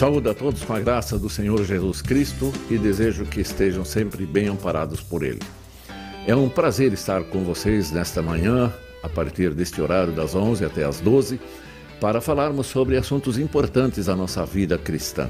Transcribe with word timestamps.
Saúde 0.00 0.30
a 0.30 0.34
todos 0.34 0.64
com 0.64 0.72
a 0.72 0.80
graça 0.80 1.18
do 1.18 1.28
Senhor 1.28 1.62
Jesus 1.62 2.00
Cristo 2.00 2.50
e 2.70 2.78
desejo 2.78 3.26
que 3.26 3.42
estejam 3.42 3.84
sempre 3.84 4.24
bem 4.24 4.48
amparados 4.48 5.02
por 5.02 5.22
Ele. 5.22 5.40
É 6.26 6.34
um 6.34 6.48
prazer 6.48 6.90
estar 6.94 7.22
com 7.24 7.44
vocês 7.44 7.90
nesta 7.90 8.22
manhã, 8.22 8.72
a 9.02 9.10
partir 9.10 9.52
deste 9.52 9.78
horário 9.78 10.10
das 10.10 10.34
11 10.34 10.64
até 10.64 10.86
as 10.86 11.00
12, 11.00 11.38
para 12.00 12.18
falarmos 12.18 12.66
sobre 12.68 12.96
assuntos 12.96 13.36
importantes 13.38 14.06
da 14.06 14.16
nossa 14.16 14.46
vida 14.46 14.78
cristã, 14.78 15.28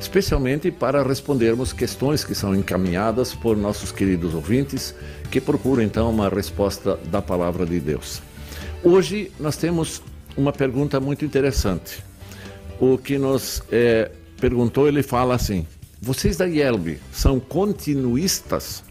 especialmente 0.00 0.70
para 0.70 1.02
respondermos 1.02 1.74
questões 1.74 2.24
que 2.24 2.34
são 2.34 2.54
encaminhadas 2.54 3.34
por 3.34 3.54
nossos 3.54 3.92
queridos 3.92 4.32
ouvintes 4.32 4.94
que 5.30 5.42
procuram 5.42 5.82
então 5.82 6.08
uma 6.08 6.30
resposta 6.30 6.98
da 7.10 7.20
palavra 7.20 7.66
de 7.66 7.78
Deus. 7.78 8.22
Hoje 8.82 9.30
nós 9.38 9.58
temos 9.58 10.02
uma 10.38 10.54
pergunta 10.54 10.98
muito 10.98 11.22
interessante. 11.22 12.08
O 12.80 12.96
que 12.96 13.18
nos 13.18 13.62
é, 13.70 14.10
perguntou, 14.40 14.88
ele 14.88 15.02
fala 15.02 15.34
assim: 15.34 15.66
Vocês 16.00 16.38
da 16.38 16.46
IELB 16.46 16.98
são 17.12 17.38
continuistas? 17.38 18.82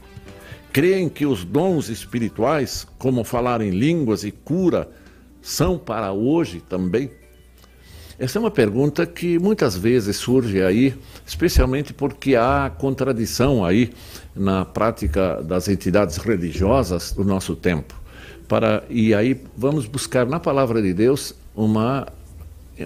Creem 0.71 1.09
que 1.09 1.25
os 1.25 1.43
dons 1.43 1.89
espirituais, 1.89 2.87
como 2.99 3.23
falar 3.23 3.61
em 3.61 3.71
línguas 3.71 4.23
e 4.23 4.31
cura, 4.31 4.87
são 5.41 5.75
para 5.75 6.11
hoje 6.11 6.61
também? 6.61 7.09
Essa 8.19 8.37
é 8.37 8.39
uma 8.39 8.51
pergunta 8.51 9.07
que 9.07 9.39
muitas 9.39 9.75
vezes 9.75 10.17
surge 10.17 10.61
aí, 10.61 10.93
especialmente 11.25 11.91
porque 11.91 12.35
há 12.35 12.69
contradição 12.77 13.65
aí 13.65 13.91
na 14.35 14.65
prática 14.65 15.41
das 15.41 15.67
entidades 15.67 16.17
religiosas 16.17 17.11
do 17.11 17.23
nosso 17.23 17.55
tempo. 17.55 17.95
Para, 18.47 18.83
e 18.87 19.15
aí 19.15 19.41
vamos 19.57 19.87
buscar 19.87 20.27
na 20.27 20.39
palavra 20.39 20.79
de 20.79 20.93
Deus 20.93 21.33
uma, 21.55 22.07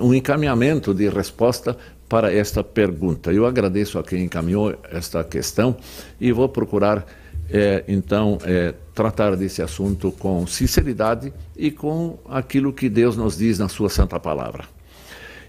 um 0.02 0.13
encaminhamento 0.13 0.94
de 0.94 1.09
resposta 1.09 1.77
para 2.08 2.33
esta 2.33 2.63
pergunta. 2.63 3.31
Eu 3.31 3.45
agradeço 3.45 3.97
a 3.97 4.03
quem 4.03 4.23
encaminhou 4.23 4.75
esta 4.91 5.23
questão 5.23 5.75
e 6.19 6.31
vou 6.31 6.47
procurar 6.47 7.05
é, 7.50 7.83
então, 7.88 8.38
é, 8.44 8.73
tratar 8.94 9.35
desse 9.35 9.61
assunto 9.61 10.11
com 10.11 10.45
sinceridade 10.47 11.33
e 11.55 11.72
com 11.72 12.17
aquilo 12.30 12.72
que 12.73 12.89
Deus 12.89 13.17
nos 13.17 13.38
diz 13.38 13.59
na 13.59 13.67
Sua 13.67 13.89
Santa 13.89 14.19
Palavra. 14.19 14.66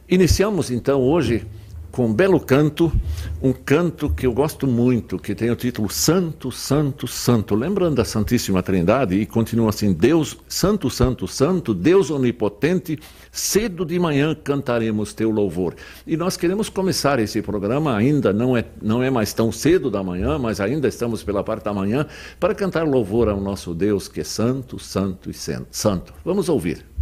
Iniciamos 0.09 0.70
então 0.70 1.01
hoje 1.01 1.47
com 1.95 2.06
um 2.06 2.12
belo 2.12 2.41
canto, 2.41 2.92
um 3.41 3.53
canto 3.53 4.11
que 4.11 4.27
eu 4.27 4.33
gosto 4.33 4.67
muito, 4.67 5.17
que 5.17 5.33
tem 5.33 5.48
o 5.48 5.55
título 5.55 5.89
Santo, 5.89 6.51
Santo, 6.51 7.06
Santo, 7.06 7.55
lembrando 7.55 7.95
da 7.95 8.05
Santíssima 8.05 8.64
Trindade 8.64 9.14
e 9.14 9.25
continua 9.25 9.69
assim: 9.69 9.92
Deus, 9.92 10.36
Santo, 10.48 10.91
Santo, 10.91 11.28
Santo, 11.28 11.73
Deus 11.73 12.11
onipotente, 12.11 12.98
cedo 13.31 13.84
de 13.84 13.97
manhã 13.97 14.34
cantaremos 14.34 15.14
teu 15.14 15.31
louvor. 15.31 15.77
E 16.05 16.17
nós 16.17 16.36
queremos 16.36 16.69
começar 16.69 17.20
esse 17.20 17.41
programa 17.41 17.97
ainda 17.97 18.33
não 18.33 18.56
é 18.56 18.64
não 18.83 19.01
é 19.01 19.08
mais 19.08 19.33
tão 19.33 19.52
cedo 19.52 19.89
da 19.89 20.02
manhã, 20.02 20.36
mas 20.36 20.61
ainda 20.61 20.89
estamos 20.89 21.23
pela 21.23 21.45
parte 21.45 21.63
da 21.63 21.73
manhã 21.73 22.07
para 22.41 22.57
cantar 22.57 22.89
louvor 22.89 23.29
ao 23.29 23.41
nosso 23.41 23.73
Deus 23.73 24.08
que 24.08 24.20
é 24.20 24.24
santo, 24.24 24.80
santo 24.80 25.30
e 25.30 25.35
santo. 25.70 26.13
Vamos 26.24 26.48
ouvir. 26.48 26.93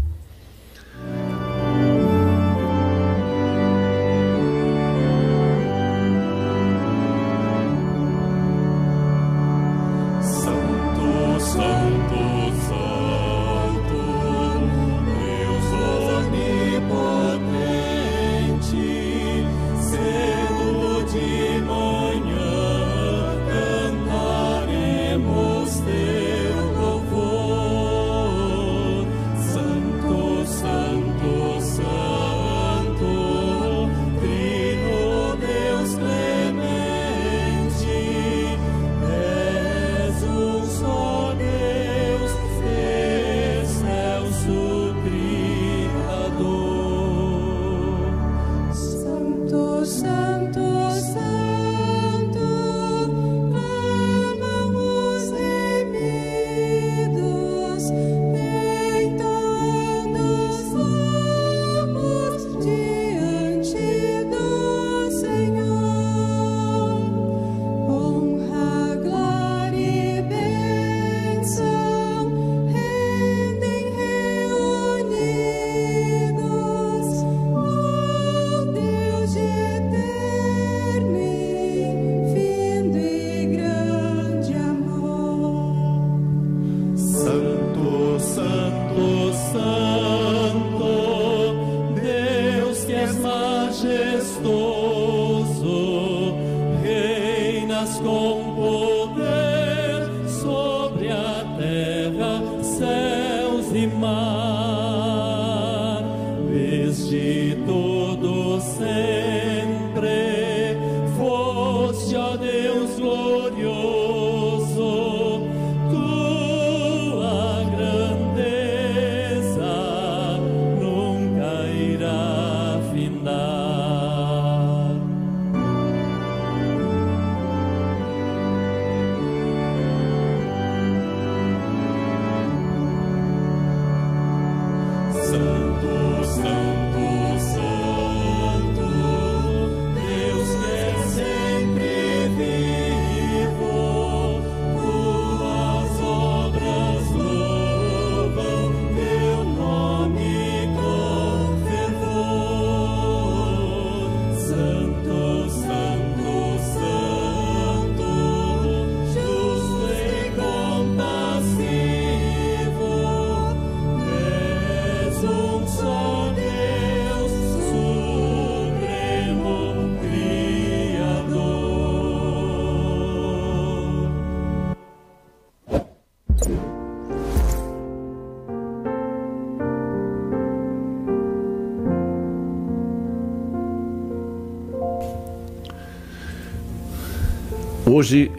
Hoje 97.82 98.91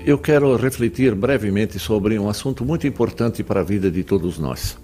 eu 0.05 0.17
quero 0.17 0.55
refletir 0.57 1.15
brevemente 1.15 1.79
sobre 1.79 2.19
um 2.19 2.27
assunto 2.27 2.65
muito 2.65 2.85
importante 2.85 3.41
para 3.41 3.61
a 3.61 3.63
vida 3.63 3.89
de 3.89 4.03
todos 4.03 4.38
nós. 4.38 4.77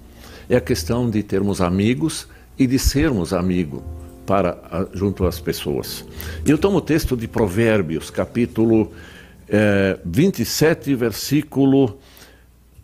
É 0.50 0.56
a 0.56 0.62
questão 0.62 1.10
de 1.10 1.22
termos 1.22 1.60
amigos 1.60 2.28
e 2.58 2.66
de 2.66 2.80
sermos 2.80 3.34
amigo, 3.34 3.84
para 4.26 4.88
junto 4.94 5.26
às 5.26 5.40
pessoas. 5.40 6.06
Eu 6.46 6.58
tomo 6.58 6.78
o 6.78 6.82
texto 6.82 7.18
de 7.18 7.28
Provérbios, 7.28 8.10
capítulo 8.10 8.92
é, 9.48 10.00
27, 10.06 10.96
versículo 10.96 11.98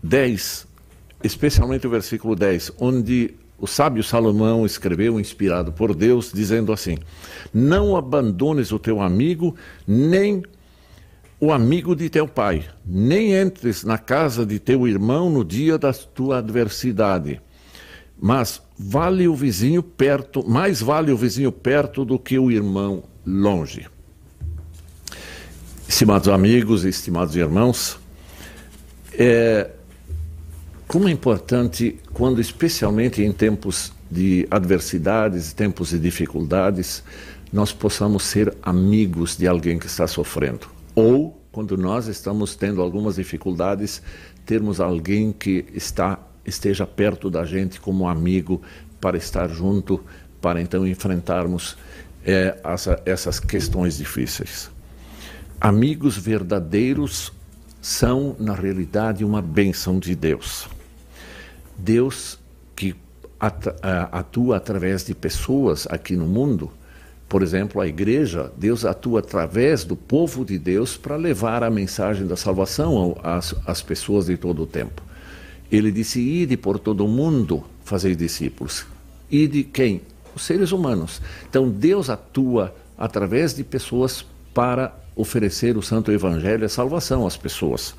10, 0.03 0.67
especialmente 1.23 1.87
o 1.87 1.89
versículo 1.89 2.35
10, 2.35 2.73
onde 2.79 3.33
o 3.57 3.65
sábio 3.65 4.03
Salomão 4.03 4.65
escreveu, 4.65 5.19
inspirado 5.19 5.71
por 5.71 5.95
Deus, 5.95 6.31
dizendo 6.33 6.73
assim: 6.73 6.97
Não 7.53 7.95
abandones 7.95 8.73
o 8.73 8.79
teu 8.79 9.01
amigo, 9.01 9.55
nem 9.87 10.43
o 11.39 11.51
amigo 11.51 11.95
de 11.95 12.09
teu 12.09 12.27
pai, 12.27 12.65
nem 12.85 13.33
entres 13.33 13.83
na 13.83 13.97
casa 13.97 14.45
de 14.45 14.57
teu 14.59 14.87
irmão 14.87 15.29
no 15.29 15.43
dia 15.43 15.77
da 15.77 15.93
tua 15.93 16.37
adversidade. 16.37 17.41
Mas 18.17 18.61
vale 18.77 19.27
o 19.27 19.35
vizinho 19.35 19.83
perto, 19.83 20.47
mais 20.47 20.81
vale 20.81 21.11
o 21.11 21.17
vizinho 21.17 21.51
perto 21.51 22.05
do 22.05 22.17
que 22.17 22.39
o 22.39 22.49
irmão 22.49 23.03
longe. 23.25 23.87
Estimados 25.87 26.29
amigos 26.29 26.85
estimados 26.85 27.35
irmãos, 27.35 27.99
é, 29.13 29.69
como 30.87 31.07
é 31.07 31.11
importante 31.11 31.99
quando, 32.13 32.39
especialmente 32.39 33.21
em 33.21 33.31
tempos 33.31 33.91
de 34.09 34.47
adversidades, 34.49 35.51
tempos 35.51 35.89
de 35.89 35.99
dificuldades, 35.99 37.03
nós 37.51 37.71
possamos 37.71 38.23
ser 38.23 38.55
amigos 38.61 39.37
de 39.37 39.47
alguém 39.47 39.77
que 39.77 39.87
está 39.87 40.07
sofrendo. 40.07 40.74
Ou, 40.95 41.39
quando 41.51 41.77
nós 41.77 42.07
estamos 42.07 42.55
tendo 42.55 42.81
algumas 42.81 43.15
dificuldades, 43.15 44.01
termos 44.45 44.79
alguém 44.79 45.31
que 45.31 45.65
está 45.73 46.19
esteja 46.45 46.85
perto 46.85 47.29
da 47.29 47.43
gente 47.43 47.81
como 47.81 48.07
amigo 48.07 48.61
para 49.01 49.17
estar 49.17 49.49
junto, 49.49 50.03
para 50.39 50.61
então 50.61 50.85
enfrentarmos 50.87 51.75
é, 52.23 52.57
essa, 52.63 53.01
essas 53.05 53.39
questões 53.39 53.97
difíceis. 53.97 54.69
Amigos 55.59 56.17
verdadeiros 56.17 57.33
são, 57.81 58.35
na 58.39 58.53
realidade, 58.53 59.25
uma 59.25 59.41
bênção 59.41 59.99
de 59.99 60.15
Deus. 60.15 60.67
Deus 61.77 62.39
que 62.75 62.95
atua 64.11 64.57
através 64.57 65.05
de 65.05 65.13
pessoas 65.13 65.87
aqui 65.87 66.15
no 66.15 66.25
mundo, 66.25 66.71
por 67.35 67.43
exemplo, 67.43 67.81
a 67.81 67.85
igreja, 67.85 68.49
Deus 68.55 68.85
atua 68.85 69.19
através 69.19 69.83
do 69.83 69.93
povo 69.93 70.45
de 70.45 70.57
Deus 70.57 70.95
para 70.95 71.17
levar 71.17 71.65
a 71.65 71.69
mensagem 71.69 72.25
da 72.25 72.37
salvação 72.37 73.17
às, 73.21 73.53
às 73.67 73.81
pessoas 73.81 74.27
de 74.27 74.37
todo 74.37 74.63
o 74.63 74.65
tempo. 74.65 75.03
Ele 75.69 75.91
disse: 75.91 76.21
Ide 76.21 76.55
por 76.55 76.79
todo 76.79 77.03
o 77.03 77.09
mundo, 77.09 77.61
fazer 77.83 78.15
discípulos. 78.15 78.85
Ide 79.29 79.65
quem? 79.65 79.99
Os 80.33 80.43
seres 80.43 80.71
humanos. 80.71 81.21
Então 81.49 81.69
Deus 81.69 82.09
atua 82.09 82.73
através 82.97 83.53
de 83.53 83.65
pessoas 83.65 84.25
para 84.53 84.97
oferecer 85.13 85.75
o 85.75 85.81
santo 85.81 86.13
evangelho, 86.13 86.63
a 86.63 86.69
salvação 86.69 87.27
às 87.27 87.35
pessoas. 87.35 87.95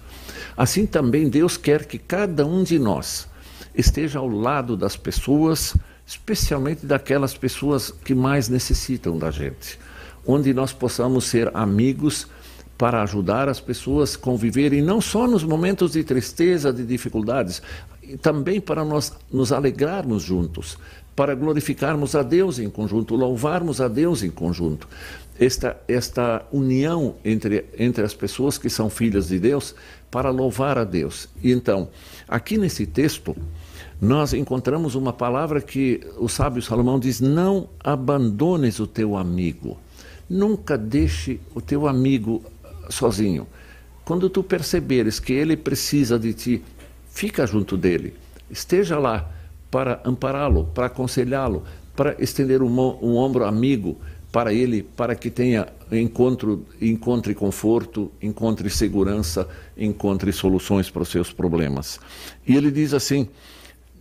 Assim 0.56 0.86
também 0.86 1.28
Deus 1.28 1.58
quer 1.58 1.84
que 1.84 1.98
cada 1.98 2.46
um 2.46 2.64
de 2.64 2.78
nós 2.78 3.28
esteja 3.74 4.18
ao 4.18 4.28
lado 4.28 4.78
das 4.78 4.96
pessoas, 4.96 5.76
especialmente 6.06 6.86
daquelas 6.86 7.36
pessoas 7.36 7.90
que 7.90 8.14
mais 8.14 8.48
necessitam 8.48 9.18
da 9.18 9.30
gente, 9.30 9.78
onde 10.26 10.54
nós 10.54 10.72
possamos 10.72 11.24
ser 11.24 11.50
amigos 11.54 12.28
para 12.78 13.02
ajudar 13.02 13.48
as 13.48 13.58
pessoas 13.58 14.14
a 14.14 14.18
conviverem 14.18 14.82
não 14.82 15.00
só 15.00 15.26
nos 15.26 15.42
momentos 15.42 15.92
de 15.92 16.04
tristeza, 16.04 16.72
de 16.72 16.84
dificuldades, 16.84 17.62
também 18.20 18.60
para 18.60 18.84
nós 18.84 19.12
nos 19.32 19.50
alegrarmos 19.50 20.22
juntos, 20.22 20.78
para 21.14 21.34
glorificarmos 21.34 22.14
a 22.14 22.22
Deus 22.22 22.58
em 22.58 22.68
conjunto, 22.68 23.16
louvarmos 23.16 23.80
a 23.80 23.88
Deus 23.88 24.22
em 24.22 24.30
conjunto. 24.30 24.86
Esta, 25.38 25.76
esta 25.88 26.46
união 26.52 27.16
entre, 27.24 27.64
entre 27.78 28.04
as 28.04 28.14
pessoas 28.14 28.58
que 28.58 28.70
são 28.70 28.88
filhas 28.88 29.28
de 29.28 29.38
Deus 29.38 29.74
para 30.10 30.30
louvar 30.30 30.78
a 30.78 30.84
Deus. 30.84 31.28
E 31.42 31.50
então, 31.52 31.88
aqui 32.28 32.56
nesse 32.56 32.86
texto, 32.86 33.34
nós 34.00 34.34
encontramos 34.34 34.94
uma 34.94 35.12
palavra 35.12 35.60
que 35.60 36.00
o 36.18 36.28
sábio 36.28 36.60
Salomão 36.60 36.98
diz: 36.98 37.20
Não 37.20 37.68
abandones 37.82 38.78
o 38.78 38.86
teu 38.86 39.16
amigo. 39.16 39.78
Nunca 40.28 40.76
deixe 40.76 41.40
o 41.54 41.60
teu 41.60 41.86
amigo 41.86 42.42
sozinho. 42.90 43.46
Quando 44.04 44.28
tu 44.28 44.42
perceberes 44.42 45.18
que 45.18 45.32
ele 45.32 45.56
precisa 45.56 46.18
de 46.18 46.32
ti, 46.34 46.62
fica 47.08 47.46
junto 47.46 47.76
dele. 47.76 48.14
Esteja 48.50 48.98
lá 48.98 49.30
para 49.70 50.00
ampará-lo, 50.04 50.66
para 50.74 50.86
aconselhá-lo, 50.86 51.64
para 51.94 52.14
estender 52.18 52.62
um, 52.62 52.70
um 53.02 53.16
ombro 53.16 53.44
amigo 53.44 53.96
para 54.30 54.52
ele, 54.52 54.82
para 54.82 55.14
que 55.14 55.30
tenha 55.30 55.66
encontro, 55.90 56.66
encontre 56.80 57.34
conforto, 57.34 58.12
encontre 58.20 58.68
segurança, 58.68 59.48
encontre 59.76 60.30
soluções 60.32 60.90
para 60.90 61.02
os 61.02 61.08
seus 61.08 61.32
problemas. 61.32 61.98
E 62.46 62.54
ele 62.54 62.70
diz 62.70 62.92
assim: 62.92 63.28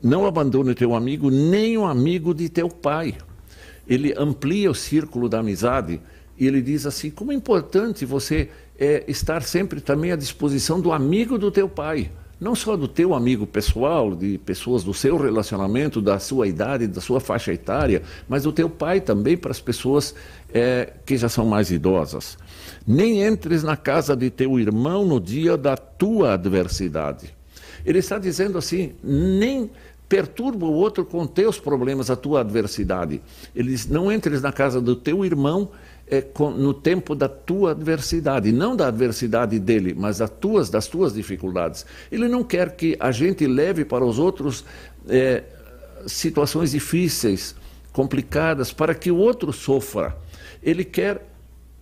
não 0.05 0.27
abandone 0.27 0.75
teu 0.75 0.93
amigo, 0.93 1.31
nem 1.31 1.79
o 1.79 1.83
amigo 1.83 2.31
de 2.31 2.47
teu 2.47 2.69
pai. 2.69 3.15
Ele 3.87 4.13
amplia 4.15 4.69
o 4.69 4.75
círculo 4.75 5.27
da 5.27 5.39
amizade 5.39 5.99
e 6.37 6.45
ele 6.45 6.61
diz 6.61 6.85
assim: 6.85 7.09
como 7.09 7.31
é 7.31 7.35
importante 7.35 8.05
você 8.05 8.49
é, 8.77 9.03
estar 9.07 9.41
sempre 9.41 9.81
também 9.81 10.11
à 10.11 10.15
disposição 10.15 10.79
do 10.79 10.91
amigo 10.91 11.39
do 11.39 11.49
teu 11.49 11.67
pai. 11.67 12.11
Não 12.39 12.53
só 12.53 12.77
do 12.77 12.87
teu 12.87 13.15
amigo 13.15 13.47
pessoal, 13.47 14.13
de 14.13 14.37
pessoas 14.37 14.83
do 14.83 14.93
seu 14.93 15.17
relacionamento, 15.17 15.99
da 15.99 16.19
sua 16.19 16.47
idade, 16.47 16.85
da 16.85 17.01
sua 17.01 17.19
faixa 17.19 17.51
etária, 17.51 18.03
mas 18.27 18.43
do 18.43 18.51
teu 18.51 18.69
pai 18.69 19.01
também 19.01 19.35
para 19.35 19.51
as 19.51 19.61
pessoas 19.61 20.13
é, 20.53 20.93
que 21.03 21.17
já 21.17 21.29
são 21.29 21.45
mais 21.45 21.71
idosas. 21.71 22.37
Nem 22.85 23.23
entres 23.23 23.63
na 23.63 23.75
casa 23.75 24.15
de 24.15 24.29
teu 24.29 24.59
irmão 24.59 25.03
no 25.03 25.19
dia 25.19 25.57
da 25.57 25.75
tua 25.75 26.33
adversidade. 26.33 27.33
Ele 27.85 27.99
está 27.99 28.17
dizendo 28.17 28.57
assim: 28.57 28.93
nem 29.03 29.69
perturba 30.07 30.65
o 30.65 30.73
outro 30.73 31.05
com 31.05 31.25
teus 31.25 31.59
problemas, 31.59 32.09
a 32.09 32.15
tua 32.15 32.41
adversidade. 32.41 33.21
Ele 33.55 33.71
diz: 33.71 33.87
não 33.87 34.11
entres 34.11 34.41
na 34.41 34.51
casa 34.51 34.79
do 34.79 34.95
teu 34.95 35.25
irmão 35.25 35.71
é, 36.07 36.21
com, 36.21 36.51
no 36.51 36.73
tempo 36.73 37.15
da 37.15 37.27
tua 37.27 37.71
adversidade, 37.71 38.51
não 38.51 38.75
da 38.75 38.87
adversidade 38.87 39.59
dele, 39.59 39.93
mas 39.97 40.19
das 40.19 40.29
tuas, 40.29 40.69
das 40.69 40.87
tuas 40.87 41.13
dificuldades. 41.13 41.85
Ele 42.11 42.27
não 42.27 42.43
quer 42.43 42.75
que 42.75 42.95
a 42.99 43.11
gente 43.11 43.45
leve 43.47 43.83
para 43.83 44.05
os 44.05 44.19
outros 44.19 44.63
é, 45.07 45.43
situações 46.05 46.71
difíceis, 46.71 47.55
complicadas, 47.91 48.71
para 48.71 48.93
que 48.93 49.09
o 49.09 49.17
outro 49.17 49.51
sofra. 49.51 50.15
Ele 50.61 50.83
quer 50.83 51.25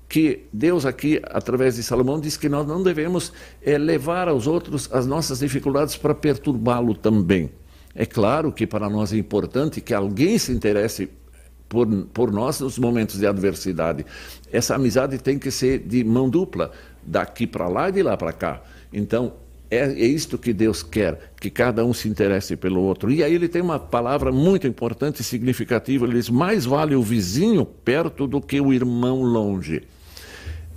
que 0.08 0.46
Deus 0.54 0.86
aqui, 0.86 1.20
através 1.24 1.76
de 1.76 1.84
Salomão, 1.84 2.20
diz 2.20 2.38
que 2.38 2.48
nós 2.48 2.68
não 2.68 2.84
devemos 2.84 3.34
é, 3.62 3.78
levar 3.78 4.28
aos 4.28 4.46
outros 4.46 4.88
as 4.92 5.08
nossas 5.08 5.40
dificuldades 5.40 5.98
para 5.98 6.14
perturbá-lo 6.14 6.94
também. 6.94 7.50
É 7.96 8.06
claro 8.06 8.52
que 8.52 8.66
para 8.66 8.90
nós 8.90 9.14
é 9.14 9.18
importante 9.18 9.80
que 9.80 9.94
alguém 9.94 10.38
se 10.38 10.52
interesse 10.52 11.10
por, 11.70 11.88
por 12.14 12.32
nós 12.32 12.60
nos 12.60 12.78
momentos 12.78 13.20
de 13.20 13.28
adversidade. 13.28 14.06
Essa 14.52 14.76
amizade 14.76 15.18
tem 15.18 15.38
que 15.38 15.52
ser 15.52 15.80
de 15.80 16.04
mão 16.04 16.30
dupla, 16.30 16.72
daqui 17.04 17.46
para 17.46 17.68
lá 17.68 17.90
e 17.90 17.92
de 17.92 18.04
lá 18.04 18.18
para 18.18 18.34
cá. 18.34 18.62
Então, 18.92 19.34
é, 19.70 19.80
é 19.80 20.06
isto 20.06 20.38
que 20.38 20.54
Deus 20.54 20.84
quer, 20.84 21.34
que 21.40 21.50
cada 21.50 21.84
um 21.84 21.94
se 21.94 22.08
interesse 22.08 22.56
pelo 22.56 22.82
outro. 22.82 23.12
E 23.12 23.24
aí 23.24 23.34
ele 23.34 23.48
tem 23.48 23.62
uma 23.62 23.80
palavra 23.80 24.32
muito 24.32 24.68
importante 24.68 25.22
e 25.22 25.24
significativa. 25.24 26.06
Ele 26.06 26.14
diz: 26.14 26.30
mais 26.30 26.66
vale 26.66 26.96
o 26.96 27.02
vizinho 27.02 27.66
perto 27.66 28.28
do 28.28 28.40
que 28.40 28.62
o 28.62 28.72
irmão 28.72 29.24
longe 29.24 29.84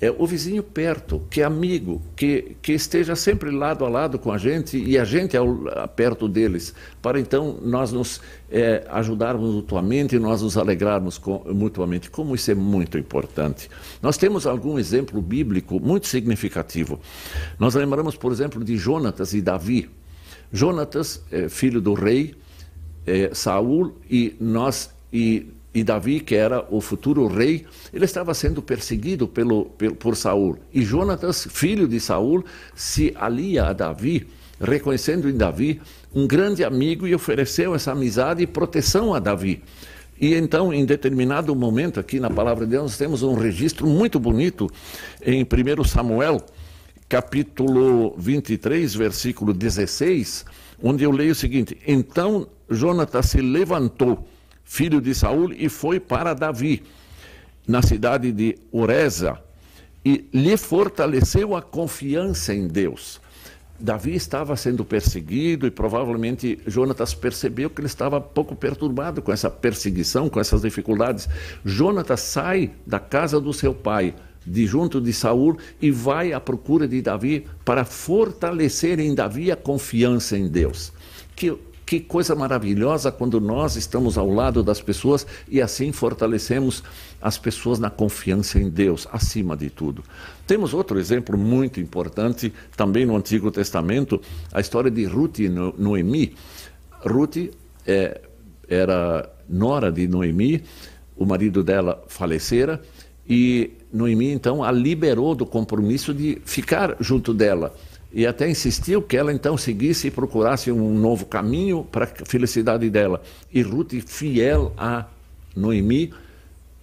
é, 0.00 0.10
o 0.10 0.26
vizinho 0.26 0.62
perto, 0.62 1.22
que 1.30 1.40
é 1.40 1.44
amigo, 1.44 2.02
que, 2.14 2.56
que 2.60 2.72
esteja 2.72 3.16
sempre 3.16 3.50
lado 3.50 3.84
a 3.84 3.88
lado 3.88 4.18
com 4.18 4.30
a 4.30 4.38
gente 4.38 4.76
e 4.76 4.98
a 4.98 5.04
gente 5.04 5.36
ao, 5.36 5.48
perto 5.96 6.28
deles, 6.28 6.74
para 7.00 7.18
então 7.18 7.58
nós 7.62 7.92
nos 7.92 8.20
é, 8.50 8.86
ajudarmos 8.90 9.54
mutuamente 9.54 10.16
e 10.16 10.18
nós 10.18 10.42
nos 10.42 10.56
alegrarmos 10.56 11.16
com, 11.18 11.42
mutuamente. 11.52 12.10
Como 12.10 12.34
isso 12.34 12.50
é 12.50 12.54
muito 12.54 12.98
importante. 12.98 13.70
Nós 14.02 14.16
temos 14.16 14.46
algum 14.46 14.78
exemplo 14.78 15.20
bíblico 15.22 15.80
muito 15.80 16.06
significativo. 16.06 17.00
Nós 17.58 17.74
lembramos, 17.74 18.16
por 18.16 18.32
exemplo, 18.32 18.62
de 18.62 18.76
Jonatas 18.76 19.32
e 19.32 19.40
Davi. 19.40 19.90
Jonatas, 20.52 21.22
é, 21.32 21.48
filho 21.48 21.80
do 21.80 21.94
rei 21.94 22.34
é, 23.06 23.30
Saul, 23.32 23.94
e 24.10 24.36
nós 24.40 24.90
e 25.12 25.46
e 25.76 25.84
Davi, 25.84 26.20
que 26.20 26.34
era 26.34 26.64
o 26.70 26.80
futuro 26.80 27.26
rei, 27.26 27.66
ele 27.92 28.06
estava 28.06 28.32
sendo 28.32 28.62
perseguido 28.62 29.28
pelo, 29.28 29.66
pelo, 29.66 29.94
por 29.94 30.16
Saul. 30.16 30.56
E 30.72 30.82
Jonatas, 30.82 31.46
filho 31.50 31.86
de 31.86 32.00
Saul, 32.00 32.42
se 32.74 33.14
alia 33.14 33.64
a 33.64 33.74
Davi, 33.74 34.26
reconhecendo 34.58 35.28
em 35.28 35.36
Davi 35.36 35.78
um 36.14 36.26
grande 36.26 36.64
amigo 36.64 37.06
e 37.06 37.14
ofereceu 37.14 37.74
essa 37.74 37.92
amizade 37.92 38.42
e 38.42 38.46
proteção 38.46 39.12
a 39.12 39.18
Davi. 39.18 39.62
E 40.18 40.32
então, 40.32 40.72
em 40.72 40.86
determinado 40.86 41.54
momento, 41.54 42.00
aqui 42.00 42.18
na 42.18 42.30
palavra 42.30 42.64
de 42.64 42.70
Deus, 42.70 42.96
temos 42.96 43.22
um 43.22 43.34
registro 43.34 43.86
muito 43.86 44.18
bonito 44.18 44.70
em 45.20 45.44
1 45.44 45.84
Samuel, 45.84 46.40
capítulo 47.06 48.14
23, 48.16 48.94
versículo 48.94 49.52
16, 49.52 50.46
onde 50.82 51.04
eu 51.04 51.10
leio 51.10 51.32
o 51.32 51.34
seguinte: 51.34 51.76
Então 51.86 52.48
Jonatas 52.70 53.26
se 53.26 53.42
levantou 53.42 54.26
filho 54.66 55.00
de 55.00 55.14
Saul, 55.14 55.52
e 55.52 55.68
foi 55.70 55.98
para 55.98 56.34
Davi, 56.34 56.82
na 57.66 57.80
cidade 57.80 58.30
de 58.32 58.58
Ureza, 58.70 59.38
e 60.04 60.28
lhe 60.32 60.56
fortaleceu 60.56 61.56
a 61.56 61.62
confiança 61.62 62.52
em 62.52 62.66
Deus. 62.66 63.20
Davi 63.78 64.14
estava 64.14 64.56
sendo 64.56 64.84
perseguido 64.84 65.66
e 65.66 65.70
provavelmente 65.70 66.58
Jonatas 66.66 67.12
percebeu 67.12 67.68
que 67.68 67.80
ele 67.80 67.86
estava 67.86 68.20
pouco 68.20 68.56
perturbado 68.56 69.20
com 69.20 69.32
essa 69.32 69.50
perseguição, 69.50 70.28
com 70.28 70.40
essas 70.40 70.62
dificuldades. 70.62 71.28
Jonatas 71.64 72.20
sai 72.20 72.72
da 72.86 72.98
casa 72.98 73.40
do 73.40 73.52
seu 73.52 73.74
pai, 73.74 74.14
de 74.46 74.66
junto 74.66 75.00
de 75.00 75.12
Saul, 75.12 75.58
e 75.80 75.90
vai 75.90 76.32
à 76.32 76.40
procura 76.40 76.88
de 76.88 77.02
Davi 77.02 77.46
para 77.64 77.84
fortalecer 77.84 78.98
em 78.98 79.14
Davi 79.14 79.50
a 79.52 79.56
confiança 79.56 80.38
em 80.38 80.48
Deus. 80.48 80.92
Que 81.34 81.54
que 81.86 82.00
coisa 82.00 82.34
maravilhosa 82.34 83.12
quando 83.12 83.40
nós 83.40 83.76
estamos 83.76 84.18
ao 84.18 84.28
lado 84.28 84.60
das 84.60 84.80
pessoas 84.80 85.24
e 85.48 85.62
assim 85.62 85.92
fortalecemos 85.92 86.82
as 87.22 87.38
pessoas 87.38 87.78
na 87.78 87.88
confiança 87.88 88.58
em 88.58 88.68
Deus, 88.68 89.06
acima 89.12 89.56
de 89.56 89.70
tudo. 89.70 90.02
Temos 90.48 90.74
outro 90.74 90.98
exemplo 90.98 91.38
muito 91.38 91.78
importante, 91.78 92.52
também 92.76 93.06
no 93.06 93.16
Antigo 93.16 93.52
Testamento, 93.52 94.20
a 94.52 94.60
história 94.60 94.90
de 94.90 95.04
Ruth 95.04 95.38
e 95.38 95.48
Noemi. 95.48 96.34
Ruth 97.04 97.36
é, 97.86 98.20
era 98.68 99.30
nora 99.48 99.92
de 99.92 100.08
Noemi, 100.08 100.64
o 101.16 101.24
marido 101.24 101.62
dela 101.62 102.02
falecera, 102.08 102.82
e 103.28 103.70
Noemi 103.92 104.32
então 104.32 104.62
a 104.62 104.72
liberou 104.72 105.36
do 105.36 105.46
compromisso 105.46 106.12
de 106.12 106.38
ficar 106.44 106.96
junto 107.00 107.32
dela 107.32 107.72
e 108.12 108.26
até 108.26 108.48
insistiu 108.48 109.02
que 109.02 109.16
ela 109.16 109.32
então 109.32 109.56
seguisse 109.56 110.08
e 110.08 110.10
procurasse 110.10 110.70
um 110.70 110.94
novo 110.94 111.26
caminho 111.26 111.84
para 111.84 112.04
a 112.04 112.24
felicidade 112.24 112.88
dela. 112.88 113.22
E 113.52 113.62
Ruth, 113.62 113.92
fiel 114.06 114.72
a 114.76 115.06
Noemi, 115.54 116.12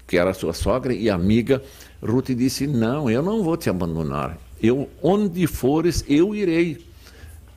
que 0.06 0.18
era 0.18 0.34
sua 0.34 0.54
sogra 0.54 0.94
e 0.94 1.10
amiga, 1.10 1.62
Ruth 2.02 2.32
disse: 2.32 2.68
Não, 2.68 3.10
eu 3.10 3.22
não 3.22 3.44
vou 3.44 3.58
te 3.58 3.70
abandonar. 3.70 4.38
Eu, 4.62 4.90
onde 5.02 5.48
fores, 5.48 6.06
eu 6.08 6.36
irei. 6.36 6.86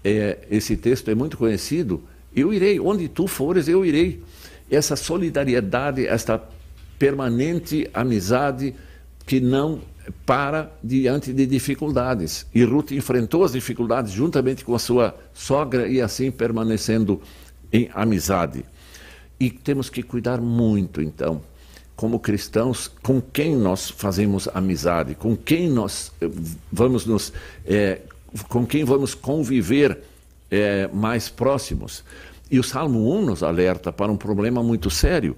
É, 0.02 0.38
esse 0.50 0.76
texto 0.76 1.10
é 1.10 1.14
muito 1.14 1.36
conhecido. 1.36 2.02
Eu 2.34 2.52
irei, 2.52 2.78
onde 2.78 3.08
tu 3.08 3.26
fores, 3.26 3.68
eu 3.68 3.84
irei. 3.84 4.22
Essa 4.70 4.96
solidariedade, 4.96 6.06
esta 6.06 6.42
permanente 6.98 7.88
amizade 7.92 8.74
que 9.26 9.40
não 9.40 9.80
para 10.24 10.72
diante 10.82 11.32
de 11.32 11.46
dificuldades. 11.46 12.46
E 12.54 12.62
Ruth 12.64 12.92
enfrentou 12.92 13.44
as 13.44 13.52
dificuldades 13.52 14.12
juntamente 14.12 14.64
com 14.64 14.74
a 14.74 14.78
sua 14.78 15.14
sogra 15.34 15.88
e 15.88 16.00
assim 16.00 16.30
permanecendo 16.30 17.20
em 17.72 17.88
amizade. 17.94 18.64
E 19.38 19.50
temos 19.50 19.90
que 19.90 20.02
cuidar 20.02 20.40
muito, 20.40 21.02
então, 21.02 21.42
como 21.94 22.18
cristãos, 22.18 22.90
com 23.02 23.20
quem 23.20 23.56
nós 23.56 23.90
fazemos 23.90 24.48
amizade, 24.54 25.14
com 25.14 25.36
quem 25.36 25.68
nós 25.68 26.12
eh, 26.20 26.28
vamos 26.72 27.04
nos, 27.04 27.32
é, 27.66 28.00
com 28.48 28.66
quem 28.66 28.84
vamos 28.84 29.14
conviver 29.14 29.98
é, 30.50 30.88
mais 30.88 31.28
próximos. 31.28 32.04
E 32.50 32.58
o 32.58 32.62
Salmo 32.62 33.12
1 33.14 33.26
nos 33.26 33.42
alerta 33.42 33.92
para 33.92 34.10
um 34.10 34.16
problema 34.16 34.62
muito 34.62 34.88
sério 34.88 35.36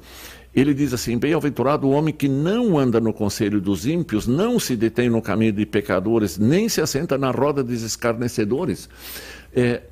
ele 0.55 0.75
diz 0.75 0.93
assim: 0.93 1.19
Bem-aventurado 1.19 1.87
o 1.87 1.90
homem 1.90 2.12
que 2.12 2.28
não 2.28 2.78
anda 2.78 3.00
no 3.00 3.12
conselho 3.12 3.61
dos 3.61 3.87
ímpios, 3.87 4.26
não 4.26 4.59
se 4.59 4.76
detém 4.76 5.09
no 5.09 5.23
caminho 5.23 5.52
de 5.52 5.67
pecadores, 5.67 6.38
nem 6.38 6.69
se 6.69 6.81
assenta 6.81 7.19
na 7.19 7.31
roda 7.31 7.62
dos 7.62 7.83
escarnecedores. 7.83 8.88
É, 9.55 9.83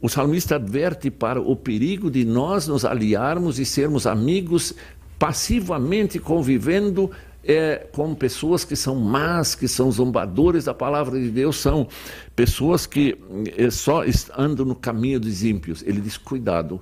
o 0.00 0.08
salmista 0.08 0.56
adverte 0.56 1.10
para 1.10 1.40
o 1.40 1.56
perigo 1.56 2.10
de 2.10 2.24
nós 2.24 2.66
nos 2.66 2.84
aliarmos 2.84 3.58
e 3.58 3.64
sermos 3.64 4.06
amigos 4.06 4.74
passivamente 5.18 6.18
convivendo 6.18 7.10
é, 7.42 7.86
com 7.92 8.14
pessoas 8.14 8.64
que 8.64 8.74
são 8.74 8.96
más, 8.96 9.54
que 9.54 9.68
são 9.68 9.90
zombadores 9.90 10.64
da 10.64 10.74
palavra 10.74 11.18
de 11.20 11.30
Deus, 11.30 11.56
são 11.56 11.86
pessoas 12.34 12.86
que 12.86 13.16
é, 13.56 13.70
só 13.70 14.02
andam 14.36 14.66
no 14.66 14.74
caminho 14.74 15.20
dos 15.20 15.44
ímpios. 15.44 15.82
Ele 15.86 16.00
diz: 16.00 16.16
cuidado 16.16 16.80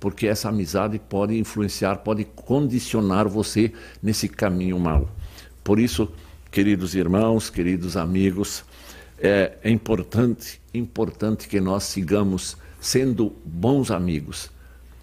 porque 0.00 0.26
essa 0.26 0.48
amizade 0.48 0.98
pode 0.98 1.36
influenciar, 1.36 1.96
pode 1.96 2.24
condicionar 2.24 3.28
você 3.28 3.72
nesse 4.02 4.28
caminho 4.28 4.78
mau. 4.78 5.10
Por 5.64 5.78
isso, 5.78 6.10
queridos 6.50 6.94
irmãos, 6.94 7.50
queridos 7.50 7.96
amigos, 7.96 8.64
é, 9.18 9.56
importante, 9.64 10.60
importante 10.72 11.48
que 11.48 11.60
nós 11.60 11.84
sigamos 11.84 12.56
sendo 12.80 13.34
bons 13.44 13.90
amigos, 13.90 14.50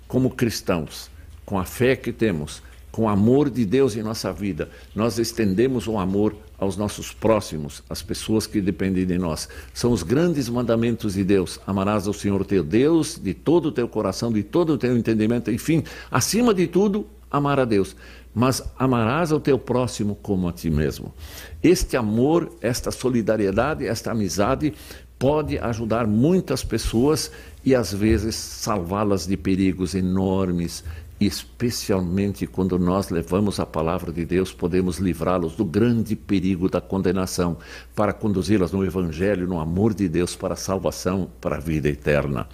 como 0.08 0.30
cristãos, 0.30 1.10
com 1.46 1.60
a 1.60 1.66
fé 1.66 1.96
que 1.96 2.14
temos, 2.14 2.64
com 2.96 3.02
o 3.02 3.10
amor 3.10 3.50
de 3.50 3.66
Deus 3.66 3.98
em 3.98 4.02
nossa 4.02 4.32
vida, 4.32 4.70
nós 4.96 5.20
estendemos 5.20 5.86
o 5.86 5.98
amor 5.98 6.34
aos 6.58 6.78
nossos 6.78 7.12
próximos, 7.12 7.84
às 7.90 8.02
pessoas 8.02 8.48
que 8.48 8.62
dependem 8.62 9.06
de 9.06 9.18
nós. 9.18 9.50
São 9.74 9.92
os 9.92 10.02
grandes 10.02 10.48
mandamentos 10.48 11.16
de 11.16 11.24
Deus. 11.26 11.60
Amarás 11.68 12.08
ao 12.08 12.14
Senhor 12.14 12.46
teu 12.46 12.64
Deus 12.64 13.20
de 13.22 13.34
todo 13.34 13.66
o 13.66 13.72
teu 13.74 13.86
coração, 13.90 14.32
de 14.32 14.44
todo 14.44 14.72
o 14.72 14.78
teu 14.78 14.98
entendimento, 14.98 15.52
enfim, 15.52 15.84
acima 16.10 16.54
de 16.54 16.68
tudo, 16.68 17.06
amar 17.30 17.60
a 17.60 17.66
Deus. 17.66 17.98
Mas 18.34 18.64
amarás 18.80 19.34
ao 19.34 19.42
teu 19.42 19.60
próximo 19.60 20.16
como 20.22 20.48
a 20.48 20.54
ti 20.54 20.70
mesmo. 20.70 21.14
Este 21.62 21.98
amor, 21.98 22.50
esta 22.62 22.92
solidariedade, 22.92 23.86
esta 23.86 24.12
amizade 24.12 24.74
pode 25.20 25.58
ajudar 25.58 26.08
muitas 26.08 26.64
pessoas 26.64 27.30
e 27.64 27.76
às 27.76 27.94
vezes 27.94 28.36
salvá-las 28.36 29.28
de 29.28 29.36
perigos 29.36 29.96
enormes 29.96 30.84
especialmente 31.20 32.46
quando 32.46 32.78
nós 32.78 33.10
levamos 33.10 33.60
a 33.60 33.66
palavra 33.66 34.12
de 34.12 34.26
Deus, 34.26 34.52
podemos 34.52 34.98
livrá-los 34.98 35.56
do 35.56 35.64
grande 35.64 36.16
perigo 36.16 36.70
da 36.70 36.82
condenação, 36.82 37.58
para 37.96 38.12
conduzi-las 38.12 38.72
no 38.72 38.84
Evangelho, 38.84 39.48
no 39.48 39.60
amor 39.60 39.94
de 39.94 40.10
Deus, 40.10 40.36
para 40.36 40.54
a 40.54 40.58
salvação, 40.58 41.30
para 41.40 41.56
a 41.56 41.60
vida 41.60 41.88
eterna. 41.88 42.48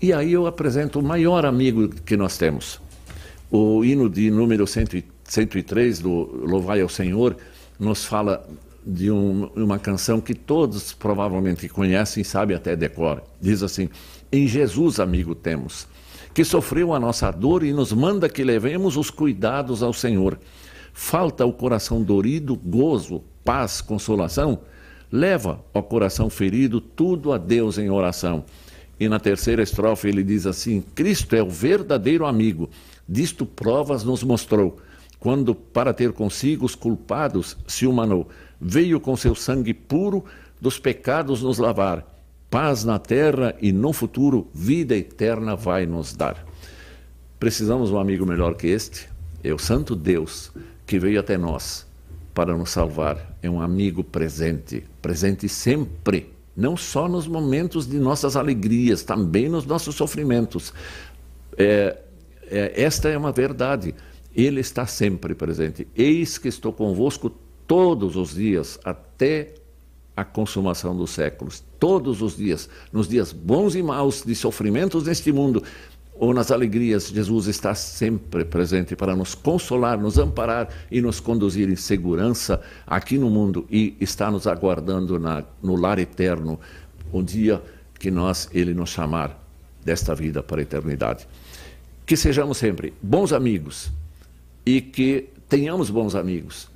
E 0.00 0.12
aí 0.12 0.32
eu 0.32 0.46
apresento 0.46 0.98
o 0.98 1.02
maior 1.02 1.44
amigo 1.44 1.88
que 1.88 2.16
nós 2.16 2.38
temos. 2.38 2.80
O 3.50 3.84
hino 3.84 4.08
de 4.08 4.30
número 4.30 4.66
103 4.66 5.98
do 5.98 6.46
Louvai 6.46 6.80
ao 6.80 6.88
Senhor 6.88 7.36
nos 7.78 8.04
fala 8.04 8.48
de 8.86 9.10
um, 9.10 9.50
uma 9.54 9.78
canção 9.78 10.20
que 10.20 10.34
todos 10.34 10.94
provavelmente 10.94 11.68
conhecem 11.68 12.22
e 12.22 12.24
sabem 12.24 12.56
até 12.56 12.74
decora. 12.74 13.22
Diz 13.40 13.62
assim: 13.62 13.90
Em 14.32 14.46
Jesus, 14.46 14.98
amigo, 14.98 15.34
temos 15.34 15.86
que 16.32 16.44
sofreu 16.44 16.94
a 16.94 17.00
nossa 17.00 17.30
dor 17.30 17.64
e 17.64 17.72
nos 17.72 17.92
manda 17.92 18.28
que 18.28 18.44
levemos 18.44 18.96
os 18.96 19.10
cuidados 19.10 19.82
ao 19.82 19.92
Senhor. 19.92 20.38
Falta 20.92 21.44
o 21.44 21.52
coração 21.52 22.02
dorido, 22.02 22.56
gozo, 22.56 23.22
paz, 23.44 23.80
consolação? 23.80 24.60
Leva 25.10 25.64
ao 25.74 25.82
coração 25.82 26.30
ferido 26.30 26.80
tudo 26.80 27.32
a 27.32 27.38
Deus 27.38 27.78
em 27.78 27.90
oração. 27.90 28.44
E 28.98 29.08
na 29.08 29.18
terceira 29.18 29.62
estrofe 29.62 30.08
ele 30.08 30.22
diz 30.22 30.46
assim: 30.46 30.82
Cristo 30.94 31.34
é 31.34 31.42
o 31.42 31.48
verdadeiro 31.48 32.26
amigo, 32.26 32.68
disto 33.08 33.46
provas 33.46 34.04
nos 34.04 34.22
mostrou, 34.22 34.78
quando, 35.18 35.54
para 35.54 35.92
ter 35.92 36.12
consigo 36.12 36.64
os 36.64 36.74
culpados, 36.74 37.56
se 37.66 37.86
humanou, 37.86 38.28
veio 38.60 39.00
com 39.00 39.16
seu 39.16 39.34
sangue 39.34 39.74
puro 39.74 40.24
dos 40.60 40.78
pecados 40.78 41.42
nos 41.42 41.58
lavar 41.58 42.09
paz 42.50 42.84
na 42.84 42.98
terra 42.98 43.54
e 43.62 43.72
no 43.72 43.92
futuro 43.92 44.48
vida 44.52 44.96
eterna 44.96 45.54
vai 45.54 45.86
nos 45.86 46.12
dar. 46.14 46.44
Precisamos 47.38 47.88
de 47.88 47.94
um 47.94 47.98
amigo 47.98 48.26
melhor 48.26 48.54
que 48.56 48.66
este? 48.66 49.08
É 49.42 49.54
o 49.54 49.58
Santo 49.58 49.94
Deus 49.94 50.52
que 50.84 50.98
veio 50.98 51.20
até 51.20 51.38
nós 51.38 51.86
para 52.34 52.56
nos 52.56 52.70
salvar. 52.70 53.38
É 53.40 53.48
um 53.48 53.62
amigo 53.62 54.02
presente, 54.02 54.84
presente 55.00 55.48
sempre, 55.48 56.32
não 56.56 56.76
só 56.76 57.08
nos 57.08 57.26
momentos 57.26 57.86
de 57.86 57.98
nossas 57.98 58.36
alegrias, 58.36 59.04
também 59.04 59.48
nos 59.48 59.64
nossos 59.64 59.94
sofrimentos. 59.94 60.74
É, 61.56 61.96
é, 62.50 62.82
esta 62.82 63.08
é 63.08 63.16
uma 63.16 63.32
verdade. 63.32 63.94
Ele 64.34 64.60
está 64.60 64.84
sempre 64.86 65.34
presente. 65.34 65.86
Eis 65.94 66.36
que 66.36 66.48
estou 66.48 66.72
convosco 66.72 67.30
todos 67.66 68.16
os 68.16 68.34
dias 68.34 68.78
até 68.84 69.54
a 70.16 70.24
consumação 70.24 70.96
dos 70.96 71.10
séculos, 71.10 71.62
todos 71.78 72.20
os 72.20 72.36
dias, 72.36 72.68
nos 72.92 73.08
dias 73.08 73.32
bons 73.32 73.74
e 73.74 73.82
maus 73.82 74.22
de 74.22 74.34
sofrimentos 74.34 75.04
neste 75.04 75.32
mundo, 75.32 75.62
ou 76.20 76.34
nas 76.34 76.50
alegrias, 76.50 77.08
Jesus 77.08 77.46
está 77.46 77.74
sempre 77.74 78.44
presente 78.44 78.94
para 78.94 79.16
nos 79.16 79.34
consolar, 79.34 79.98
nos 79.98 80.18
amparar 80.18 80.68
e 80.90 81.00
nos 81.00 81.18
conduzir 81.18 81.70
em 81.70 81.76
segurança 81.76 82.60
aqui 82.86 83.16
no 83.16 83.30
mundo 83.30 83.66
e 83.70 83.96
está 83.98 84.30
nos 84.30 84.46
aguardando 84.46 85.18
na, 85.18 85.42
no 85.62 85.76
lar 85.76 85.98
eterno, 85.98 86.60
o 87.10 87.22
dia 87.22 87.62
que 87.98 88.10
nós, 88.10 88.50
Ele 88.52 88.74
nos 88.74 88.90
chamar 88.90 89.42
desta 89.82 90.14
vida 90.14 90.42
para 90.42 90.60
a 90.60 90.62
eternidade. 90.62 91.26
Que 92.04 92.16
sejamos 92.16 92.58
sempre 92.58 92.92
bons 93.02 93.32
amigos 93.32 93.90
e 94.66 94.82
que 94.82 95.30
tenhamos 95.48 95.88
bons 95.88 96.14
amigos 96.14 96.68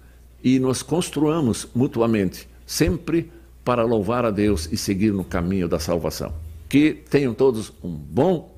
e 0.43 0.59
nos 0.59 0.83
construamos 0.83 1.69
mutuamente 1.75 2.49
sempre 2.67 3.31
para 3.65 3.83
louvar 3.83 4.25
a 4.25 4.31
Deus 4.31 4.69
e 4.71 4.77
seguir 4.77 5.13
no 5.13 5.25
caminho 5.25 5.69
da 5.69 5.79
salvação. 5.79 6.33
Que 6.69 6.93
tenham 7.09 7.33
todos 7.33 7.73
um 7.83 7.91
bom 7.91 8.53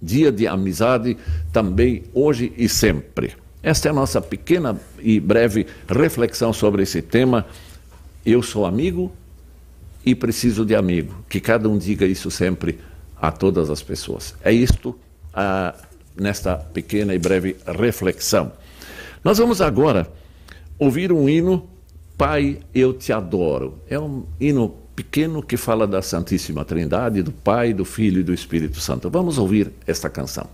dia 0.00 0.32
de 0.32 0.46
amizade 0.46 1.16
também 1.52 2.02
hoje 2.12 2.52
e 2.56 2.68
sempre. 2.68 3.36
Esta 3.62 3.88
é 3.88 3.90
a 3.90 3.94
nossa 3.94 4.20
pequena 4.20 4.80
e 4.98 5.20
breve 5.20 5.66
reflexão 5.88 6.52
sobre 6.52 6.82
esse 6.82 7.00
tema. 7.00 7.46
Eu 8.26 8.42
sou 8.42 8.66
amigo 8.66 9.12
e 10.04 10.14
preciso 10.14 10.66
de 10.66 10.74
amigo. 10.74 11.24
Que 11.28 11.40
cada 11.40 11.68
um 11.68 11.78
diga 11.78 12.04
isso 12.04 12.30
sempre 12.30 12.80
a 13.20 13.30
todas 13.30 13.70
as 13.70 13.80
pessoas. 13.82 14.34
É 14.42 14.52
isto 14.52 14.98
ah, 15.32 15.74
nesta 16.16 16.56
pequena 16.56 17.14
e 17.14 17.18
breve 17.18 17.56
reflexão. 17.64 18.52
Nós 19.22 19.38
vamos 19.38 19.60
agora 19.60 20.10
ouvir 20.76 21.12
um 21.12 21.28
hino, 21.28 21.68
Pai, 22.16 22.58
eu 22.74 22.92
te 22.92 23.12
adoro. 23.12 23.78
É 23.88 23.98
um 23.98 24.24
hino 24.40 24.74
pequeno 24.94 25.42
que 25.42 25.56
fala 25.56 25.86
da 25.86 26.02
Santíssima 26.02 26.64
Trindade, 26.64 27.22
do 27.22 27.32
Pai, 27.32 27.72
do 27.72 27.84
Filho 27.84 28.20
e 28.20 28.22
do 28.22 28.32
Espírito 28.32 28.80
Santo. 28.80 29.10
Vamos 29.10 29.38
ouvir 29.38 29.72
esta 29.86 30.08
canção. 30.08 30.46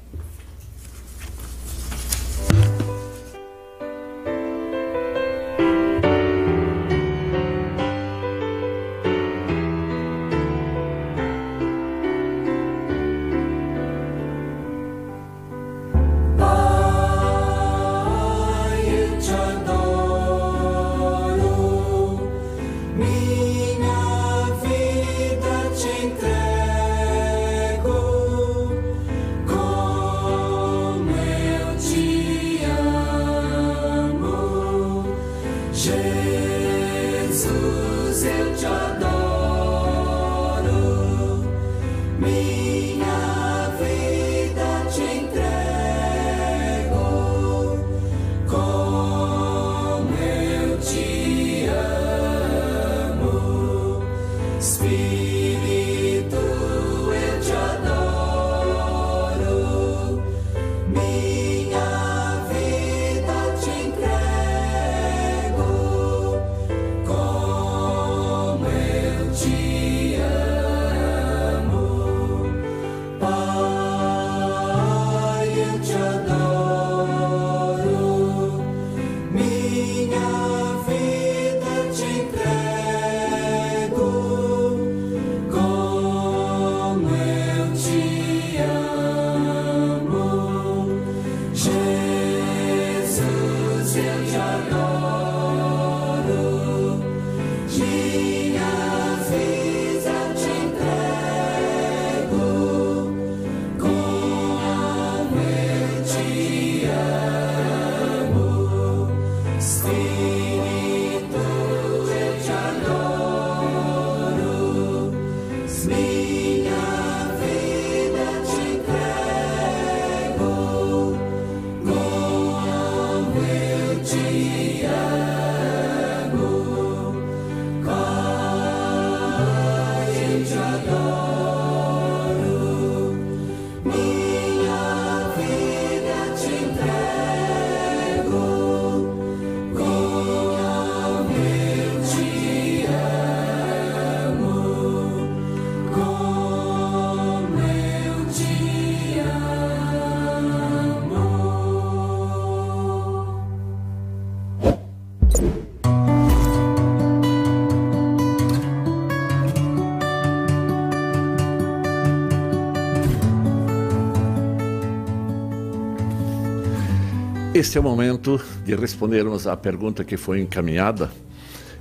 Este 167.59 167.77
é 167.77 167.81
o 167.81 167.83
momento 167.83 168.41
de 168.65 168.77
respondermos 168.77 169.49
à 169.49 169.57
pergunta 169.57 170.05
que 170.05 170.17
foi 170.17 170.41
encaminhada. 170.41 171.11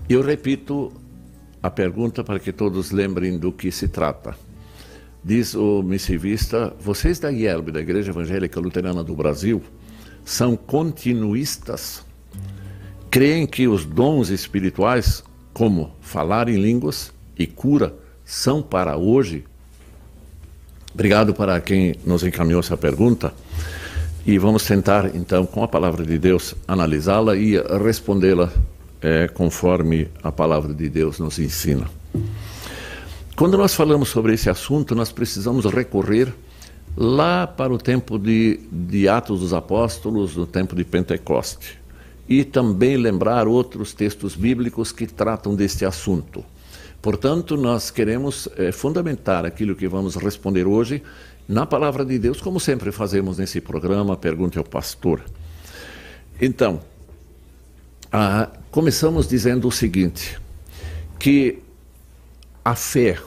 Eu 0.10 0.24
repito 0.24 0.92
a 1.62 1.70
pergunta 1.70 2.24
para 2.24 2.40
que 2.40 2.52
todos 2.52 2.90
lembrem 2.90 3.38
do 3.38 3.52
que 3.52 3.72
se 3.72 3.88
trata. 3.88 4.36
Diz 5.24 5.54
o 5.54 5.84
missivista: 5.84 6.74
vocês 6.80 7.20
da 7.20 7.32
IELB, 7.32 7.72
da 7.72 7.80
Igreja 7.80 8.10
Evangélica 8.10 8.60
Luterana 8.60 9.04
do 9.04 9.16
Brasil, 9.16 9.62
são 10.26 10.58
continuistas? 10.58 12.04
Creem 13.12 13.46
que 13.46 13.68
os 13.68 13.86
dons 13.86 14.30
espirituais, 14.30 15.24
como 15.54 15.92
falar 16.02 16.50
em 16.50 16.60
línguas 16.60 17.14
e 17.38 17.46
cura, 17.46 17.94
são 18.26 18.64
para 18.64 18.98
hoje? 18.98 19.44
Obrigado 20.92 21.36
para 21.36 21.62
quem 21.62 21.94
nos 22.04 22.24
encaminhou 22.24 22.62
essa 22.62 22.76
pergunta. 22.76 23.32
E 24.28 24.38
vamos 24.38 24.66
tentar, 24.66 25.16
então, 25.16 25.46
com 25.46 25.64
a 25.64 25.70
palavra 25.70 26.06
de 26.06 26.20
Deus, 26.20 26.54
analisá-la 26.68 27.38
e 27.38 27.56
respondê-la 27.82 28.52
é, 29.02 29.30
conforme 29.30 30.10
a 30.22 30.30
palavra 30.34 30.74
de 30.74 30.90
Deus 30.90 31.18
nos 31.18 31.40
ensina. 31.40 31.90
Quando 33.38 33.58
nós 33.58 33.74
falamos 33.74 34.10
sobre 34.10 34.34
esse 34.34 34.50
assunto, 34.50 34.94
nós 34.94 35.14
precisamos 35.14 35.64
recorrer 35.64 36.34
lá 36.98 37.48
para 37.48 37.72
o 37.72 37.78
tempo 37.78 38.20
de, 38.20 38.60
de 38.70 39.08
Atos 39.08 39.40
dos 39.40 39.54
Apóstolos, 39.54 40.36
no 40.36 40.46
tempo 40.46 40.76
de 40.76 40.84
Pentecoste. 40.84 41.80
E 42.28 42.44
também 42.44 42.98
lembrar 42.98 43.48
outros 43.48 43.94
textos 43.94 44.36
bíblicos 44.36 44.92
que 44.92 45.08
tratam 45.08 45.56
deste 45.56 45.86
assunto. 45.86 46.44
Portanto, 47.02 47.56
nós 47.56 47.90
queremos 47.90 48.50
é, 48.58 48.74
fundamentar 48.74 49.46
aquilo 49.46 49.74
que 49.74 49.88
vamos 49.88 50.18
responder 50.18 50.68
hoje 50.68 51.02
na 51.48 51.66
palavra 51.66 52.04
de 52.04 52.20
Deus, 52.20 52.42
como 52.42 52.60
sempre 52.60 52.92
fazemos 52.92 53.38
nesse 53.38 53.62
programa, 53.62 54.18
pergunte 54.18 54.58
ao 54.58 54.64
pastor. 54.64 55.24
Então, 56.42 56.82
ah, 58.12 58.50
começamos 58.70 59.28
dizendo 59.28 59.68
o 59.68 59.72
seguinte: 59.72 60.40
que 61.18 61.60
a 62.66 62.76
fé 62.76 63.18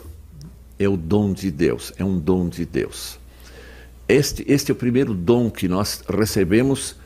é 0.79 0.89
o 0.89 0.97
dom 0.97 1.33
de 1.33 1.51
Deus, 1.51 1.93
é 1.97 2.05
um 2.05 2.19
dom 2.19 2.49
de 2.49 2.67
Deus. 2.67 3.19
Este, 4.07 4.45
este 4.47 4.71
é 4.71 4.75
o 4.75 4.77
primeiro 4.77 5.15
dom 5.15 5.51
que 5.51 5.69
nós 5.69 6.03
recebemos 6.09 6.97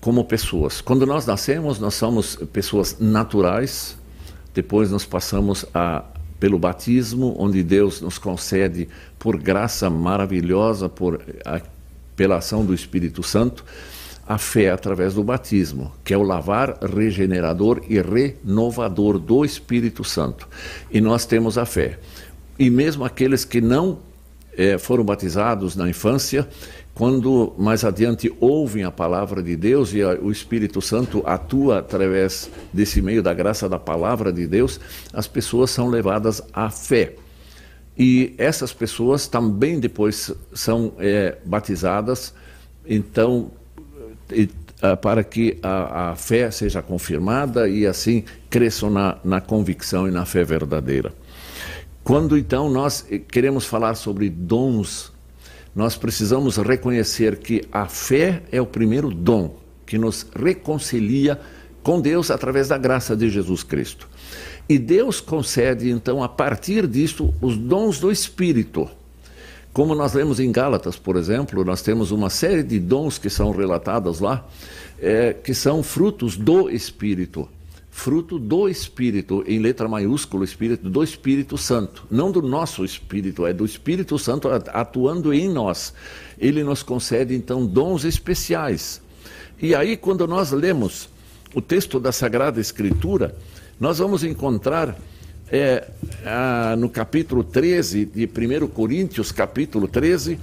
como 0.00 0.24
pessoas. 0.24 0.80
Quando 0.80 1.06
nós 1.06 1.24
nascemos, 1.24 1.78
nós 1.78 1.94
somos 1.94 2.36
pessoas 2.52 2.98
naturais, 2.98 3.96
depois 4.52 4.90
nós 4.90 5.04
passamos 5.04 5.64
a 5.72 6.04
pelo 6.38 6.58
batismo, 6.58 7.34
onde 7.38 7.62
Deus 7.62 8.00
nos 8.00 8.18
concede, 8.18 8.88
por 9.18 9.40
graça 9.40 9.90
maravilhosa, 9.90 10.88
por, 10.88 11.20
a, 11.44 11.60
pela 12.14 12.36
ação 12.36 12.64
do 12.64 12.74
Espírito 12.74 13.22
Santo, 13.22 13.64
a 14.26 14.36
fé 14.36 14.70
através 14.70 15.14
do 15.14 15.24
batismo, 15.24 15.90
que 16.04 16.12
é 16.12 16.18
o 16.18 16.22
lavar 16.22 16.78
regenerador 16.82 17.82
e 17.88 18.00
renovador 18.00 19.18
do 19.18 19.44
Espírito 19.44 20.04
Santo. 20.04 20.46
E 20.90 21.00
nós 21.00 21.24
temos 21.24 21.56
a 21.56 21.64
fé. 21.64 21.98
E 22.58 22.68
mesmo 22.68 23.04
aqueles 23.04 23.44
que 23.44 23.60
não 23.60 24.00
é, 24.54 24.76
foram 24.76 25.04
batizados 25.04 25.76
na 25.76 25.88
infância, 25.88 26.46
quando 26.98 27.54
mais 27.56 27.84
adiante 27.84 28.28
ouvem 28.40 28.82
a 28.82 28.90
palavra 28.90 29.40
de 29.40 29.54
Deus 29.54 29.94
e 29.94 30.02
o 30.02 30.32
Espírito 30.32 30.82
Santo 30.82 31.22
atua 31.24 31.78
através 31.78 32.50
desse 32.72 33.00
meio 33.00 33.22
da 33.22 33.32
graça 33.32 33.68
da 33.68 33.78
palavra 33.78 34.32
de 34.32 34.48
Deus, 34.48 34.80
as 35.12 35.28
pessoas 35.28 35.70
são 35.70 35.88
levadas 35.88 36.42
à 36.52 36.68
fé. 36.70 37.14
E 37.96 38.34
essas 38.36 38.72
pessoas 38.72 39.28
também 39.28 39.78
depois 39.78 40.32
são 40.52 40.92
é, 40.98 41.38
batizadas, 41.44 42.34
então, 42.84 43.52
e, 44.32 44.48
a, 44.82 44.96
para 44.96 45.22
que 45.22 45.56
a, 45.62 46.10
a, 46.10 46.16
fé 46.16 46.50
seja 46.50 46.82
confirmada 46.82 47.68
e 47.68 47.86
assim 47.86 48.24
cresçam 48.50 48.90
na, 48.90 49.18
na 49.22 49.40
convicção 49.40 50.08
e 50.08 50.10
na 50.10 50.24
fé 50.24 50.42
verdadeira. 50.42 51.12
Quando 52.02 52.36
então 52.36 52.68
nós 52.68 53.06
queremos 53.30 53.66
falar 53.66 53.94
sobre 53.94 54.28
dons, 54.28 55.12
nós 55.78 55.96
precisamos 55.96 56.56
reconhecer 56.56 57.36
que 57.36 57.62
a 57.70 57.86
fé 57.86 58.42
é 58.50 58.60
o 58.60 58.66
primeiro 58.66 59.10
dom 59.14 59.54
que 59.86 59.96
nos 59.96 60.26
reconcilia 60.34 61.40
com 61.84 62.00
Deus 62.00 62.32
através 62.32 62.66
da 62.66 62.76
graça 62.76 63.16
de 63.16 63.30
Jesus 63.30 63.62
Cristo. 63.62 64.08
E 64.68 64.76
Deus 64.76 65.20
concede, 65.20 65.88
então, 65.88 66.20
a 66.20 66.28
partir 66.28 66.84
disto, 66.88 67.32
os 67.40 67.56
dons 67.56 68.00
do 68.00 68.10
Espírito. 68.10 68.90
Como 69.72 69.94
nós 69.94 70.14
lemos 70.14 70.40
em 70.40 70.50
Gálatas, 70.50 70.96
por 70.96 71.14
exemplo, 71.14 71.64
nós 71.64 71.80
temos 71.80 72.10
uma 72.10 72.28
série 72.28 72.64
de 72.64 72.80
dons 72.80 73.16
que 73.16 73.30
são 73.30 73.52
relatados 73.52 74.18
lá, 74.18 74.44
é, 75.00 75.32
que 75.32 75.54
são 75.54 75.80
frutos 75.84 76.36
do 76.36 76.68
Espírito. 76.68 77.48
Fruto 77.98 78.38
do 78.38 78.68
Espírito, 78.68 79.42
em 79.44 79.58
letra 79.58 79.88
maiúscula, 79.88 80.44
Espírito 80.44 80.88
do 80.88 81.02
Espírito 81.02 81.58
Santo. 81.58 82.06
Não 82.08 82.30
do 82.30 82.40
nosso 82.40 82.84
Espírito, 82.84 83.44
é 83.44 83.52
do 83.52 83.64
Espírito 83.64 84.16
Santo 84.20 84.48
atuando 84.48 85.34
em 85.34 85.48
nós. 85.48 85.92
Ele 86.38 86.62
nos 86.62 86.80
concede, 86.84 87.34
então, 87.34 87.66
dons 87.66 88.04
especiais. 88.04 89.02
E 89.60 89.74
aí, 89.74 89.96
quando 89.96 90.28
nós 90.28 90.52
lemos 90.52 91.08
o 91.52 91.60
texto 91.60 91.98
da 91.98 92.12
Sagrada 92.12 92.60
Escritura, 92.60 93.34
nós 93.80 93.98
vamos 93.98 94.22
encontrar 94.22 94.96
é, 95.50 95.90
a, 96.24 96.76
no 96.76 96.88
capítulo 96.88 97.42
13 97.42 98.04
de 98.04 98.26
1 98.26 98.68
Coríntios, 98.68 99.32
capítulo 99.32 99.88
13 99.88 100.38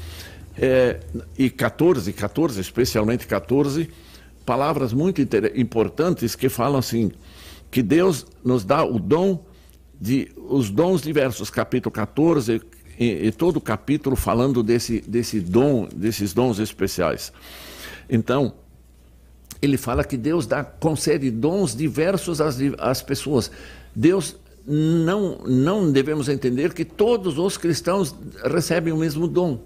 é, 0.57 0.99
e 1.37 1.49
14, 1.49 2.11
14, 2.11 2.59
especialmente 2.59 3.25
14, 3.25 3.89
palavras 4.45 4.91
muito 4.91 5.21
importantes 5.55 6.35
que 6.35 6.49
falam 6.49 6.79
assim, 6.79 7.13
que 7.71 7.81
Deus 7.81 8.25
nos 8.43 8.63
dá 8.63 8.83
o 8.83 8.99
dom 8.99 9.43
de 9.99 10.31
os 10.49 10.69
dons 10.69 11.01
diversos, 11.01 11.49
capítulo 11.49 11.91
14 11.91 12.61
e, 12.99 13.27
e 13.27 13.31
todo 13.31 13.57
o 13.57 13.61
capítulo 13.61 14.15
falando 14.15 14.61
desse, 14.61 15.01
desse 15.01 15.39
dom, 15.39 15.87
desses 15.93 16.33
dons 16.33 16.59
especiais. 16.59 17.31
Então, 18.09 18.53
ele 19.61 19.77
fala 19.77 20.03
que 20.03 20.17
Deus 20.17 20.45
dá, 20.45 20.63
concede 20.63 21.31
dons 21.31 21.75
diversos 21.75 22.39
às, 22.39 22.57
às 22.77 23.01
pessoas. 23.01 23.49
Deus 23.95 24.35
não, 24.65 25.39
não 25.45 25.91
devemos 25.91 26.29
entender 26.29 26.73
que 26.73 26.85
todos 26.85 27.37
os 27.37 27.57
cristãos 27.57 28.15
recebem 28.43 28.93
o 28.93 28.97
mesmo 28.97 29.27
dom. 29.27 29.59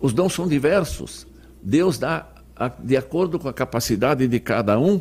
Os 0.00 0.12
dons 0.12 0.32
são 0.32 0.46
diversos. 0.46 1.26
Deus 1.62 1.98
dá 1.98 2.26
de 2.82 2.96
acordo 2.96 3.38
com 3.38 3.48
a 3.48 3.52
capacidade 3.52 4.26
de 4.26 4.40
cada 4.40 4.78
um. 4.78 5.00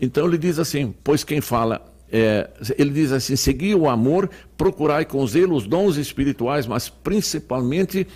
Então 0.00 0.26
ele 0.26 0.38
diz 0.38 0.58
assim: 0.58 0.94
pois 1.02 1.24
quem 1.24 1.40
fala 1.40 1.84
é, 2.10 2.48
ele 2.78 2.90
diz 2.90 3.12
assim: 3.12 3.36
segui 3.36 3.74
o 3.74 3.88
amor, 3.88 4.30
procurai 4.56 5.04
com 5.04 5.26
zelo 5.26 5.54
os 5.54 5.66
dons 5.66 5.96
espirituais, 5.96 6.66
mas 6.66 6.88
principalmente 6.88 8.06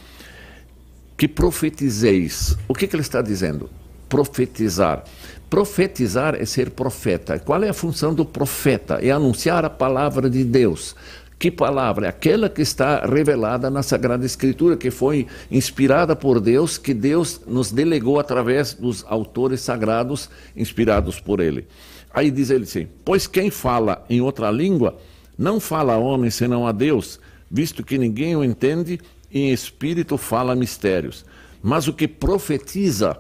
que 1.17 1.29
profetizeis. 1.29 2.57
O 2.67 2.75
que, 2.75 2.87
que 2.87 2.97
ele 2.97 3.03
está 3.03 3.21
dizendo? 3.21 3.71
Profetizar. 4.09 5.05
Profetizar 5.49 6.35
é 6.35 6.47
ser 6.47 6.71
profeta. 6.71 7.39
Qual 7.39 7.63
é 7.63 7.69
a 7.69 7.75
função 7.75 8.15
do 8.15 8.25
profeta? 8.25 8.99
É 9.03 9.11
anunciar 9.11 9.65
a 9.65 9.71
palavra 9.71 10.31
de 10.31 10.43
Deus. 10.43 10.97
Que 11.43 11.51
palavra? 11.51 12.07
É 12.07 12.09
aquela 12.09 12.49
que 12.49 12.63
está 12.63 13.05
revelada 13.05 13.69
na 13.69 13.83
Sagrada 13.83 14.25
Escritura, 14.25 14.77
que 14.77 14.93
foi 14.93 15.27
inspirada 15.51 16.15
por 16.15 16.39
Deus, 16.39 16.79
que 16.79 16.95
Deus 16.95 17.41
nos 17.45 17.73
delegou 17.73 18.21
através 18.21 18.75
dos 18.75 19.05
autores 19.09 19.61
sagrados 19.61 20.31
inspirados 20.55 21.19
por 21.19 21.41
Ele. 21.41 21.67
Aí 22.15 22.31
diz 22.31 22.49
ele 22.49 22.63
assim: 22.63 22.87
Pois 23.05 23.27
quem 23.27 23.51
fala 23.51 24.07
em 24.09 24.21
outra 24.21 24.53
língua 24.53 24.97
não 25.37 25.59
fala 25.59 25.95
a 25.95 25.99
homem 25.99 26.31
senão 26.31 26.65
a 26.65 26.71
Deus, 26.71 27.19
visto 27.51 27.83
que 27.83 27.99
ninguém 27.99 28.37
o 28.37 28.45
entende, 28.45 29.01
e 29.29 29.41
em 29.41 29.53
espírito 29.53 30.17
fala 30.17 30.55
mistérios. 30.55 31.25
Mas 31.61 31.89
o 31.89 31.93
que 31.93 32.07
profetiza 32.07 33.19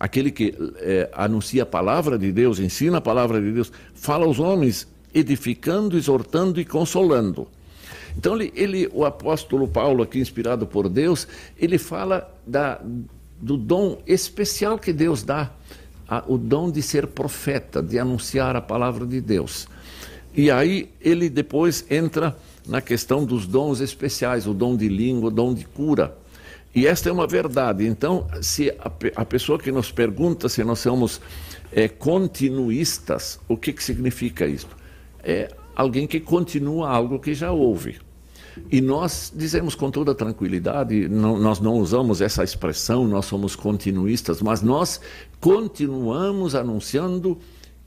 aquele 0.00 0.30
que 0.30 0.54
é, 0.78 1.10
anuncia 1.12 1.64
a 1.64 1.66
palavra 1.66 2.18
de 2.18 2.32
Deus, 2.32 2.60
ensina 2.60 2.96
a 2.96 3.02
palavra 3.02 3.38
de 3.38 3.52
Deus, 3.52 3.70
fala 3.92 4.24
aos 4.24 4.38
homens, 4.38 4.88
edificando, 5.12 5.98
exortando 5.98 6.58
e 6.62 6.64
consolando. 6.64 7.46
Então, 8.18 8.34
ele, 8.34 8.52
ele, 8.56 8.90
o 8.92 9.04
apóstolo 9.04 9.68
Paulo, 9.68 10.02
aqui 10.02 10.18
inspirado 10.18 10.66
por 10.66 10.88
Deus, 10.88 11.28
ele 11.56 11.78
fala 11.78 12.28
da, 12.44 12.80
do 13.40 13.56
dom 13.56 14.02
especial 14.04 14.76
que 14.76 14.92
Deus 14.92 15.22
dá, 15.22 15.52
a, 16.08 16.24
o 16.26 16.36
dom 16.36 16.68
de 16.68 16.82
ser 16.82 17.06
profeta, 17.06 17.80
de 17.80 17.96
anunciar 17.96 18.56
a 18.56 18.60
palavra 18.60 19.06
de 19.06 19.20
Deus. 19.20 19.68
E 20.34 20.50
aí 20.50 20.90
ele 21.00 21.28
depois 21.28 21.84
entra 21.88 22.36
na 22.66 22.80
questão 22.80 23.24
dos 23.24 23.46
dons 23.46 23.80
especiais, 23.80 24.48
o 24.48 24.52
dom 24.52 24.76
de 24.76 24.88
língua, 24.88 25.28
o 25.28 25.32
dom 25.32 25.54
de 25.54 25.64
cura. 25.64 26.18
E 26.74 26.88
esta 26.88 27.08
é 27.08 27.12
uma 27.12 27.26
verdade. 27.26 27.86
Então, 27.86 28.26
se 28.42 28.70
a, 28.70 28.90
a 29.14 29.24
pessoa 29.24 29.60
que 29.60 29.70
nos 29.70 29.92
pergunta 29.92 30.48
se 30.48 30.64
nós 30.64 30.80
somos 30.80 31.20
é, 31.70 31.86
continuistas, 31.86 33.38
o 33.46 33.56
que, 33.56 33.72
que 33.72 33.82
significa 33.82 34.44
isso? 34.44 34.68
É 35.22 35.52
alguém 35.76 36.08
que 36.08 36.18
continua 36.18 36.88
algo 36.90 37.20
que 37.20 37.32
já 37.32 37.52
houve. 37.52 38.07
E 38.70 38.80
nós 38.80 39.32
dizemos 39.34 39.74
com 39.74 39.90
toda 39.90 40.14
tranquilidade, 40.14 41.08
não, 41.08 41.38
nós 41.38 41.60
não 41.60 41.74
usamos 41.74 42.20
essa 42.20 42.44
expressão, 42.44 43.06
nós 43.06 43.26
somos 43.26 43.56
continuistas, 43.56 44.40
mas 44.40 44.62
nós 44.62 45.00
continuamos 45.40 46.54
anunciando, 46.54 47.38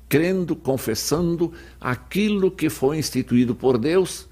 crendo, 0.08 0.56
confessando 0.56 1.52
aquilo 1.80 2.52
que 2.52 2.70
foi 2.70 2.98
instituído 2.98 3.56
por 3.56 3.78
Deus 3.78 4.28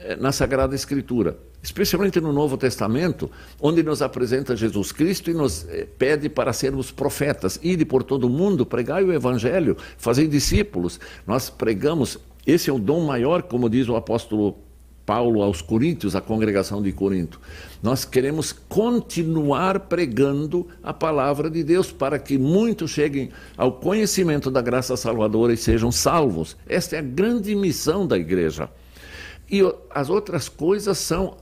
eh, 0.00 0.16
na 0.16 0.32
Sagrada 0.32 0.74
Escritura 0.74 1.38
especialmente 1.62 2.20
no 2.20 2.32
Novo 2.32 2.56
Testamento, 2.56 3.30
onde 3.60 3.82
nos 3.82 4.00
apresenta 4.00 4.56
Jesus 4.56 4.92
Cristo 4.92 5.30
e 5.30 5.34
nos 5.34 5.68
eh, 5.68 5.86
pede 5.98 6.28
para 6.28 6.52
sermos 6.52 6.90
profetas. 6.90 7.60
Ide 7.62 7.84
por 7.84 8.02
todo 8.02 8.26
o 8.26 8.30
mundo, 8.30 8.64
pregai 8.64 9.04
o 9.04 9.12
Evangelho, 9.12 9.76
fazei 9.98 10.26
discípulos. 10.26 10.98
Nós 11.26 11.50
pregamos, 11.50 12.18
esse 12.46 12.70
é 12.70 12.72
o 12.72 12.78
dom 12.78 13.04
maior, 13.04 13.42
como 13.42 13.68
diz 13.68 13.88
o 13.88 13.96
apóstolo 13.96 14.56
Paulo 15.10 15.42
aos 15.42 15.60
Coríntios, 15.60 16.14
a 16.14 16.20
congregação 16.20 16.80
de 16.80 16.92
Corinto. 16.92 17.40
Nós 17.82 18.04
queremos 18.04 18.52
continuar 18.52 19.80
pregando 19.80 20.68
a 20.84 20.94
palavra 20.94 21.50
de 21.50 21.64
Deus 21.64 21.90
para 21.90 22.16
que 22.16 22.38
muitos 22.38 22.92
cheguem 22.92 23.30
ao 23.56 23.72
conhecimento 23.72 24.52
da 24.52 24.62
graça 24.62 24.96
salvadora 24.96 25.52
e 25.52 25.56
sejam 25.56 25.90
salvos. 25.90 26.56
Esta 26.64 26.94
é 26.94 27.00
a 27.00 27.02
grande 27.02 27.56
missão 27.56 28.06
da 28.06 28.16
igreja. 28.16 28.70
E 29.50 29.62
as 29.92 30.08
outras 30.08 30.48
coisas 30.48 30.96
são 30.98 31.38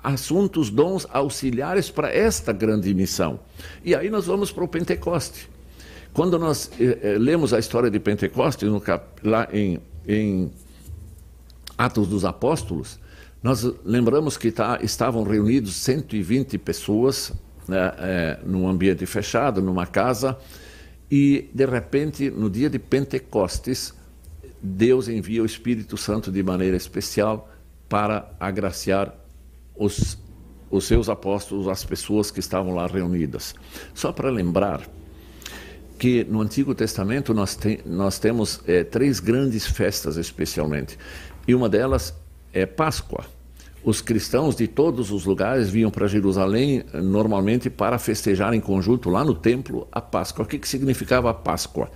assuntos, 0.00 0.70
dons 0.70 1.04
auxiliares 1.12 1.90
para 1.90 2.14
esta 2.14 2.52
grande 2.52 2.94
missão. 2.94 3.40
E 3.84 3.96
aí 3.96 4.10
nós 4.10 4.26
vamos 4.26 4.52
para 4.52 4.62
o 4.62 4.68
Pentecoste. 4.68 5.50
Quando 6.12 6.38
nós 6.38 6.70
eh, 6.78 6.98
eh, 7.02 7.18
lemos 7.18 7.52
a 7.52 7.58
história 7.58 7.90
de 7.90 7.98
Pentecoste, 7.98 8.64
no 8.64 8.80
lá 9.24 9.48
em, 9.52 9.80
em, 10.06 10.52
Atos 11.76 12.06
dos 12.06 12.24
Apóstolos, 12.24 13.00
nós 13.42 13.62
lembramos 13.84 14.36
que 14.36 14.50
tá, 14.50 14.78
estavam 14.82 15.22
reunidos 15.22 15.76
120 15.76 16.58
pessoas 16.58 17.32
né, 17.68 17.92
eh, 17.98 18.40
num 18.44 18.68
ambiente 18.68 19.06
fechado, 19.06 19.62
numa 19.62 19.86
casa, 19.86 20.36
e 21.10 21.48
de 21.54 21.64
repente, 21.64 22.30
no 22.30 22.50
dia 22.50 22.68
de 22.68 22.78
Pentecostes, 22.78 23.94
Deus 24.60 25.08
envia 25.08 25.42
o 25.42 25.46
Espírito 25.46 25.96
Santo 25.96 26.32
de 26.32 26.42
maneira 26.42 26.76
especial 26.76 27.48
para 27.88 28.30
agraciar 28.40 29.14
os, 29.76 30.18
os 30.70 30.84
seus 30.84 31.08
apóstolos, 31.08 31.68
as 31.68 31.84
pessoas 31.84 32.30
que 32.30 32.40
estavam 32.40 32.74
lá 32.74 32.86
reunidas. 32.86 33.54
Só 33.94 34.12
para 34.12 34.30
lembrar 34.30 34.82
que 35.98 36.24
no 36.24 36.40
Antigo 36.40 36.74
Testamento 36.74 37.32
nós, 37.32 37.54
tem, 37.54 37.80
nós 37.86 38.18
temos 38.18 38.60
é, 38.66 38.84
três 38.84 39.20
grandes 39.20 39.66
festas, 39.66 40.16
especialmente, 40.16 40.98
e 41.46 41.54
uma 41.54 41.68
delas 41.68 42.14
é 42.58 42.66
Páscoa. 42.66 43.24
os 43.84 44.00
cristãos 44.02 44.56
de 44.56 44.66
todos 44.66 45.10
os 45.10 45.24
lugares 45.24 45.70
vinham 45.70 45.90
para 45.90 46.06
Jerusalém 46.06 46.84
normalmente 46.92 47.70
para 47.70 47.98
festejar 47.98 48.52
em 48.52 48.60
conjunto 48.60 49.08
lá 49.08 49.24
no 49.24 49.34
templo 49.34 49.86
a 49.90 50.00
Páscoa. 50.00 50.44
O 50.44 50.48
que, 50.48 50.58
que 50.58 50.68
significava 50.68 51.30
a 51.30 51.34
Páscoa? 51.34 51.88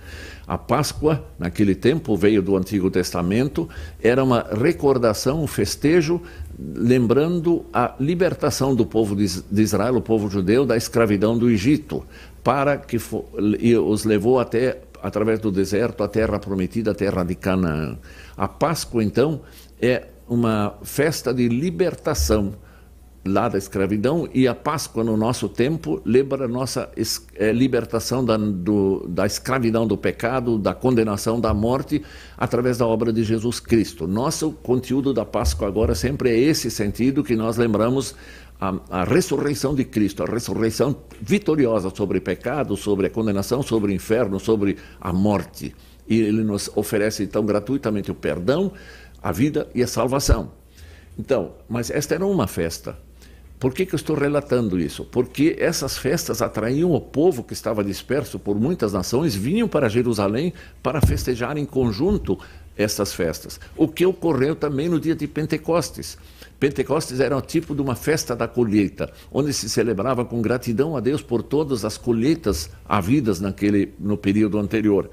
A 0.47 0.57
Páscoa, 0.57 1.23
naquele 1.37 1.75
tempo, 1.75 2.15
veio 2.17 2.41
do 2.41 2.57
Antigo 2.57 2.89
Testamento, 2.89 3.69
era 4.01 4.23
uma 4.23 4.45
recordação, 4.59 5.43
um 5.43 5.47
festejo, 5.47 6.21
lembrando 6.57 7.65
a 7.71 7.93
libertação 7.99 8.73
do 8.73 8.85
povo 8.85 9.15
de 9.15 9.61
Israel, 9.61 9.97
o 9.97 10.01
povo 10.01 10.29
judeu, 10.29 10.65
da 10.65 10.75
escravidão 10.75 11.37
do 11.37 11.49
Egito, 11.49 12.03
para 12.43 12.77
que 12.77 12.97
os 12.97 14.03
levou 14.03 14.39
até 14.39 14.79
através 15.01 15.39
do 15.39 15.51
deserto 15.51 16.01
à 16.01 16.07
terra 16.07 16.39
prometida, 16.39 16.91
a 16.91 16.95
terra 16.95 17.23
de 17.23 17.35
Canaã. 17.35 17.97
A 18.35 18.47
Páscoa, 18.47 19.03
então, 19.03 19.41
é 19.81 20.07
uma 20.33 20.75
festa 20.83 21.33
de 21.33 21.47
libertação 21.47 22.53
lá 23.25 23.47
da 23.47 23.57
escravidão 23.57 24.27
e 24.33 24.47
a 24.47 24.53
Páscoa 24.53 25.03
no 25.03 25.15
nosso 25.15 25.47
tempo 25.47 26.01
lembra 26.03 26.45
a 26.45 26.47
nossa 26.47 26.91
é, 27.35 27.51
libertação 27.53 28.23
da, 28.23 28.35
do, 28.35 29.07
da 29.07 29.25
escravidão 29.25 29.87
do 29.87 29.97
pecado, 29.97 30.57
da 30.57 30.73
condenação 30.73 31.39
da 31.39 31.53
morte 31.53 32.03
através 32.37 32.77
da 32.77 32.85
obra 32.85 33.13
de 33.13 33.23
Jesus 33.23 33.59
Cristo. 33.59 34.07
Nosso 34.07 34.51
conteúdo 34.51 35.13
da 35.13 35.23
Páscoa 35.23 35.67
agora 35.67 35.95
sempre 35.95 36.31
é 36.31 36.37
esse 36.37 36.69
sentido 36.69 37.23
que 37.23 37.35
nós 37.35 37.55
lembramos 37.55 38.13
a, 38.59 38.73
a 38.89 39.03
ressurreição 39.05 39.73
de 39.73 39.85
Cristo, 39.85 40.23
a 40.23 40.25
ressurreição 40.25 40.95
vitoriosa 41.21 41.91
sobre 41.95 42.17
o 42.17 42.21
pecado, 42.21 42.75
sobre 42.75 43.07
a 43.07 43.09
condenação, 43.09 43.63
sobre 43.63 43.91
o 43.91 43.95
inferno, 43.95 44.39
sobre 44.39 44.77
a 44.99 45.13
morte. 45.13 45.73
E 46.07 46.19
ele 46.19 46.43
nos 46.43 46.69
oferece 46.75 47.23
então 47.23 47.45
gratuitamente 47.45 48.11
o 48.11 48.15
perdão, 48.15 48.73
a 49.23 49.31
vida 49.31 49.67
e 49.73 49.81
a 49.81 49.87
salvação. 49.87 50.51
Então, 51.17 51.53
mas 51.69 51.89
esta 51.89 52.15
era 52.15 52.25
uma 52.25 52.47
festa. 52.47 52.97
Por 53.59 53.73
que, 53.73 53.85
que 53.85 53.95
eu 53.95 53.97
estou 53.97 54.17
relatando 54.17 54.77
isso? 54.77 55.05
Porque 55.05 55.55
essas 55.57 55.97
festas 55.97 56.41
atraíam 56.41 56.91
o 56.91 56.99
povo 56.99 57.43
que 57.43 57.53
estava 57.53 57.81
disperso 57.81 58.37
por 58.37 58.59
muitas 58.59 58.91
nações, 58.91 59.33
vinham 59.33 59.69
para 59.69 59.87
Jerusalém 59.87 60.51
para 60.81 60.99
festejar 60.99 61.57
em 61.57 61.65
conjunto 61.65 62.37
essas 62.75 63.13
festas. 63.13 63.61
O 63.77 63.87
que 63.87 64.05
ocorreu 64.05 64.53
também 64.53 64.89
no 64.89 64.99
dia 64.99 65.15
de 65.15 65.27
Pentecostes. 65.27 66.17
Pentecostes 66.59 67.21
era 67.21 67.37
um 67.37 67.41
tipo 67.41 67.73
de 67.73 67.81
uma 67.81 67.95
festa 67.95 68.35
da 68.35 68.47
colheita, 68.49 69.09
onde 69.31 69.53
se 69.53 69.69
celebrava 69.69 70.25
com 70.25 70.41
gratidão 70.41 70.97
a 70.97 70.99
Deus 70.99 71.21
por 71.21 71.41
todas 71.41 71.85
as 71.85 71.97
colheitas 71.97 72.69
havidas 72.85 73.39
naquele, 73.39 73.93
no 73.97 74.17
período 74.17 74.59
anterior. 74.59 75.09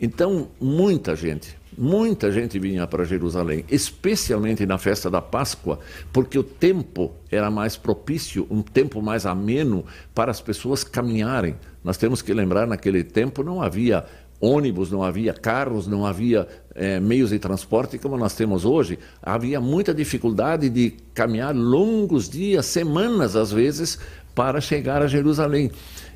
Então, 0.00 0.48
muita 0.60 1.14
gente, 1.14 1.56
muita 1.76 2.30
gente 2.30 2.58
vinha 2.58 2.86
para 2.86 3.04
Jerusalém, 3.04 3.64
especialmente 3.68 4.64
na 4.66 4.78
festa 4.78 5.10
da 5.10 5.20
Páscoa, 5.20 5.78
porque 6.12 6.38
o 6.38 6.42
tempo 6.42 7.12
era 7.30 7.50
mais 7.50 7.76
propício, 7.76 8.46
um 8.50 8.62
tempo 8.62 9.02
mais 9.02 9.26
ameno 9.26 9.84
para 10.14 10.30
as 10.30 10.40
pessoas 10.40 10.84
caminharem. 10.84 11.56
Nós 11.82 11.96
temos 11.96 12.22
que 12.22 12.32
lembrar, 12.32 12.66
naquele 12.66 13.04
tempo 13.04 13.42
não 13.42 13.62
havia 13.62 14.04
ônibus, 14.40 14.90
não 14.90 15.02
havia 15.02 15.32
carros, 15.32 15.86
não 15.86 16.04
havia 16.04 16.46
é, 16.74 17.00
meios 17.00 17.30
de 17.30 17.38
transporte 17.38 17.98
como 17.98 18.16
nós 18.16 18.34
temos 18.34 18.64
hoje. 18.64 18.98
Havia 19.22 19.60
muita 19.60 19.94
dificuldade 19.94 20.68
de 20.68 20.94
caminhar 21.14 21.54
longos 21.54 22.28
dias, 22.28 22.66
semanas 22.66 23.36
às 23.36 23.52
vezes, 23.52 23.98
para 24.34 24.60
chegar 24.60 25.02
a 25.02 25.06
Jerusalém. 25.06 25.70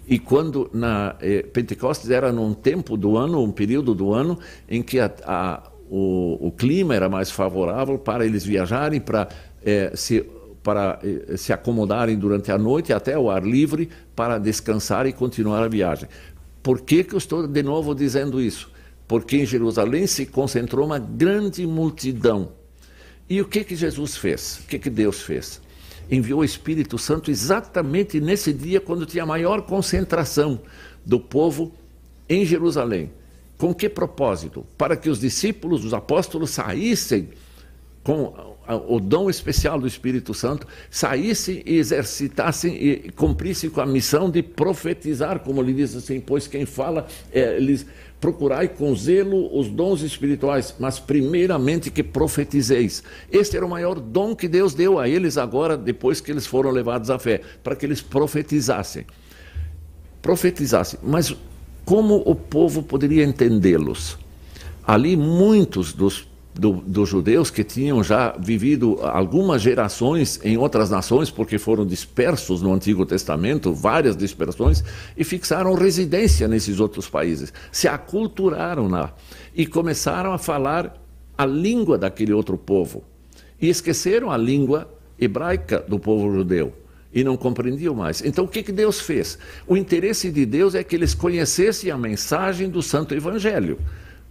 E 0.09 0.19
quando 0.19 0.71
na 0.73 1.17
eh, 1.21 1.43
Pentecostes 1.43 2.09
era 2.11 2.33
num 2.33 2.55
tempo 2.55 2.97
do 2.97 3.19
ano, 3.19 3.43
um 3.43 3.53
período 3.53 3.95
do 3.95 4.15
ano, 4.15 4.39
em 4.67 4.83
que 4.83 4.99
a, 4.99 5.13
a, 5.25 5.63
o, 5.91 6.49
o, 6.49 6.51
clima 6.51 6.95
era 6.95 7.11
mais 7.11 7.31
favorável 7.31 7.99
para 7.99 8.25
eles 8.25 8.43
viajarem, 8.43 9.01
para, 9.01 9.29
eh, 9.63 9.93
se, 9.95 10.25
para 10.63 10.99
eh, 11.03 11.37
se 11.37 11.53
acomodarem 11.53 12.17
durante 12.17 12.51
a 12.51 12.57
noite 12.57 12.91
até 12.91 13.15
ao 13.15 13.29
ar 13.29 13.45
livre, 13.45 13.91
para 14.17 14.39
descansar 14.39 15.07
e 15.07 15.13
continuar 15.13 15.63
a 15.63 15.69
viagem. 15.69 16.09
Por 16.63 16.81
que, 16.81 17.05
que 17.05 17.15
eu 17.15 17.19
estou 17.19 17.47
de 17.47 17.63
novo 17.63 17.95
dizendo 17.95 18.41
isso? 18.41 18.71
Porque 19.07 19.37
em 19.37 19.45
Jerusalém 19.45 20.07
se 20.07 20.25
concentrou 20.25 20.87
uma 20.87 20.99
grande 20.99 21.67
multidão. 21.67 22.53
E 23.29 23.43
o 23.43 23.45
que, 23.45 23.63
que 23.63 23.77
Jesus 23.77 24.17
fez? 24.17 24.61
O 24.65 24.69
que, 24.69 24.79
que 24.79 24.89
Deus 24.89 25.21
fez? 25.21 25.61
Enviou 26.11 26.41
o 26.41 26.45
Espírito 26.45 26.99
Santo 26.99 27.31
exatamente 27.31 28.21
nesse 28.21 28.53
dia, 28.53 28.81
quando 28.81 29.07
tinha 29.07 29.23
a 29.23 29.27
maior 29.27 29.63
concentração 29.63 30.61
do 31.05 31.21
povo 31.21 31.73
em 32.29 32.45
Jerusalém. 32.45 33.11
Com 33.57 33.75
que 33.75 33.89
propósito? 33.89 34.65
Para 34.77 34.97
que 34.97 35.11
os 35.11 35.21
discípulos, 35.21 35.85
os 35.85 35.93
apóstolos, 35.93 36.51
saíssem 36.51 37.31
com 38.03 38.57
o 38.77 39.01
dom 39.01 39.31
especial 39.31 39.81
do 39.81 39.87
Espírito 39.87 40.35
Santo, 40.35 40.67
saíssem 40.91 41.63
e 41.65 41.77
exercitassem 41.77 42.75
e 42.75 43.11
cumprissem 43.13 43.71
com 43.71 43.81
a 43.81 43.87
missão 43.87 44.31
de 44.31 44.43
profetizar, 44.43 45.41
como 45.41 45.63
ele 45.63 45.73
diz 45.73 45.97
assim, 45.97 46.21
pois 46.21 46.47
quem 46.47 46.67
fala, 46.67 47.07
é, 47.33 47.57
eles 47.57 47.87
procurai 48.21 48.69
com 48.69 48.95
zelo 48.95 49.57
os 49.57 49.69
dons 49.69 50.03
espirituais, 50.03 50.75
mas 50.79 50.99
primeiramente 50.99 51.91
que 51.91 52.03
profetizeis. 52.03 53.03
Este 53.31 53.57
era 53.57 53.65
o 53.65 53.71
maior 53.71 53.99
dom 53.99 54.35
que 54.35 54.49
Deus 54.49 54.75
deu 54.75 54.99
a 54.99 55.09
eles 55.09 55.39
agora, 55.39 55.77
depois 55.77 56.21
que 56.21 56.31
eles 56.31 56.47
foram 56.47 56.71
levados 56.71 57.11
à 57.11 57.19
fé, 57.19 57.41
para 57.63 57.77
que 57.77 57.87
eles 57.87 58.03
profetizassem. 58.03 59.07
Profetizassem. 60.21 60.99
Mas 61.03 61.35
como 61.85 62.23
o 62.27 62.35
povo 62.35 62.83
poderia 62.83 63.25
entendê-los? 63.25 64.19
Ali 64.85 65.17
muitos 65.17 65.93
dos 65.93 66.29
do, 66.59 66.73
dos 66.73 67.09
judeus 67.09 67.51
que 67.51 67.63
tinham 67.63 68.03
já 68.03 68.35
vivido 68.37 68.99
algumas 69.01 69.63
gerações 69.63 70.41
em 70.43 70.59
outras 70.59 70.91
nações, 70.91 71.31
porque 71.31 71.57
foram 71.57 71.87
dispersos 71.87 72.61
no 72.61 72.75
Antigo 72.75 73.07
Testamento, 73.07 73.73
várias 73.73 74.17
dispersões, 74.17 74.83
e 75.17 75.23
fixaram 75.23 75.73
residência 75.75 76.49
nesses 76.49 76.81
outros 76.81 77.09
países. 77.09 77.53
Se 77.71 77.87
aculturaram 77.87 78.89
lá 78.89 79.15
e 79.55 79.65
começaram 79.65 80.33
a 80.33 80.39
falar 80.39 81.01
a 81.37 81.47
língua 81.47 81.97
daquele 81.97 82.33
outro 82.33 82.59
povo. 82.59 83.05
E 83.61 83.69
esqueceram 83.69 84.31
a 84.31 84.37
língua 84.37 84.93
hebraica 85.19 85.85
do 85.87 85.99
povo 85.99 86.33
judeu 86.33 86.73
e 87.13 87.23
não 87.23 87.37
compreendiam 87.37 87.95
mais. 87.95 88.21
Então 88.25 88.45
o 88.45 88.49
que, 88.49 88.65
que 88.65 88.73
Deus 88.73 89.01
fez? 89.01 89.39
O 89.67 89.77
interesse 89.77 90.31
de 90.31 90.45
Deus 90.45 90.75
é 90.75 90.83
que 90.83 90.97
eles 90.97 91.15
conhecessem 91.15 91.91
a 91.91 91.97
mensagem 91.97 92.69
do 92.69 92.83
Santo 92.83 93.15
Evangelho 93.15 93.79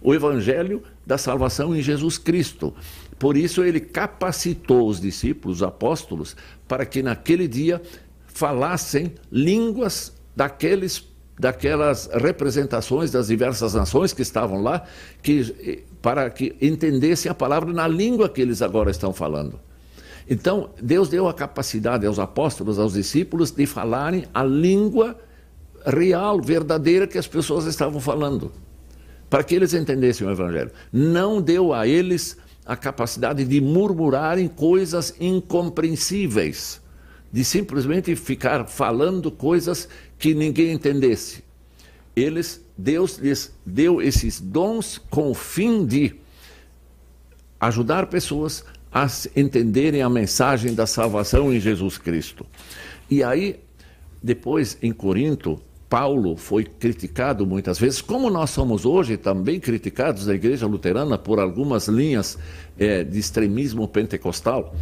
o 0.00 0.14
evangelho 0.14 0.82
da 1.06 1.18
salvação 1.18 1.74
em 1.74 1.82
Jesus 1.82 2.18
Cristo. 2.18 2.74
Por 3.18 3.36
isso 3.36 3.64
ele 3.64 3.80
capacitou 3.80 4.88
os 4.88 5.00
discípulos, 5.00 5.58
os 5.58 5.62
apóstolos, 5.62 6.36
para 6.66 6.86
que 6.86 7.02
naquele 7.02 7.48
dia 7.48 7.82
falassem 8.26 9.14
línguas 9.30 10.12
daqueles 10.36 11.06
daquelas 11.40 12.10
representações 12.12 13.12
das 13.12 13.28
diversas 13.28 13.72
nações 13.72 14.12
que 14.12 14.22
estavam 14.22 14.60
lá, 14.60 14.84
que, 15.22 15.84
para 16.02 16.28
que 16.30 16.56
entendessem 16.60 17.30
a 17.30 17.34
palavra 17.34 17.72
na 17.72 17.86
língua 17.86 18.28
que 18.28 18.40
eles 18.40 18.60
agora 18.60 18.90
estão 18.90 19.12
falando. 19.12 19.60
Então, 20.28 20.70
Deus 20.82 21.08
deu 21.08 21.28
a 21.28 21.32
capacidade 21.32 22.04
aos 22.04 22.18
apóstolos, 22.18 22.76
aos 22.76 22.94
discípulos, 22.94 23.52
de 23.52 23.66
falarem 23.66 24.24
a 24.34 24.42
língua 24.42 25.16
real, 25.86 26.42
verdadeira 26.42 27.06
que 27.06 27.18
as 27.18 27.28
pessoas 27.28 27.66
estavam 27.66 28.00
falando 28.00 28.50
para 29.28 29.44
que 29.44 29.54
eles 29.54 29.74
entendessem 29.74 30.26
o 30.26 30.30
Evangelho. 30.30 30.70
Não 30.92 31.40
deu 31.40 31.72
a 31.72 31.86
eles 31.86 32.36
a 32.64 32.76
capacidade 32.76 33.44
de 33.44 33.60
murmurarem 33.60 34.46
coisas 34.46 35.14
incompreensíveis, 35.18 36.80
de 37.32 37.44
simplesmente 37.44 38.14
ficar 38.14 38.66
falando 38.66 39.30
coisas 39.30 39.88
que 40.18 40.34
ninguém 40.34 40.72
entendesse. 40.72 41.42
Eles, 42.14 42.60
Deus 42.76 43.16
lhes 43.18 43.54
deu 43.64 44.02
esses 44.02 44.40
dons 44.40 44.98
com 45.10 45.30
o 45.30 45.34
fim 45.34 45.86
de 45.86 46.16
ajudar 47.60 48.06
pessoas 48.06 48.64
a 48.92 49.06
entenderem 49.36 50.02
a 50.02 50.08
mensagem 50.08 50.74
da 50.74 50.86
salvação 50.86 51.52
em 51.52 51.60
Jesus 51.60 51.98
Cristo. 51.98 52.46
E 53.10 53.22
aí, 53.22 53.60
depois 54.22 54.76
em 54.82 54.92
Corinto, 54.92 55.60
Paulo 55.88 56.36
foi 56.36 56.64
criticado 56.64 57.46
muitas 57.46 57.78
vezes, 57.78 58.02
como 58.02 58.28
nós 58.28 58.50
somos 58.50 58.84
hoje 58.84 59.16
também 59.16 59.58
criticados 59.58 60.26
na 60.26 60.34
igreja 60.34 60.66
luterana 60.66 61.16
por 61.16 61.40
algumas 61.40 61.88
linhas 61.88 62.38
é, 62.78 63.02
de 63.02 63.18
extremismo 63.18 63.88
pentecostal, 63.88 64.74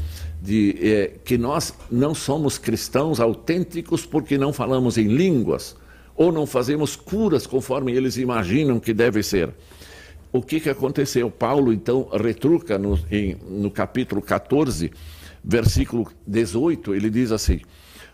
de 0.42 0.77
é, 0.81 1.12
que 1.25 1.38
nós 1.38 1.73
não 1.90 2.12
somos 2.12 2.59
cristãos 2.59 3.21
autênticos 3.21 4.05
porque 4.05 4.37
não 4.37 4.53
falamos 4.53 4.99
em 4.99 5.07
línguas 5.07 5.77
ou 6.16 6.33
não 6.33 6.45
fazemos 6.45 6.97
curas 6.97 7.47
conforme 7.47 7.92
eles 7.92 8.16
imaginam 8.16 8.81
que 8.81 8.92
deve 8.92 9.23
ser. 9.23 9.51
O 10.33 10.42
que, 10.42 10.59
que 10.59 10.69
aconteceu? 10.69 11.31
Paulo 11.31 11.73
então 11.73 12.09
retruca 12.12 12.79
no, 12.79 12.99
em, 13.11 13.37
no 13.49 13.71
capítulo 13.71 14.21
14, 14.21 14.90
versículo 15.45 16.11
18, 16.27 16.95
ele 16.95 17.11
diz 17.11 17.31
assim. 17.31 17.61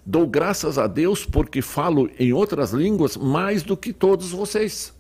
Dou 0.04 0.26
graças 0.26 0.78
a 0.78 0.86
Deus 0.86 1.24
porque 1.24 1.62
falo 1.62 2.10
em 2.18 2.32
outras 2.32 2.72
línguas 2.72 3.16
mais 3.16 3.62
do 3.62 3.76
que 3.76 3.92
todos 3.92 4.30
vocês. 4.30 4.92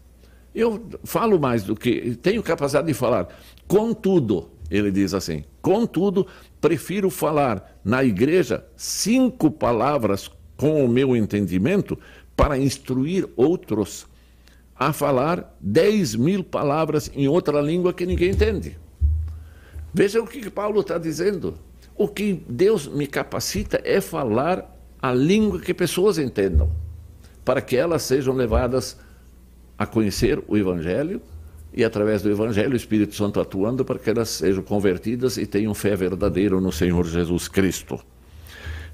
Eu 0.54 0.84
falo 1.04 1.40
mais 1.40 1.64
do 1.64 1.74
que. 1.74 2.14
Tenho 2.16 2.42
capacidade 2.42 2.86
de 2.86 2.94
falar. 2.94 3.28
Contudo, 3.66 4.50
Ele 4.70 4.90
diz 4.90 5.12
assim: 5.12 5.44
Contudo, 5.60 6.26
prefiro 6.60 7.10
falar 7.10 7.80
na 7.84 8.04
igreja 8.04 8.64
cinco 8.76 9.50
palavras 9.50 10.30
com 10.56 10.84
o 10.84 10.88
meu 10.88 11.16
entendimento 11.16 11.98
para 12.36 12.56
instruir 12.56 13.28
outros 13.34 14.06
a 14.76 14.92
falar 14.92 15.56
dez 15.60 16.14
mil 16.14 16.44
palavras 16.44 17.10
em 17.14 17.26
outra 17.26 17.60
língua 17.60 17.92
que 17.92 18.06
ninguém 18.06 18.30
entende. 18.30 18.78
Veja 19.92 20.20
o 20.20 20.26
que 20.26 20.48
Paulo 20.48 20.80
está 20.80 20.96
dizendo. 20.96 21.54
O 21.94 22.08
que 22.08 22.42
Deus 22.48 22.86
me 22.86 23.06
capacita 23.06 23.80
é 23.84 24.00
falar 24.00 24.72
a 25.02 25.12
língua 25.12 25.60
que 25.60 25.74
pessoas 25.74 26.16
entendam, 26.16 26.70
para 27.44 27.60
que 27.60 27.76
elas 27.76 28.02
sejam 28.02 28.32
levadas 28.34 28.96
a 29.76 29.84
conhecer 29.84 30.40
o 30.46 30.56
Evangelho 30.56 31.20
e, 31.74 31.82
através 31.84 32.22
do 32.22 32.30
Evangelho, 32.30 32.72
o 32.74 32.76
Espírito 32.76 33.16
Santo 33.16 33.40
atuando 33.40 33.84
para 33.84 33.98
que 33.98 34.08
elas 34.08 34.28
sejam 34.28 34.62
convertidas 34.62 35.36
e 35.36 35.44
tenham 35.44 35.74
fé 35.74 35.96
verdadeira 35.96 36.60
no 36.60 36.70
Senhor 36.70 37.04
Jesus 37.04 37.48
Cristo. 37.48 37.98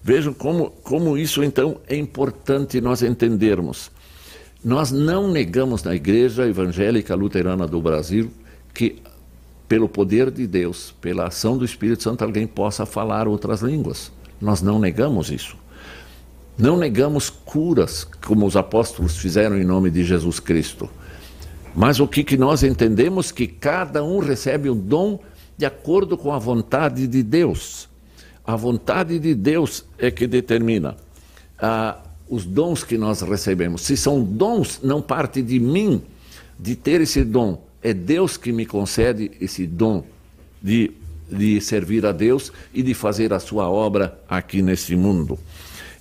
Vejam 0.02 0.32
como, 0.32 0.70
como 0.82 1.18
isso 1.18 1.44
então 1.44 1.78
é 1.86 1.96
importante 1.96 2.80
nós 2.80 3.02
entendermos. 3.02 3.90
Nós 4.64 4.90
não 4.90 5.30
negamos 5.30 5.82
na 5.82 5.94
Igreja 5.94 6.48
Evangélica 6.48 7.14
Luterana 7.14 7.66
do 7.66 7.82
Brasil 7.82 8.30
que, 8.72 9.02
pelo 9.68 9.88
poder 9.88 10.30
de 10.30 10.46
Deus, 10.46 10.94
pela 11.00 11.26
ação 11.26 11.58
do 11.58 11.64
Espírito 11.64 12.02
Santo, 12.02 12.24
alguém 12.24 12.46
possa 12.46 12.86
falar 12.86 13.28
outras 13.28 13.60
línguas. 13.60 14.10
Nós 14.40 14.62
não 14.62 14.78
negamos 14.78 15.30
isso. 15.30 15.56
Não 16.58 16.76
negamos 16.76 17.30
curas, 17.30 18.02
como 18.02 18.44
os 18.44 18.56
apóstolos 18.56 19.16
fizeram 19.16 19.56
em 19.56 19.64
nome 19.64 19.90
de 19.90 20.02
Jesus 20.02 20.40
Cristo. 20.40 20.90
Mas 21.72 22.00
o 22.00 22.08
que, 22.08 22.24
que 22.24 22.36
nós 22.36 22.64
entendemos? 22.64 23.30
Que 23.30 23.46
cada 23.46 24.02
um 24.02 24.18
recebe 24.18 24.68
o 24.68 24.74
dom 24.74 25.20
de 25.56 25.64
acordo 25.64 26.18
com 26.18 26.32
a 26.32 26.38
vontade 26.38 27.06
de 27.06 27.22
Deus. 27.22 27.88
A 28.44 28.56
vontade 28.56 29.20
de 29.20 29.36
Deus 29.36 29.84
é 29.96 30.10
que 30.10 30.26
determina. 30.26 30.96
Ah, 31.56 31.98
os 32.28 32.44
dons 32.44 32.82
que 32.82 32.98
nós 32.98 33.20
recebemos. 33.20 33.82
Se 33.82 33.96
são 33.96 34.22
dons, 34.22 34.80
não 34.82 35.00
parte 35.00 35.40
de 35.40 35.60
mim 35.60 36.02
de 36.58 36.74
ter 36.74 37.00
esse 37.00 37.22
dom. 37.22 37.62
É 37.80 37.94
Deus 37.94 38.36
que 38.36 38.50
me 38.50 38.66
concede 38.66 39.30
esse 39.40 39.64
dom 39.64 40.04
de, 40.60 40.90
de 41.30 41.60
servir 41.60 42.04
a 42.04 42.10
Deus 42.10 42.52
e 42.74 42.82
de 42.82 42.94
fazer 42.94 43.32
a 43.32 43.38
sua 43.38 43.70
obra 43.70 44.20
aqui 44.28 44.60
nesse 44.60 44.96
mundo. 44.96 45.38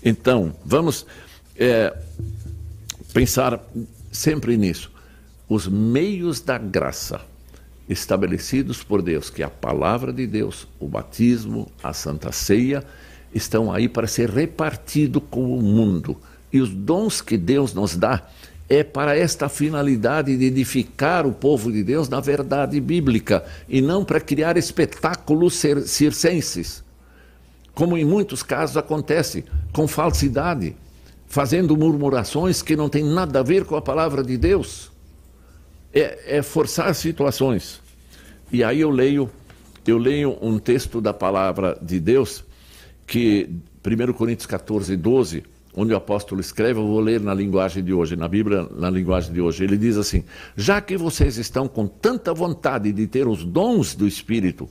Então, 0.03 0.53
vamos 0.63 1.05
é, 1.55 1.95
pensar 3.13 3.60
sempre 4.12 4.57
nisso. 4.57 4.91
Os 5.49 5.67
meios 5.67 6.41
da 6.41 6.57
graça 6.57 7.21
estabelecidos 7.88 8.83
por 8.83 9.01
Deus, 9.01 9.29
que 9.29 9.41
é 9.41 9.45
a 9.45 9.49
palavra 9.49 10.12
de 10.12 10.27
Deus, 10.27 10.67
o 10.79 10.88
batismo, 10.88 11.71
a 11.81 11.93
santa 11.93 12.31
ceia, 12.31 12.83
estão 13.33 13.71
aí 13.71 13.88
para 13.88 14.07
ser 14.07 14.29
repartido 14.29 15.21
com 15.21 15.57
o 15.57 15.62
mundo. 15.62 16.17
E 16.51 16.60
os 16.60 16.69
dons 16.69 17.21
que 17.21 17.38
Deus 17.38 17.73
nos 17.73 17.95
dá 17.95 18.27
é 18.69 18.83
para 18.83 19.17
esta 19.17 19.47
finalidade 19.47 20.36
de 20.36 20.45
edificar 20.45 21.25
o 21.25 21.31
povo 21.31 21.71
de 21.71 21.83
Deus 21.83 22.10
na 22.10 22.19
verdade 22.19 22.79
bíblica 22.81 23.45
e 23.69 23.81
não 23.81 24.03
para 24.03 24.19
criar 24.19 24.57
espetáculos 24.57 25.63
circenses, 25.86 26.83
como 27.77 27.95
em 27.95 28.03
muitos 28.03 28.41
casos 28.41 28.75
acontece, 28.75 29.45
com 29.71 29.87
falsidade, 29.87 30.75
fazendo 31.27 31.77
murmurações 31.77 32.63
que 32.63 32.75
não 32.75 32.89
têm 32.89 33.03
nada 33.03 33.41
a 33.41 33.43
ver 33.43 33.65
com 33.65 33.75
a 33.75 33.81
palavra 33.83 34.23
de 34.23 34.35
Deus. 34.35 34.91
É, 35.93 36.37
é 36.37 36.41
forçar 36.41 36.95
situações. 36.95 37.79
E 38.51 38.63
aí 38.63 38.81
eu 38.81 38.89
leio, 38.89 39.29
eu 39.85 39.99
leio 39.99 40.39
um 40.41 40.57
texto 40.57 40.99
da 40.99 41.13
palavra 41.13 41.77
de 41.79 41.99
Deus 41.99 42.43
que 43.05 43.47
1 43.85 44.13
Coríntios 44.13 44.47
14, 44.47 44.97
12, 44.97 45.43
onde 45.75 45.93
o 45.93 45.97
apóstolo 45.97 46.41
escreve, 46.41 46.79
eu 46.79 46.87
vou 46.87 46.99
ler 46.99 47.21
na 47.21 47.35
linguagem 47.35 47.83
de 47.83 47.93
hoje, 47.93 48.15
na 48.15 48.27
Bíblia, 48.27 48.67
na 48.75 48.89
linguagem 48.89 49.31
de 49.31 49.39
hoje. 49.39 49.63
Ele 49.63 49.77
diz 49.77 49.97
assim: 49.97 50.23
Já 50.55 50.81
que 50.81 50.97
vocês 50.97 51.37
estão 51.37 51.67
com 51.67 51.85
tanta 51.85 52.33
vontade 52.33 52.91
de 52.91 53.05
ter 53.05 53.27
os 53.27 53.45
dons 53.45 53.93
do 53.93 54.07
Espírito, 54.07 54.67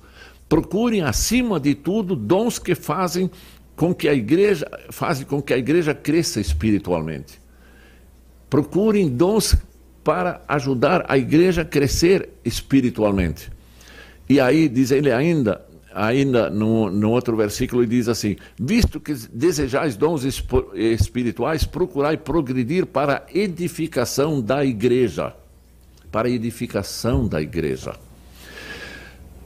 procurem 0.48 1.02
acima 1.02 1.58
de 1.58 1.74
tudo 1.74 2.14
dons 2.14 2.58
que 2.58 2.74
fazem 2.74 3.30
com 3.74 3.94
que 3.94 4.08
a 4.08 4.14
igreja 4.14 4.66
fazem 4.90 5.26
com 5.26 5.42
que 5.42 5.52
a 5.52 5.58
igreja 5.58 5.94
cresça 5.94 6.40
espiritualmente. 6.40 7.40
Procurem 8.48 9.08
dons 9.08 9.56
para 10.02 10.40
ajudar 10.48 11.04
a 11.08 11.18
igreja 11.18 11.62
a 11.62 11.64
crescer 11.64 12.30
espiritualmente. 12.44 13.50
E 14.28 14.40
aí 14.40 14.68
diz 14.68 14.90
ele 14.90 15.12
ainda, 15.12 15.64
ainda 15.92 16.48
no, 16.48 16.90
no 16.90 17.10
outro 17.10 17.36
versículo, 17.36 17.82
ele 17.82 17.90
diz 17.90 18.08
assim: 18.08 18.36
Visto 18.58 19.00
que 19.00 19.12
desejais 19.32 19.96
dons 19.96 20.24
espirituais, 20.74 21.64
procurai 21.64 22.16
progredir 22.16 22.86
para 22.86 23.16
a 23.26 23.38
edificação 23.38 24.40
da 24.40 24.64
igreja. 24.64 25.34
Para 26.10 26.28
a 26.28 26.30
edificação 26.30 27.26
da 27.26 27.42
igreja. 27.42 27.94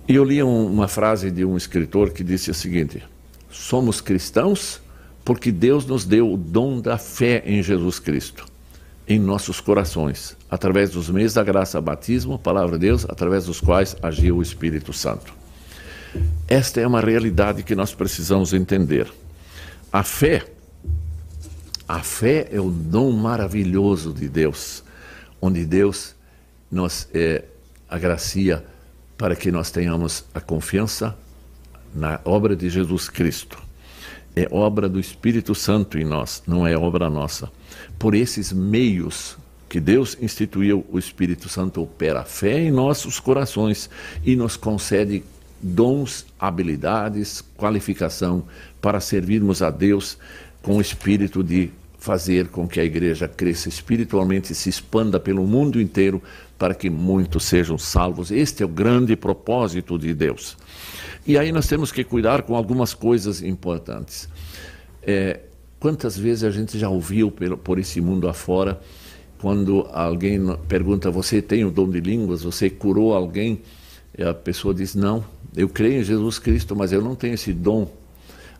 E 0.08 0.14
eu 0.14 0.24
li 0.24 0.42
um, 0.42 0.66
uma 0.66 0.88
frase 0.88 1.30
de 1.30 1.44
um 1.44 1.56
escritor 1.56 2.10
que 2.10 2.24
disse 2.24 2.50
o 2.50 2.54
seguinte: 2.54 3.02
Somos 3.50 4.00
cristãos 4.00 4.80
porque 5.24 5.52
Deus 5.52 5.86
nos 5.86 6.04
deu 6.04 6.32
o 6.32 6.36
dom 6.36 6.80
da 6.80 6.98
fé 6.98 7.42
em 7.46 7.62
Jesus 7.62 7.98
Cristo 7.98 8.50
em 9.10 9.18
nossos 9.18 9.60
corações, 9.60 10.36
através 10.48 10.90
dos 10.90 11.10
meios 11.10 11.34
da 11.34 11.42
graça, 11.42 11.80
batismo, 11.80 12.38
palavra 12.38 12.78
de 12.78 12.86
Deus, 12.86 13.04
através 13.08 13.44
dos 13.44 13.60
quais 13.60 13.96
agiu 14.00 14.36
o 14.36 14.42
Espírito 14.42 14.92
Santo. 14.92 15.34
Esta 16.46 16.80
é 16.80 16.86
uma 16.86 17.00
realidade 17.00 17.64
que 17.64 17.74
nós 17.74 17.92
precisamos 17.92 18.52
entender. 18.54 19.12
A 19.92 20.04
fé, 20.04 20.46
a 21.88 21.98
fé 22.04 22.48
é 22.52 22.60
o 22.60 22.70
dom 22.70 23.10
maravilhoso 23.10 24.12
de 24.12 24.28
Deus, 24.28 24.84
onde 25.42 25.64
Deus 25.64 26.14
nos 26.70 27.08
é, 27.12 27.44
agracia 27.88 28.64
para 29.20 29.36
que 29.36 29.52
nós 29.52 29.70
tenhamos 29.70 30.24
a 30.32 30.40
confiança 30.40 31.14
na 31.94 32.18
obra 32.24 32.56
de 32.56 32.70
Jesus 32.70 33.10
Cristo. 33.10 33.58
É 34.34 34.48
obra 34.50 34.88
do 34.88 34.98
Espírito 34.98 35.54
Santo 35.54 35.98
em 35.98 36.06
nós, 36.06 36.42
não 36.46 36.66
é 36.66 36.74
obra 36.74 37.10
nossa. 37.10 37.52
Por 37.98 38.14
esses 38.14 38.50
meios 38.50 39.36
que 39.68 39.78
Deus 39.78 40.16
instituiu, 40.22 40.86
o 40.90 40.98
Espírito 40.98 41.50
Santo 41.50 41.82
opera 41.82 42.20
a 42.20 42.24
fé 42.24 42.60
em 42.60 42.70
nossos 42.70 43.20
corações 43.20 43.90
e 44.24 44.34
nos 44.34 44.56
concede 44.56 45.22
dons, 45.60 46.24
habilidades, 46.38 47.44
qualificação 47.58 48.44
para 48.80 49.00
servirmos 49.00 49.60
a 49.60 49.68
Deus 49.68 50.16
com 50.62 50.78
o 50.78 50.80
espírito 50.80 51.44
de 51.44 51.70
fazer 51.98 52.48
com 52.48 52.66
que 52.66 52.80
a 52.80 52.84
igreja 52.84 53.28
cresça 53.28 53.68
espiritualmente 53.68 54.54
se 54.54 54.70
expanda 54.70 55.20
pelo 55.20 55.46
mundo 55.46 55.78
inteiro 55.78 56.22
para 56.60 56.74
que 56.74 56.90
muitos 56.90 57.44
sejam 57.44 57.78
salvos. 57.78 58.30
Este 58.30 58.62
é 58.62 58.66
o 58.66 58.68
grande 58.68 59.16
propósito 59.16 59.98
de 59.98 60.12
Deus. 60.12 60.58
E 61.26 61.38
aí 61.38 61.50
nós 61.50 61.66
temos 61.66 61.90
que 61.90 62.04
cuidar 62.04 62.42
com 62.42 62.54
algumas 62.54 62.92
coisas 62.92 63.42
importantes. 63.42 64.28
É, 65.02 65.40
quantas 65.78 66.18
vezes 66.18 66.44
a 66.44 66.50
gente 66.50 66.78
já 66.78 66.90
ouviu 66.90 67.30
por, 67.30 67.78
esse 67.78 67.98
mundo 68.02 68.28
afora, 68.28 68.78
quando 69.40 69.88
alguém 69.90 70.38
pergunta: 70.68 71.10
Você 71.10 71.40
tem 71.40 71.64
o 71.64 71.70
dom 71.70 71.88
de 71.88 71.98
línguas? 71.98 72.42
Você 72.42 72.68
curou 72.68 73.14
alguém? 73.14 73.62
E 74.18 74.22
a 74.22 74.34
pessoa 74.34 74.74
diz: 74.74 74.94
Não, 74.94 75.24
eu 75.56 75.66
creio 75.66 76.02
em 76.02 76.04
Jesus 76.04 76.38
Cristo, 76.38 76.76
mas 76.76 76.92
eu 76.92 77.00
não 77.00 77.14
tenho 77.14 77.32
esse 77.32 77.54
dom. 77.54 77.90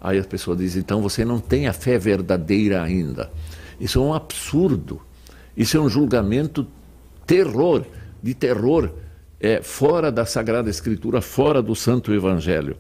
Aí 0.01 0.19
a 0.19 0.25
pessoa 0.25 0.57
diz: 0.57 0.75
Então 0.75 1.03
você 1.03 1.23
não 1.23 1.39
tem 1.39 1.69
a 1.69 1.75
fé 1.75 1.99
verdadeira 1.99 2.83
ainda. 2.83 3.31
Isso 3.79 3.99
é 3.99 4.03
um 4.03 4.15
absurdo. 4.15 5.03
Isso 5.55 5.77
é 5.77 5.81
um 5.81 5.89
julgamento 5.91 6.67
terror, 7.31 7.87
de 8.21 8.35
terror 8.35 8.91
é, 9.39 9.63
fora 9.63 10.11
da 10.11 10.27
Sagrada 10.27 10.69
Escritura, 10.69 11.21
fora 11.21 11.63
do 11.63 11.77
Santo 11.77 12.13
Evangelho. 12.13 12.77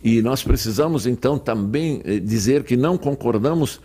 E 0.00 0.22
nós 0.22 0.44
precisamos 0.44 1.08
então 1.08 1.36
também 1.36 2.00
eh, 2.04 2.20
dizer 2.20 2.62
que 2.62 2.76
não 2.76 2.96
concordamos 2.96 3.80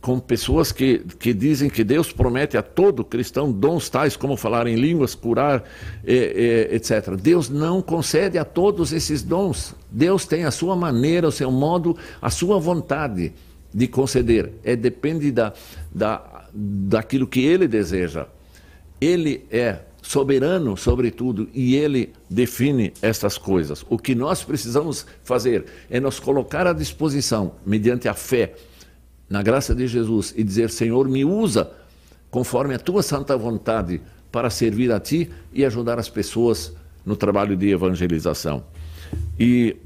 com 0.00 0.20
pessoas 0.20 0.70
que, 0.70 1.00
que 1.18 1.34
dizem 1.34 1.68
que 1.68 1.82
Deus 1.82 2.12
promete 2.12 2.56
a 2.56 2.62
todo 2.62 3.04
cristão 3.04 3.50
dons 3.50 3.88
tais 3.88 4.16
como 4.16 4.36
falar 4.36 4.68
em 4.68 4.76
línguas, 4.76 5.16
curar, 5.16 5.64
eh, 6.06 6.68
eh, 6.70 6.76
etc. 6.76 7.16
Deus 7.16 7.48
não 7.48 7.82
concede 7.82 8.38
a 8.38 8.44
todos 8.44 8.92
esses 8.92 9.24
dons. 9.24 9.74
Deus 9.90 10.24
tem 10.24 10.44
a 10.44 10.52
sua 10.52 10.76
maneira, 10.76 11.26
o 11.26 11.32
seu 11.32 11.50
modo, 11.50 11.96
a 12.20 12.30
sua 12.30 12.60
vontade 12.60 13.32
de 13.74 13.88
conceder. 13.88 14.52
É 14.62 14.76
depende 14.76 15.32
da, 15.32 15.52
da, 15.92 16.46
daquilo 16.54 17.26
que 17.26 17.44
Ele 17.44 17.66
deseja. 17.66 18.28
Ele 19.02 19.44
é 19.50 19.80
soberano 20.00 20.76
sobre 20.76 21.10
tudo 21.10 21.48
e 21.52 21.74
ele 21.74 22.12
define 22.30 22.92
estas 23.02 23.36
coisas. 23.36 23.84
O 23.90 23.98
que 23.98 24.14
nós 24.14 24.44
precisamos 24.44 25.04
fazer 25.24 25.64
é 25.90 25.98
nos 25.98 26.20
colocar 26.20 26.68
à 26.68 26.72
disposição, 26.72 27.54
mediante 27.66 28.08
a 28.08 28.14
fé, 28.14 28.54
na 29.28 29.42
graça 29.42 29.74
de 29.74 29.88
Jesus 29.88 30.32
e 30.36 30.44
dizer: 30.44 30.70
Senhor, 30.70 31.08
me 31.08 31.24
usa 31.24 31.68
conforme 32.30 32.74
a 32.74 32.78
tua 32.78 33.02
santa 33.02 33.36
vontade 33.36 34.00
para 34.30 34.50
servir 34.50 34.92
a 34.92 35.00
ti 35.00 35.28
e 35.52 35.64
ajudar 35.64 35.98
as 35.98 36.08
pessoas 36.08 36.72
no 37.04 37.16
trabalho 37.16 37.56
de 37.56 37.70
evangelização. 37.70 38.62
E, 39.36 39.76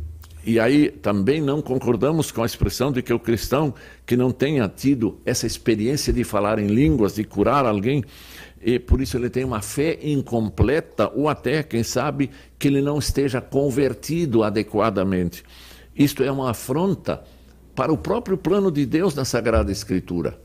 e 0.46 0.60
aí 0.60 0.90
também 0.90 1.40
não 1.40 1.60
concordamos 1.60 2.30
com 2.30 2.40
a 2.40 2.46
expressão 2.46 2.92
de 2.92 3.02
que 3.02 3.12
o 3.12 3.18
cristão 3.18 3.74
que 4.06 4.16
não 4.16 4.30
tenha 4.30 4.68
tido 4.68 5.18
essa 5.26 5.44
experiência 5.44 6.12
de 6.12 6.22
falar 6.22 6.60
em 6.60 6.68
línguas, 6.68 7.16
de 7.16 7.24
curar 7.24 7.66
alguém, 7.66 8.04
e 8.62 8.78
por 8.78 9.00
isso 9.00 9.16
ele 9.16 9.28
tem 9.28 9.42
uma 9.42 9.60
fé 9.60 9.98
incompleta, 10.00 11.10
ou 11.12 11.28
até, 11.28 11.64
quem 11.64 11.82
sabe, 11.82 12.30
que 12.60 12.68
ele 12.68 12.80
não 12.80 12.98
esteja 13.00 13.40
convertido 13.40 14.44
adequadamente. 14.44 15.42
Isto 15.96 16.22
é 16.22 16.30
uma 16.30 16.50
afronta 16.50 17.24
para 17.74 17.92
o 17.92 17.98
próprio 17.98 18.38
plano 18.38 18.70
de 18.70 18.86
Deus 18.86 19.16
na 19.16 19.24
Sagrada 19.24 19.72
Escritura. 19.72 20.38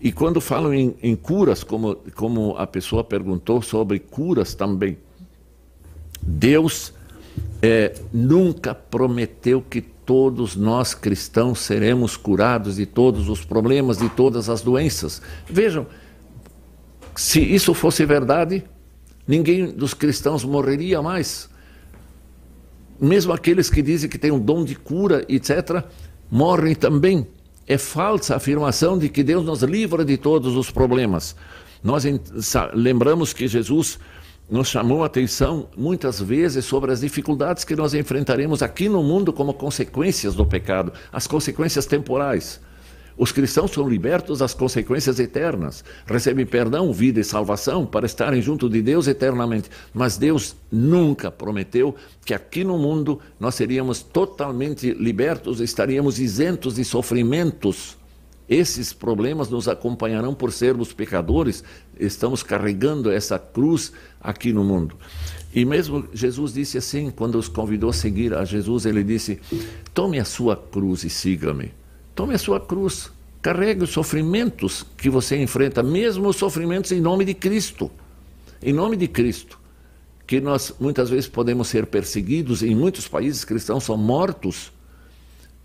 E 0.00 0.10
quando 0.10 0.40
falam 0.40 0.74
em, 0.74 0.96
em 1.00 1.14
curas, 1.14 1.62
como, 1.62 1.94
como 2.16 2.56
a 2.56 2.66
pessoa 2.66 3.04
perguntou 3.04 3.62
sobre 3.62 4.00
curas 4.00 4.56
também, 4.56 4.98
Deus 6.20 6.92
é, 7.62 7.94
nunca 8.12 8.74
prometeu 8.74 9.62
que 9.62 9.80
todos 9.80 10.56
nós 10.56 10.94
cristãos 10.94 11.60
seremos 11.60 12.16
curados 12.16 12.76
de 12.76 12.86
todos 12.86 13.28
os 13.28 13.44
problemas, 13.44 13.98
de 13.98 14.08
todas 14.08 14.48
as 14.48 14.60
doenças. 14.60 15.22
Vejam, 15.48 15.86
se 17.14 17.40
isso 17.40 17.72
fosse 17.72 18.04
verdade, 18.04 18.64
ninguém 19.26 19.66
dos 19.66 19.94
cristãos 19.94 20.44
morreria 20.44 21.00
mais. 21.00 21.48
Mesmo 23.00 23.32
aqueles 23.32 23.70
que 23.70 23.82
dizem 23.82 24.08
que 24.08 24.18
têm 24.18 24.30
um 24.30 24.40
dom 24.40 24.64
de 24.64 24.74
cura, 24.74 25.24
etc., 25.28 25.84
morrem 26.30 26.74
também. 26.74 27.26
É 27.66 27.78
falsa 27.78 28.34
a 28.34 28.36
afirmação 28.38 28.98
de 28.98 29.08
que 29.08 29.22
Deus 29.22 29.44
nos 29.44 29.62
livra 29.62 30.04
de 30.04 30.16
todos 30.16 30.56
os 30.56 30.70
problemas. 30.70 31.36
Nós 31.82 32.04
lembramos 32.74 33.32
que 33.32 33.46
Jesus 33.46 33.98
nos 34.52 34.68
chamou 34.68 35.02
a 35.02 35.06
atenção 35.06 35.66
muitas 35.74 36.20
vezes 36.20 36.66
sobre 36.66 36.92
as 36.92 37.00
dificuldades 37.00 37.64
que 37.64 37.74
nós 37.74 37.94
enfrentaremos 37.94 38.62
aqui 38.62 38.86
no 38.86 39.02
mundo 39.02 39.32
como 39.32 39.54
consequências 39.54 40.34
do 40.34 40.44
pecado, 40.44 40.92
as 41.10 41.26
consequências 41.26 41.86
temporais. 41.86 42.60
Os 43.16 43.32
cristãos 43.32 43.70
são 43.70 43.88
libertos 43.88 44.40
das 44.40 44.52
consequências 44.52 45.18
eternas, 45.18 45.82
recebem 46.04 46.44
perdão, 46.44 46.92
vida 46.92 47.18
e 47.18 47.24
salvação 47.24 47.86
para 47.86 48.04
estarem 48.04 48.42
junto 48.42 48.68
de 48.68 48.82
Deus 48.82 49.06
eternamente. 49.06 49.70
Mas 49.92 50.18
Deus 50.18 50.54
nunca 50.70 51.30
prometeu 51.30 51.94
que 52.22 52.34
aqui 52.34 52.62
no 52.62 52.76
mundo 52.76 53.20
nós 53.40 53.54
seríamos 53.54 54.02
totalmente 54.02 54.92
libertos, 54.92 55.60
estaríamos 55.60 56.18
isentos 56.18 56.74
de 56.74 56.84
sofrimentos. 56.84 57.96
Esses 58.52 58.92
problemas 58.92 59.48
nos 59.48 59.66
acompanharão 59.66 60.34
por 60.34 60.52
sermos 60.52 60.92
pecadores, 60.92 61.64
estamos 61.98 62.42
carregando 62.42 63.10
essa 63.10 63.38
cruz 63.38 63.94
aqui 64.20 64.52
no 64.52 64.62
mundo. 64.62 64.94
E 65.54 65.64
mesmo 65.64 66.06
Jesus 66.12 66.52
disse 66.52 66.76
assim, 66.76 67.10
quando 67.10 67.38
os 67.38 67.48
convidou 67.48 67.88
a 67.88 67.94
seguir 67.94 68.34
a 68.34 68.44
Jesus, 68.44 68.84
ele 68.84 69.02
disse: 69.02 69.40
Tome 69.94 70.20
a 70.20 70.24
sua 70.26 70.54
cruz 70.54 71.02
e 71.02 71.08
siga-me. 71.08 71.72
Tome 72.14 72.34
a 72.34 72.38
sua 72.38 72.60
cruz, 72.60 73.10
carregue 73.40 73.84
os 73.84 73.90
sofrimentos 73.90 74.84
que 74.98 75.08
você 75.08 75.38
enfrenta, 75.40 75.82
mesmo 75.82 76.28
os 76.28 76.36
sofrimentos 76.36 76.92
em 76.92 77.00
nome 77.00 77.24
de 77.24 77.32
Cristo. 77.32 77.90
Em 78.62 78.74
nome 78.74 78.98
de 78.98 79.08
Cristo. 79.08 79.58
Que 80.26 80.42
nós 80.42 80.74
muitas 80.78 81.08
vezes 81.08 81.26
podemos 81.26 81.68
ser 81.68 81.86
perseguidos, 81.86 82.62
em 82.62 82.74
muitos 82.74 83.08
países 83.08 83.46
cristãos 83.46 83.84
são 83.84 83.96
mortos 83.96 84.70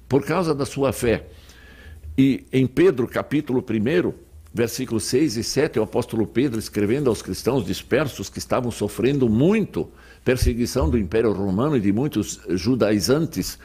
por 0.08 0.24
causa 0.24 0.56
da 0.56 0.66
sua 0.66 0.94
fé. 0.94 1.28
E 2.18 2.46
em 2.52 2.66
Pedro, 2.66 3.08
capítulo 3.08 3.64
1, 3.64 4.12
versículos 4.52 5.04
6 5.04 5.38
e 5.38 5.44
7, 5.44 5.78
o 5.78 5.84
apóstolo 5.84 6.26
Pedro 6.26 6.58
escrevendo 6.58 7.10
aos 7.10 7.22
cristãos 7.22 7.64
dispersos 7.64 8.28
que 8.28 8.40
estavam 8.40 8.72
sofrendo 8.72 9.30
muito 9.30 9.88
perseguição 10.26 10.90
do 10.90 10.98
Império 10.98 11.32
Romano 11.32 11.78
e 11.78 11.80
de 11.80 11.92
muitos 11.92 12.40
judaizantes, 12.50 13.60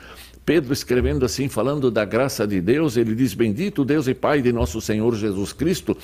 Pedro 0.45 0.73
escrevendo 0.73 1.25
assim, 1.25 1.49
falando 1.49 1.91
da 1.91 2.05
graça 2.05 2.47
de 2.47 2.61
Deus, 2.61 2.97
ele 2.97 3.15
diz: 3.15 3.33
Bendito 3.33 3.87
Deus 3.87 4.07
e 4.09 4.13
Pai 4.13 4.43
de 4.43 4.53
nosso 4.53 4.81
Senhor 4.81 5.15
Jesus 5.15 5.53
Cristo, 5.53 5.97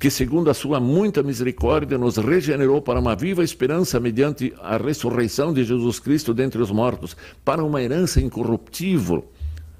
que 0.00 0.10
segundo 0.10 0.50
a 0.50 0.54
sua 0.54 0.80
muita 0.80 1.22
misericórdia 1.22 1.98
nos 1.98 2.16
regenerou 2.16 2.80
para 2.80 2.98
uma 2.98 3.14
viva 3.14 3.44
esperança 3.44 4.00
mediante 4.00 4.54
a 4.62 4.78
ressurreição 4.78 5.52
de 5.52 5.62
Jesus 5.64 6.00
Cristo 6.00 6.32
dentre 6.34 6.60
os 6.60 6.70
mortos, 6.70 7.14
para 7.44 7.62
uma 7.62 7.82
herança 7.82 8.20
incorruptível, 8.20 9.30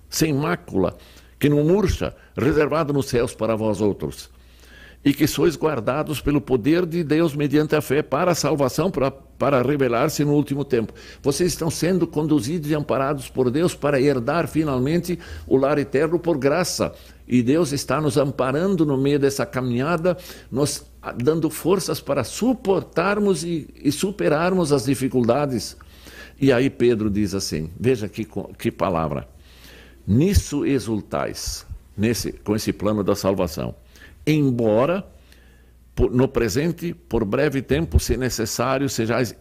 sem 0.08 0.34
mácula, 0.34 0.96
que 1.38 1.48
não 1.48 1.62
murcha, 1.64 2.14
reservada 2.36 2.92
nos 2.92 3.06
céus 3.06 3.34
para 3.34 3.56
vós 3.56 3.80
outros 3.80 4.30
e 5.04 5.12
que 5.14 5.26
sois 5.26 5.56
guardados 5.56 6.20
pelo 6.20 6.40
poder 6.40 6.84
de 6.84 7.04
Deus 7.04 7.34
mediante 7.34 7.76
a 7.76 7.80
fé 7.80 8.02
para 8.02 8.32
a 8.32 8.34
salvação, 8.34 8.90
para, 8.90 9.10
para 9.10 9.62
revelar-se 9.62 10.24
no 10.24 10.32
último 10.32 10.64
tempo. 10.64 10.92
Vocês 11.22 11.52
estão 11.52 11.70
sendo 11.70 12.06
conduzidos 12.06 12.70
e 12.70 12.74
amparados 12.74 13.28
por 13.28 13.50
Deus 13.50 13.74
para 13.74 14.00
herdar 14.00 14.48
finalmente 14.48 15.18
o 15.46 15.56
lar 15.56 15.78
eterno 15.78 16.18
por 16.18 16.36
graça. 16.36 16.92
E 17.26 17.42
Deus 17.42 17.72
está 17.72 18.00
nos 18.00 18.16
amparando 18.16 18.84
no 18.84 18.96
meio 18.96 19.18
dessa 19.18 19.46
caminhada, 19.46 20.16
nos 20.50 20.84
dando 21.16 21.48
forças 21.48 22.00
para 22.00 22.24
suportarmos 22.24 23.44
e, 23.44 23.68
e 23.82 23.92
superarmos 23.92 24.72
as 24.72 24.84
dificuldades. 24.84 25.76
E 26.40 26.52
aí 26.52 26.68
Pedro 26.70 27.08
diz 27.08 27.34
assim: 27.34 27.70
veja 27.78 28.08
que, 28.08 28.26
que 28.58 28.70
palavra. 28.70 29.28
Nisso 30.08 30.64
exultais, 30.64 31.66
nesse, 31.94 32.32
com 32.32 32.56
esse 32.56 32.72
plano 32.72 33.04
da 33.04 33.14
salvação. 33.14 33.74
Embora 34.26 35.06
no 36.10 36.26
presente, 36.26 36.94
por 36.94 37.26
breve 37.26 37.60
tempo, 37.60 38.00
se 38.00 38.16
necessário, 38.16 38.88
sejais 38.88 39.36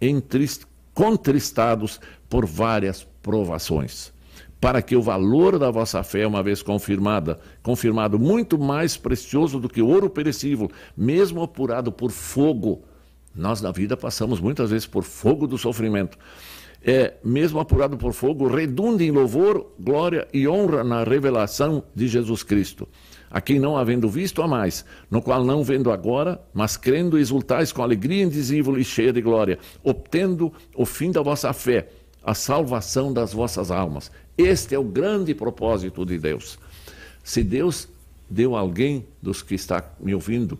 entrist, 0.00 0.62
contristados 0.94 2.00
por 2.26 2.46
várias 2.46 3.06
provações, 3.20 4.14
para 4.58 4.80
que 4.80 4.96
o 4.96 5.02
valor 5.02 5.58
da 5.58 5.70
vossa 5.70 6.02
fé, 6.02 6.26
uma 6.26 6.42
vez 6.42 6.62
confirmada, 6.62 7.38
confirmado 7.62 8.18
muito 8.18 8.58
mais 8.58 8.96
precioso 8.96 9.60
do 9.60 9.68
que 9.68 9.82
ouro 9.82 10.08
perecível, 10.08 10.70
mesmo 10.96 11.42
apurado 11.42 11.92
por 11.92 12.10
fogo, 12.10 12.82
nós 13.34 13.60
na 13.60 13.70
vida 13.70 13.94
passamos 13.94 14.40
muitas 14.40 14.70
vezes 14.70 14.86
por 14.86 15.04
fogo 15.04 15.46
do 15.46 15.58
sofrimento, 15.58 16.16
é, 16.82 17.14
mesmo 17.22 17.60
apurado 17.60 17.96
por 17.96 18.12
fogo, 18.12 18.48
redunde 18.48 19.04
em 19.04 19.10
louvor, 19.10 19.72
glória 19.78 20.26
e 20.32 20.48
honra 20.48 20.82
na 20.82 21.04
revelação 21.04 21.82
de 21.94 22.08
Jesus 22.08 22.42
Cristo 22.42 22.88
a 23.30 23.40
quem 23.40 23.60
não 23.60 23.76
havendo 23.76 24.08
visto 24.08 24.42
a 24.42 24.48
mais, 24.48 24.84
no 25.08 25.22
qual 25.22 25.44
não 25.44 25.62
vendo 25.62 25.92
agora, 25.92 26.40
mas 26.52 26.76
crendo 26.76 27.16
exultais 27.16 27.70
com 27.70 27.82
alegria 27.82 28.24
indizível 28.24 28.76
e 28.76 28.84
cheia 28.84 29.12
de 29.12 29.22
glória, 29.22 29.58
obtendo 29.84 30.52
o 30.74 30.84
fim 30.84 31.12
da 31.12 31.22
vossa 31.22 31.52
fé, 31.52 31.88
a 32.24 32.34
salvação 32.34 33.12
das 33.12 33.32
vossas 33.32 33.70
almas. 33.70 34.10
Este 34.36 34.74
é 34.74 34.78
o 34.78 34.84
grande 34.84 35.32
propósito 35.32 36.04
de 36.04 36.18
Deus. 36.18 36.58
Se 37.22 37.44
Deus 37.44 37.88
deu 38.28 38.56
a 38.56 38.60
alguém 38.60 39.06
dos 39.22 39.42
que 39.42 39.54
está 39.54 39.84
me 40.00 40.12
ouvindo 40.12 40.58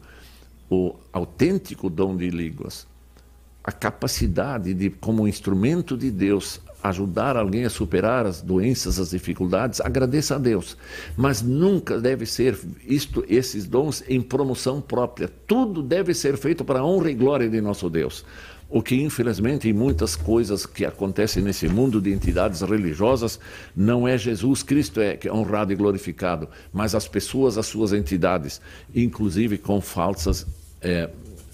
o 0.70 0.94
autêntico 1.12 1.90
dom 1.90 2.16
de 2.16 2.30
línguas, 2.30 2.86
a 3.62 3.72
capacidade 3.72 4.72
de, 4.74 4.90
como 4.90 5.28
instrumento 5.28 5.96
de 5.96 6.10
Deus, 6.10 6.60
ajudar 6.82 7.36
alguém 7.36 7.64
a 7.64 7.70
superar 7.70 8.26
as 8.26 8.40
doenças, 8.40 8.98
as 8.98 9.10
dificuldades, 9.10 9.80
agradeça 9.80 10.36
a 10.36 10.38
Deus. 10.38 10.76
Mas 11.16 11.42
nunca 11.42 12.00
deve 12.00 12.24
ser 12.24 12.58
isto, 12.86 13.24
esses 13.28 13.66
dons 13.66 14.02
em 14.08 14.20
promoção 14.20 14.80
própria. 14.80 15.30
Tudo 15.46 15.82
deve 15.82 16.14
ser 16.14 16.36
feito 16.36 16.64
para 16.64 16.80
a 16.80 16.84
honra 16.84 17.10
e 17.10 17.14
glória 17.14 17.48
de 17.48 17.60
nosso 17.60 17.90
Deus. 17.90 18.24
O 18.72 18.80
que, 18.80 18.94
infelizmente, 18.94 19.68
em 19.68 19.72
muitas 19.72 20.14
coisas 20.14 20.64
que 20.64 20.84
acontecem 20.84 21.42
nesse 21.42 21.68
mundo 21.68 22.00
de 22.00 22.12
entidades 22.12 22.60
religiosas, 22.60 23.38
não 23.74 24.06
é 24.06 24.16
Jesus 24.16 24.62
Cristo 24.62 25.00
é, 25.00 25.16
que 25.16 25.26
é 25.26 25.32
honrado 25.32 25.72
e 25.72 25.76
glorificado, 25.76 26.48
mas 26.72 26.94
as 26.94 27.08
pessoas, 27.08 27.58
as 27.58 27.66
suas 27.66 27.92
entidades, 27.92 28.60
inclusive 28.94 29.58
com 29.58 29.80
falsas 29.80 30.46
é, 30.80 31.10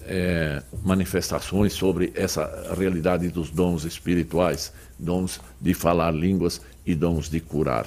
é, 0.06 0.62
manifestações 0.84 1.72
sobre 1.72 2.12
essa 2.14 2.74
realidade 2.76 3.28
dos 3.28 3.50
dons 3.50 3.84
espirituais, 3.84 4.72
dons 4.98 5.40
de 5.60 5.74
falar 5.74 6.12
línguas 6.12 6.60
e 6.84 6.94
dons 6.94 7.28
de 7.28 7.40
curar. 7.40 7.86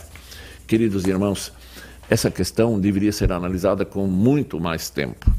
Queridos 0.68 1.06
irmãos, 1.06 1.52
essa 2.10 2.30
questão 2.30 2.80
deveria 2.80 3.12
ser 3.12 3.32
analisada 3.32 3.86
com 3.86 4.06
muito 4.08 4.60
mais 4.60 4.90
tempo, 4.90 5.32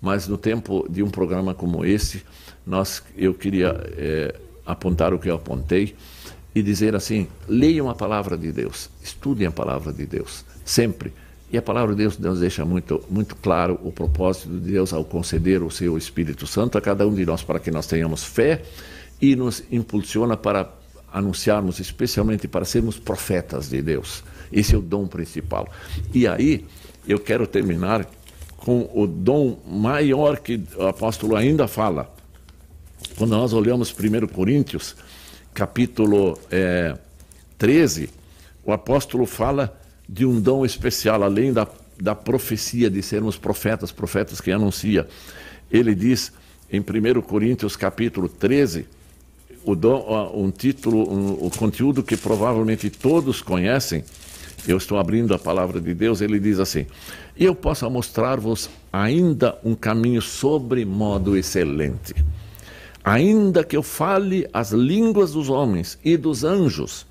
mas 0.00 0.28
no 0.28 0.36
tempo 0.36 0.86
de 0.88 1.02
um 1.02 1.10
programa 1.10 1.54
como 1.54 1.84
esse, 1.84 2.22
nós, 2.66 3.02
eu 3.16 3.32
queria 3.32 3.74
é, 3.96 4.34
apontar 4.66 5.14
o 5.14 5.18
que 5.18 5.30
eu 5.30 5.34
apontei 5.36 5.96
e 6.54 6.62
dizer 6.62 6.94
assim: 6.94 7.26
leiam 7.48 7.88
a 7.88 7.94
palavra 7.94 8.36
de 8.36 8.52
Deus, 8.52 8.90
estudem 9.02 9.46
a 9.46 9.50
palavra 9.50 9.92
de 9.92 10.04
Deus, 10.04 10.44
sempre 10.64 11.12
e 11.50 11.56
a 11.56 11.62
palavra 11.62 11.94
de 11.94 12.02
Deus 12.02 12.18
nos 12.18 12.40
deixa 12.40 12.64
muito, 12.64 13.02
muito 13.08 13.34
claro 13.36 13.78
o 13.82 13.90
propósito 13.90 14.48
de 14.48 14.72
Deus 14.72 14.92
ao 14.92 15.04
conceder 15.04 15.62
o 15.62 15.70
seu 15.70 15.96
Espírito 15.96 16.46
Santo 16.46 16.76
a 16.76 16.80
cada 16.80 17.06
um 17.06 17.14
de 17.14 17.24
nós 17.24 17.42
para 17.42 17.58
que 17.58 17.70
nós 17.70 17.86
tenhamos 17.86 18.22
fé 18.22 18.62
e 19.20 19.34
nos 19.34 19.62
impulsiona 19.70 20.36
para 20.36 20.70
anunciarmos, 21.12 21.80
especialmente 21.80 22.46
para 22.46 22.66
sermos 22.66 22.98
profetas 22.98 23.70
de 23.70 23.80
Deus. 23.80 24.22
Esse 24.52 24.74
é 24.74 24.78
o 24.78 24.82
dom 24.82 25.06
principal. 25.06 25.68
E 26.12 26.26
aí, 26.26 26.66
eu 27.06 27.18
quero 27.18 27.46
terminar 27.46 28.06
com 28.58 28.90
o 28.92 29.06
dom 29.06 29.58
maior 29.66 30.38
que 30.38 30.60
o 30.76 30.86
apóstolo 30.86 31.34
ainda 31.34 31.66
fala. 31.66 32.14
Quando 33.16 33.30
nós 33.30 33.54
olhamos 33.54 33.90
1 33.90 34.26
Coríntios, 34.28 34.96
capítulo 35.54 36.38
é, 36.50 36.96
13, 37.56 38.10
o 38.64 38.72
apóstolo 38.72 39.24
fala 39.24 39.77
de 40.08 40.24
um 40.24 40.40
dom 40.40 40.64
especial, 40.64 41.22
além 41.22 41.52
da, 41.52 41.66
da 42.00 42.14
profecia, 42.14 42.88
de 42.88 43.02
sermos 43.02 43.36
profetas, 43.36 43.92
profetas 43.92 44.40
que 44.40 44.50
anuncia. 44.50 45.06
Ele 45.70 45.94
diz 45.94 46.32
em 46.72 46.80
1 46.80 47.20
Coríntios 47.22 47.76
capítulo 47.76 48.28
13, 48.28 48.86
o 49.64 49.74
dom, 49.74 50.32
um 50.34 50.50
título, 50.50 51.12
um, 51.12 51.46
o 51.46 51.50
conteúdo 51.50 52.02
que 52.02 52.16
provavelmente 52.16 52.88
todos 52.88 53.42
conhecem, 53.42 54.02
eu 54.66 54.76
estou 54.76 54.98
abrindo 54.98 55.34
a 55.34 55.38
palavra 55.38 55.80
de 55.80 55.94
Deus, 55.94 56.20
ele 56.20 56.40
diz 56.40 56.58
assim: 56.58 56.86
eu 57.38 57.54
posso 57.54 57.88
mostrar-vos 57.88 58.68
ainda 58.92 59.58
um 59.64 59.74
caminho 59.74 60.20
sobre 60.20 60.84
modo 60.84 61.36
excelente. 61.36 62.14
Ainda 63.04 63.62
que 63.62 63.76
eu 63.76 63.82
fale 63.82 64.48
as 64.52 64.72
línguas 64.72 65.32
dos 65.32 65.48
homens 65.48 65.98
e 66.04 66.16
dos 66.16 66.44
anjos, 66.44 67.06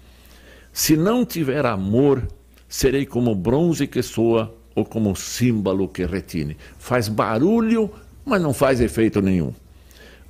se 0.74 0.98
não 0.98 1.26
tiver 1.26 1.66
amor, 1.66 2.28
serei 2.68 3.06
como 3.06 3.34
bronze 3.36 3.88
que 3.88 4.02
soa 4.02 4.54
ou 4.76 4.86
como 4.86 5.16
símbolo 5.16 5.88
que 5.88 6.06
retine. 6.06 6.56
Faz 6.78 7.08
barulho, 7.08 7.90
mas 8.26 8.42
não 8.42 8.54
faz 8.54 8.80
efeito 8.80 9.22
nenhum. 9.22 9.54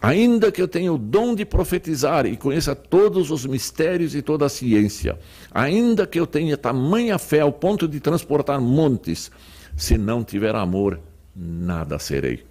Ainda 0.02 0.52
que 0.52 0.62
eu 0.62 0.68
tenha 0.68 0.94
o 0.94 0.98
dom 0.98 1.34
de 1.34 1.44
profetizar 1.44 2.26
e 2.26 2.38
conheça 2.38 2.76
todos 2.76 3.32
os 3.32 3.46
mistérios 3.46 4.14
e 4.14 4.22
toda 4.22 4.46
a 4.46 4.50
ciência, 4.50 5.18
ainda 5.52 6.06
que 6.06 6.20
eu 6.20 6.28
tenha 6.28 6.56
tamanha 6.56 7.18
fé 7.18 7.40
ao 7.40 7.52
ponto 7.52 7.88
de 7.88 8.00
transportar 8.00 8.62
montes, 8.62 9.32
se 9.76 9.98
não 9.98 10.24
tiver 10.24 10.56
amor, 10.56 11.00
nada 11.36 11.98
serei. 11.98 12.47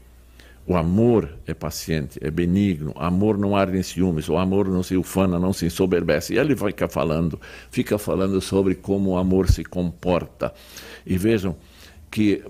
O 0.68 0.76
amor 0.76 1.30
é 1.46 1.54
paciente, 1.54 2.18
é 2.20 2.28
benigno, 2.28 2.92
o 2.96 3.00
amor 3.00 3.38
não 3.38 3.54
arde 3.54 3.78
em 3.78 3.82
ciúmes, 3.84 4.28
o 4.28 4.36
amor 4.36 4.68
não 4.68 4.82
se 4.82 4.96
ufana, 4.96 5.38
não 5.38 5.52
se 5.52 5.66
ensoberbece. 5.66 6.34
E 6.34 6.38
ele 6.38 6.56
fica 6.56 6.88
falando, 6.88 7.40
fica 7.70 7.96
falando 7.98 8.40
sobre 8.40 8.74
como 8.74 9.10
o 9.10 9.16
amor 9.16 9.48
se 9.48 9.62
comporta. 9.62 10.52
E 11.06 11.16
vejam 11.16 11.54
que 12.10 12.42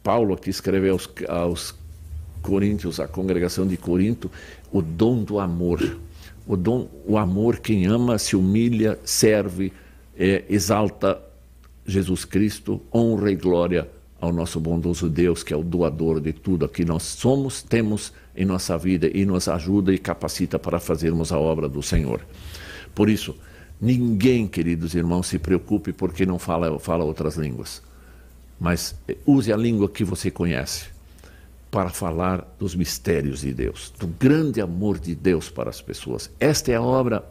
Paulo, 0.00 0.36
que 0.36 0.48
escreveu 0.48 0.92
aos, 0.92 1.10
aos 1.28 1.74
Coríntios, 2.40 3.00
a 3.00 3.08
congregação 3.08 3.66
de 3.66 3.76
Corinto, 3.76 4.30
o 4.70 4.80
dom 4.80 5.24
do 5.24 5.40
amor. 5.40 5.98
O 6.46 6.56
dom, 6.56 6.86
o 7.04 7.18
amor, 7.18 7.58
quem 7.58 7.86
ama, 7.86 8.16
se 8.16 8.36
humilha, 8.36 8.96
serve, 9.04 9.72
é, 10.16 10.44
exalta 10.48 11.20
Jesus 11.84 12.24
Cristo, 12.24 12.80
honra 12.94 13.32
e 13.32 13.34
glória 13.34 13.88
ao 14.26 14.32
nosso 14.32 14.60
bondoso 14.60 15.08
Deus, 15.08 15.42
que 15.42 15.54
é 15.54 15.56
o 15.56 15.62
doador 15.62 16.20
de 16.20 16.32
tudo 16.32 16.68
que 16.68 16.84
nós 16.84 17.02
somos, 17.02 17.62
temos 17.62 18.12
em 18.36 18.44
nossa 18.44 18.76
vida 18.76 19.08
e 19.12 19.24
nos 19.24 19.48
ajuda 19.48 19.94
e 19.94 19.98
capacita 19.98 20.58
para 20.58 20.78
fazermos 20.78 21.32
a 21.32 21.38
obra 21.38 21.68
do 21.68 21.82
Senhor. 21.82 22.20
Por 22.94 23.08
isso, 23.08 23.36
ninguém, 23.80 24.46
queridos 24.46 24.94
irmãos, 24.94 25.26
se 25.26 25.38
preocupe 25.38 25.92
porque 25.92 26.26
não 26.26 26.38
fala, 26.38 26.78
fala 26.78 27.04
outras 27.04 27.36
línguas, 27.36 27.82
mas 28.58 28.94
use 29.24 29.52
a 29.52 29.56
língua 29.56 29.88
que 29.88 30.04
você 30.04 30.30
conhece 30.30 30.86
para 31.70 31.90
falar 31.90 32.46
dos 32.58 32.74
mistérios 32.74 33.40
de 33.40 33.52
Deus, 33.52 33.92
do 33.98 34.06
grande 34.06 34.60
amor 34.60 34.98
de 34.98 35.14
Deus 35.14 35.50
para 35.50 35.70
as 35.70 35.80
pessoas. 35.80 36.30
Esta 36.40 36.72
é 36.72 36.76
a 36.76 36.82
obra 36.82 37.24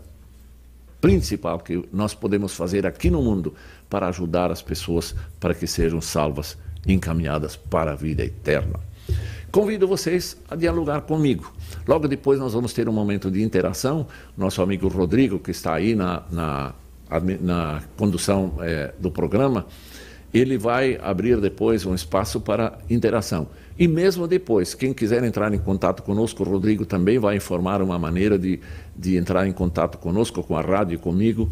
principal 1.01 1.59
que 1.59 1.87
nós 1.91 2.13
podemos 2.13 2.55
fazer 2.55 2.85
aqui 2.85 3.09
no 3.09 3.21
mundo 3.21 3.53
para 3.89 4.07
ajudar 4.07 4.51
as 4.51 4.61
pessoas 4.61 5.15
para 5.39 5.53
que 5.53 5.67
sejam 5.67 6.01
salvas 6.01 6.57
encaminhadas 6.87 7.55
para 7.55 7.91
a 7.91 7.95
vida 7.95 8.23
eterna. 8.23 8.79
Convido 9.51 9.87
vocês 9.87 10.35
a 10.49 10.55
dialogar 10.55 11.01
comigo. 11.01 11.53
Logo 11.87 12.07
depois 12.07 12.37
nós 12.37 12.53
vamos 12.53 12.73
ter 12.73 12.89
um 12.89 12.91
momento 12.91 13.31
de 13.31 13.41
interação. 13.41 14.05
Nosso 14.37 14.61
amigo 14.61 14.87
Rodrigo, 14.89 15.39
que 15.39 15.51
está 15.51 15.73
aí 15.73 15.95
na, 15.95 16.23
na, 16.29 16.73
na 17.39 17.83
condução 17.95 18.55
é, 18.59 18.93
do 18.99 19.09
programa, 19.09 19.65
ele 20.33 20.57
vai 20.57 20.99
abrir 21.01 21.39
depois 21.39 21.85
um 21.85 21.95
espaço 21.95 22.41
para 22.41 22.77
interação. 22.89 23.47
E 23.79 23.87
mesmo 23.87 24.27
depois, 24.27 24.73
quem 24.73 24.93
quiser 24.93 25.23
entrar 25.23 25.53
em 25.53 25.57
contato 25.57 26.03
conosco, 26.03 26.43
o 26.43 26.45
Rodrigo 26.45 26.85
também 26.85 27.17
vai 27.17 27.37
informar 27.37 27.81
uma 27.81 27.97
maneira 27.97 28.37
de, 28.37 28.59
de 28.93 29.15
entrar 29.15 29.47
em 29.47 29.53
contato 29.53 29.97
conosco, 29.97 30.43
com 30.43 30.57
a 30.57 30.61
rádio 30.61 30.95
e 30.95 30.97
comigo, 30.97 31.49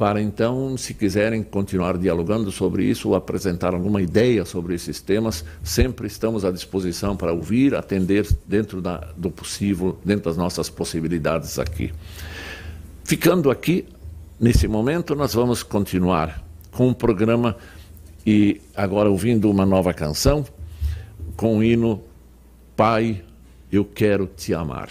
para 0.00 0.18
então, 0.18 0.78
se 0.78 0.94
quiserem 0.94 1.42
continuar 1.42 1.98
dialogando 1.98 2.50
sobre 2.50 2.86
isso 2.86 3.10
ou 3.10 3.14
apresentar 3.14 3.74
alguma 3.74 4.00
ideia 4.00 4.46
sobre 4.46 4.74
esses 4.74 4.98
temas, 5.02 5.44
sempre 5.62 6.06
estamos 6.06 6.42
à 6.42 6.50
disposição 6.50 7.14
para 7.14 7.34
ouvir, 7.34 7.74
atender 7.74 8.26
dentro 8.46 8.80
da, 8.80 9.12
do 9.14 9.30
possível, 9.30 9.98
dentro 10.02 10.24
das 10.24 10.38
nossas 10.38 10.70
possibilidades 10.70 11.58
aqui. 11.58 11.92
Ficando 13.04 13.50
aqui, 13.50 13.84
nesse 14.40 14.66
momento, 14.66 15.14
nós 15.14 15.34
vamos 15.34 15.62
continuar 15.62 16.42
com 16.72 16.88
o 16.88 16.94
programa 16.94 17.54
e 18.26 18.58
agora 18.74 19.10
ouvindo 19.10 19.50
uma 19.50 19.66
nova 19.66 19.92
canção 19.92 20.46
com 21.36 21.58
o 21.58 21.62
hino 21.62 22.02
Pai, 22.74 23.22
eu 23.70 23.84
quero 23.84 24.26
te 24.26 24.54
amar. 24.54 24.88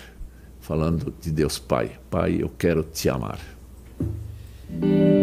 Falando 0.62 1.12
de 1.20 1.32
Deus 1.32 1.57
Pai. 1.57 1.93
Pai, 2.12 2.38
eu 2.39 2.51
quero 2.60 2.84
te 2.84 3.10
amar. 3.10 3.39
Minha 4.70 5.10
alma 5.10 5.19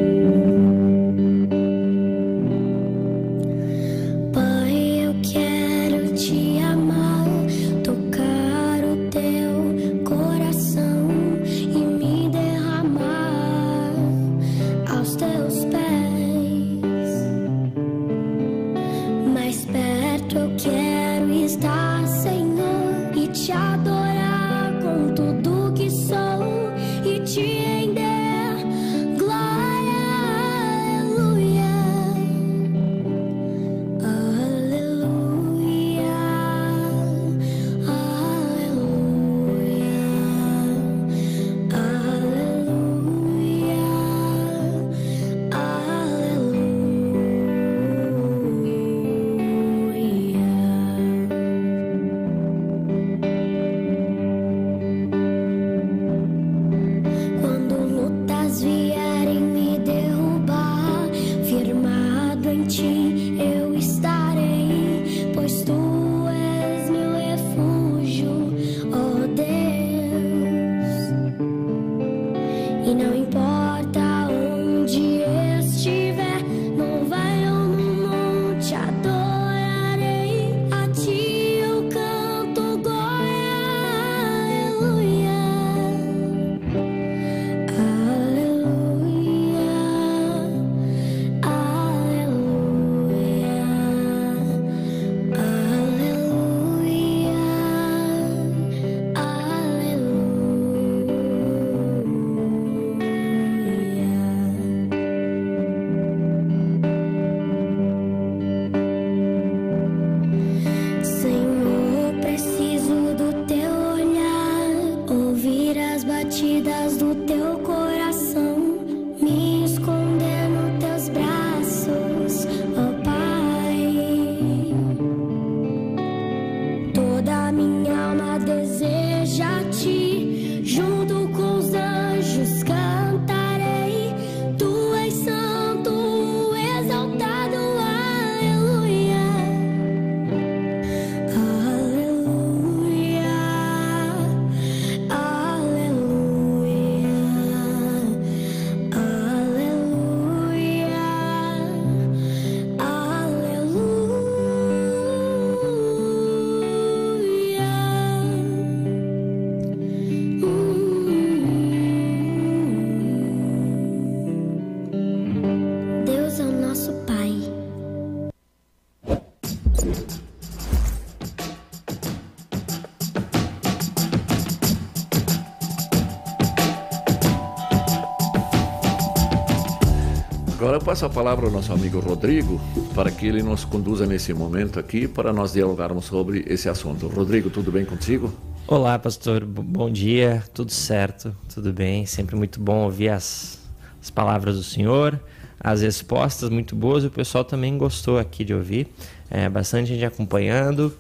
Agora 180.77 180.83
eu 180.83 180.93
passo 180.93 181.07
a 181.07 181.09
palavra 181.09 181.47
ao 181.47 181.51
nosso 181.51 181.72
amigo 181.72 182.01
Rodrigo 182.01 182.61
para 182.95 183.11
que 183.11 183.27
ele 183.27 183.43
nos 183.43 183.64
conduza 183.64 184.05
nesse 184.05 184.35
momento 184.35 184.79
aqui 184.79 185.09
para 185.09 185.33
nós 185.33 185.55
dialogarmos 185.55 186.05
sobre 186.05 186.45
esse 186.47 186.68
assunto. 186.68 187.09
Rodrigo, 187.09 187.49
tudo 187.49 187.72
bem 187.72 187.87
contigo? 187.87 188.31
Olá, 188.66 188.99
pastor. 188.99 189.43
Bom 189.43 189.91
dia. 189.91 190.45
Tudo 190.53 190.70
certo? 190.70 191.35
Tudo 191.53 191.72
bem? 191.72 192.05
Sempre 192.05 192.37
muito 192.37 192.61
bom 192.61 192.85
ouvir 192.85 193.09
as, 193.09 193.59
as 194.03 194.11
palavras 194.11 194.57
do 194.57 194.62
Senhor, 194.62 195.18
as 195.59 195.81
respostas 195.81 196.51
muito 196.51 196.77
boas. 196.77 197.05
O 197.05 197.11
pessoal 197.11 197.43
também 197.43 197.79
gostou 197.79 198.18
aqui 198.18 198.45
de 198.45 198.53
ouvir. 198.53 198.87
É, 199.31 199.49
bastante 199.49 199.89
gente 199.89 200.05
acompanhando. 200.05 200.95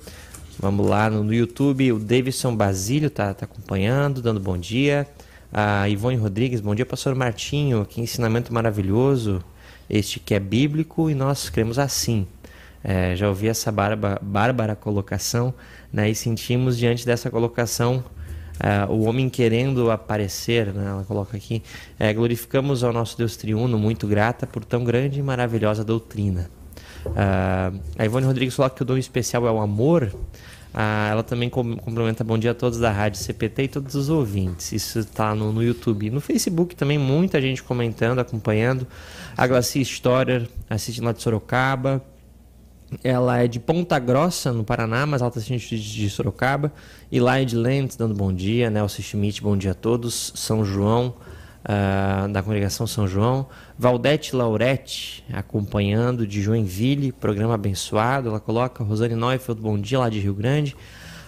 Vamos 0.58 0.88
lá 0.88 1.10
no, 1.10 1.22
no 1.22 1.34
YouTube. 1.34 1.92
O 1.92 1.98
Davidson 1.98 2.56
Basílio 2.56 3.10
tá, 3.10 3.34
tá 3.34 3.44
acompanhando, 3.44 4.22
dando 4.22 4.40
bom 4.40 4.56
dia 4.56 5.06
a 5.52 5.88
Ivone 5.88 6.16
Rodrigues, 6.16 6.60
bom 6.60 6.74
dia, 6.74 6.84
pastor 6.84 7.14
Martinho, 7.14 7.86
que 7.86 8.00
ensinamento 8.00 8.52
maravilhoso, 8.52 9.42
este 9.88 10.20
que 10.20 10.34
é 10.34 10.40
bíblico 10.40 11.10
e 11.10 11.14
nós 11.14 11.48
cremos 11.48 11.78
assim. 11.78 12.26
É, 12.82 13.16
já 13.16 13.28
ouvi 13.28 13.48
essa 13.48 13.72
bárbara, 13.72 14.20
bárbara 14.22 14.76
colocação 14.76 15.52
né, 15.92 16.08
e 16.08 16.14
sentimos 16.14 16.78
diante 16.78 17.04
dessa 17.04 17.30
colocação 17.30 18.04
uh, 18.56 18.92
o 18.92 19.04
homem 19.04 19.28
querendo 19.28 19.90
aparecer, 19.90 20.72
né, 20.72 20.90
ela 20.90 21.04
coloca 21.04 21.36
aqui, 21.36 21.62
é, 21.98 22.12
glorificamos 22.12 22.84
ao 22.84 22.92
nosso 22.92 23.16
Deus 23.18 23.36
triuno, 23.36 23.78
muito 23.78 24.06
grata 24.06 24.46
por 24.46 24.64
tão 24.64 24.84
grande 24.84 25.18
e 25.18 25.22
maravilhosa 25.22 25.84
doutrina. 25.84 26.50
Uh, 27.06 27.80
a 27.98 28.04
Ivone 28.04 28.26
Rodrigues 28.26 28.54
coloca 28.54 28.76
que 28.76 28.82
o 28.82 28.84
dom 28.84 28.96
especial 28.96 29.46
é 29.46 29.50
o 29.50 29.60
amor, 29.60 30.12
ah, 30.78 31.08
ela 31.10 31.22
também 31.22 31.48
complementa 31.48 32.22
bom 32.22 32.36
dia 32.36 32.50
a 32.50 32.54
todos 32.54 32.78
da 32.78 32.92
Rádio 32.92 33.18
CPT 33.18 33.62
e 33.62 33.68
todos 33.68 33.94
os 33.94 34.10
ouvintes. 34.10 34.72
Isso 34.72 34.98
está 34.98 35.34
no, 35.34 35.50
no 35.50 35.62
YouTube. 35.62 36.10
No 36.10 36.20
Facebook 36.20 36.76
também, 36.76 36.98
muita 36.98 37.40
gente 37.40 37.62
comentando, 37.62 38.18
acompanhando. 38.18 38.86
A 39.34 39.46
Glaci 39.46 39.80
Storer 39.80 40.46
assiste 40.68 41.00
lá 41.00 41.12
de 41.12 41.22
Sorocaba. 41.22 42.04
Ela 43.02 43.38
é 43.38 43.48
de 43.48 43.58
Ponta 43.58 43.98
Grossa, 43.98 44.52
no 44.52 44.64
Paraná, 44.64 45.06
mas 45.06 45.22
ela 45.22 45.28
está 45.28 45.40
assistindo 45.40 45.80
de, 45.80 46.10
Sorocaba. 46.10 46.70
E 47.10 47.18
de 47.46 47.56
Lentes 47.56 47.96
dando 47.96 48.14
bom 48.14 48.30
dia. 48.30 48.68
Nelson 48.68 49.00
Schmidt, 49.00 49.42
bom 49.42 49.56
dia 49.56 49.70
a 49.70 49.74
todos. 49.74 50.30
São 50.34 50.62
João, 50.62 51.14
uh, 51.64 52.28
da 52.28 52.42
congregação 52.42 52.86
São 52.86 53.08
João. 53.08 53.48
Valdete 53.78 54.34
Laurete, 54.34 55.22
acompanhando 55.32 56.26
de 56.26 56.40
Joinville, 56.40 57.12
programa 57.12 57.54
abençoado. 57.54 58.30
Ela 58.30 58.40
coloca 58.40 58.82
Rosane 58.82 59.14
Neufeld, 59.14 59.60
bom 59.60 59.78
dia 59.78 59.98
lá 59.98 60.08
de 60.08 60.18
Rio 60.18 60.34
Grande. 60.34 60.74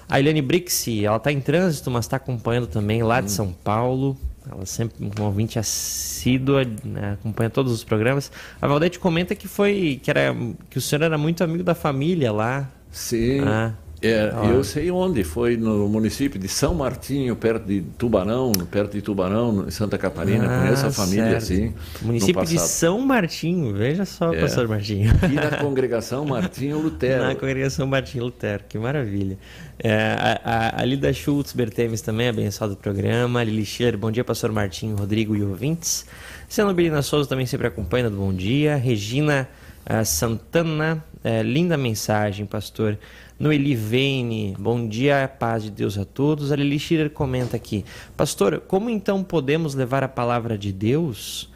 A 0.09 0.19
Eliane 0.19 0.41
Brixi, 0.41 1.05
ela 1.05 1.19
está 1.19 1.31
em 1.31 1.41
trânsito, 1.41 1.91
mas 1.91 2.07
está 2.07 2.17
acompanhando 2.17 2.67
também 2.67 3.03
lá 3.03 3.21
de 3.21 3.27
hum. 3.27 3.31
São 3.31 3.53
Paulo. 3.53 4.17
Ela 4.51 4.65
sempre 4.65 5.05
um 5.05 5.23
ouvinte 5.23 5.59
assídua, 5.59 6.65
né, 6.83 7.13
acompanha 7.21 7.51
todos 7.51 7.71
os 7.71 7.85
programas. 7.85 8.33
A 8.63 8.67
Valdete 8.67 8.99
comenta 8.99 9.35
que 9.35 9.47
foi 9.47 10.01
que 10.03 10.11
era 10.11 10.35
que 10.71 10.79
o 10.79 10.81
senhor 10.81 11.03
era 11.03 11.19
muito 11.19 11.45
amigo 11.45 11.63
da 11.63 11.75
família 11.75 12.33
lá. 12.33 12.67
Sim. 12.91 13.41
Ah. 13.41 13.75
É, 14.01 14.33
eu 14.51 14.63
sei 14.63 14.91
onde, 14.91 15.25
foi 15.25 15.57
no 15.57 15.89
município 15.89 16.39
de 16.39 16.47
São 16.47 16.75
Martinho, 16.75 17.35
perto 17.35 17.67
de 17.67 17.81
Tubarão, 17.99 18.53
perto 18.71 18.93
de 18.93 19.03
Tubarão, 19.03 19.67
em 19.67 19.71
Santa 19.71 19.99
Catarina. 19.99 20.45
Ah, 20.47 20.63
Conheço 20.63 20.87
a 20.87 20.91
família, 20.91 21.41
sim. 21.41 21.75
Município 22.03 22.45
de 22.45 22.59
São 22.61 23.01
Martinho, 23.01 23.75
veja 23.75 24.05
só, 24.05 24.33
é. 24.33 24.41
pastor 24.41 24.69
Martinho. 24.69 25.13
E 25.29 25.35
na 25.35 25.57
congregação 25.59 26.25
Martinho 26.25 26.79
Lutero. 26.79 27.25
Na 27.25 27.35
congregação 27.35 27.87
Martinho 27.87 28.25
Lutero, 28.25 28.63
que 28.69 28.79
maravilha. 28.79 29.37
É, 29.81 29.95
a, 29.95 30.41
a, 30.45 30.83
a 30.83 30.85
Lida 30.85 31.13
Schultz 31.13 31.53
Bertemes 31.53 32.01
também, 32.01 32.29
abençoado 32.29 32.75
do 32.75 32.79
programa. 32.79 33.43
Lili 33.43 33.65
Schiller, 33.65 33.99
bom 33.99 34.11
dia, 34.11 34.25
pastor 34.25 34.53
Martinho, 34.53 34.97
Rodrigo 34.97 35.35
e 35.35 35.43
ouvintes. 35.43 36.07
Sena 36.49 36.73
Belina 36.73 37.03
Souza 37.03 37.29
também 37.29 37.47
sempre 37.47 37.67
acompanha, 37.67 38.09
bom 38.09 38.33
dia. 38.33 38.77
Regina 38.77 39.49
uh, 39.89 40.05
Santana, 40.05 41.05
uh, 41.25 41.43
linda 41.43 41.77
mensagem, 41.77 42.47
pastor. 42.47 42.97
Noeli 43.39 43.77
Vane, 43.77 44.57
bom 44.59 44.89
dia, 44.89 45.31
paz 45.39 45.63
de 45.63 45.71
Deus 45.71 45.97
a 45.97 46.05
todos. 46.05 46.51
A 46.51 46.57
Lili 46.57 46.77
Schiller 46.77 47.09
comenta 47.09 47.57
aqui, 47.57 47.85
pastor, 48.17 48.61
como 48.67 48.91
então 48.91 49.23
podemos 49.23 49.77
levar 49.77 50.03
a 50.03 50.09
palavra 50.09 50.59
de 50.59 50.73
Deus 50.73 51.49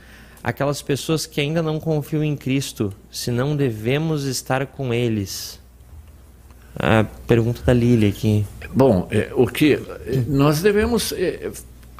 àquelas 0.44 0.80
pessoas 0.80 1.26
que 1.26 1.40
ainda 1.40 1.60
não 1.60 1.80
confiam 1.80 2.22
em 2.22 2.36
Cristo, 2.36 2.92
se 3.10 3.32
não 3.32 3.56
devemos 3.56 4.24
estar 4.26 4.64
com 4.66 4.94
eles? 4.94 5.60
A 6.76 7.04
pergunta 7.26 7.62
da 7.62 7.72
Lili 7.72 8.06
aqui. 8.06 8.46
Bom, 8.72 9.08
é, 9.10 9.32
o 9.34 9.46
que 9.48 9.78
nós 10.28 10.62
devemos 10.62 11.12
é, 11.12 11.50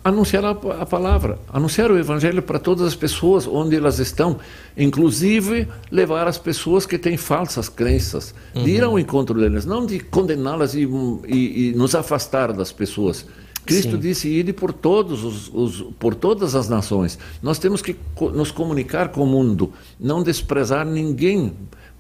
anunciar 0.04 0.44
a, 0.44 0.54
palavra, 0.86 1.38
anunciar 1.52 1.90
o 1.90 1.98
evangelho 1.98 2.42
para 2.42 2.58
todas 2.58 2.86
as 2.86 2.94
pessoas 2.94 3.46
onde 3.46 3.76
elas 3.76 3.98
estão, 3.98 4.38
inclusive 4.76 5.68
levar 5.90 6.26
as 6.26 6.38
pessoas 6.38 6.84
que 6.84 6.98
têm 6.98 7.16
falsas 7.16 7.68
crenças, 7.68 8.34
uhum. 8.54 8.64
de 8.64 8.70
ir 8.70 8.82
ao 8.82 8.98
encontro 8.98 9.38
delas, 9.38 9.64
não 9.64 9.86
de 9.86 10.00
condená-las 10.00 10.74
e, 10.74 10.88
e, 11.26 11.68
e, 11.68 11.72
nos 11.74 11.94
afastar 11.94 12.52
das 12.52 12.72
pessoas. 12.72 13.24
Cristo 13.64 13.92
Sim. 13.92 13.98
disse: 13.98 14.28
"Ide 14.28 14.52
por 14.52 14.72
todos 14.72 15.22
os, 15.22 15.50
os, 15.54 15.82
por 15.98 16.16
todas 16.16 16.56
as 16.56 16.68
nações". 16.68 17.16
Nós 17.40 17.60
temos 17.60 17.80
que 17.80 17.96
nos 18.34 18.50
comunicar 18.50 19.10
com 19.10 19.22
o 19.22 19.26
mundo, 19.26 19.72
não 20.00 20.20
desprezar 20.20 20.84
ninguém 20.84 21.52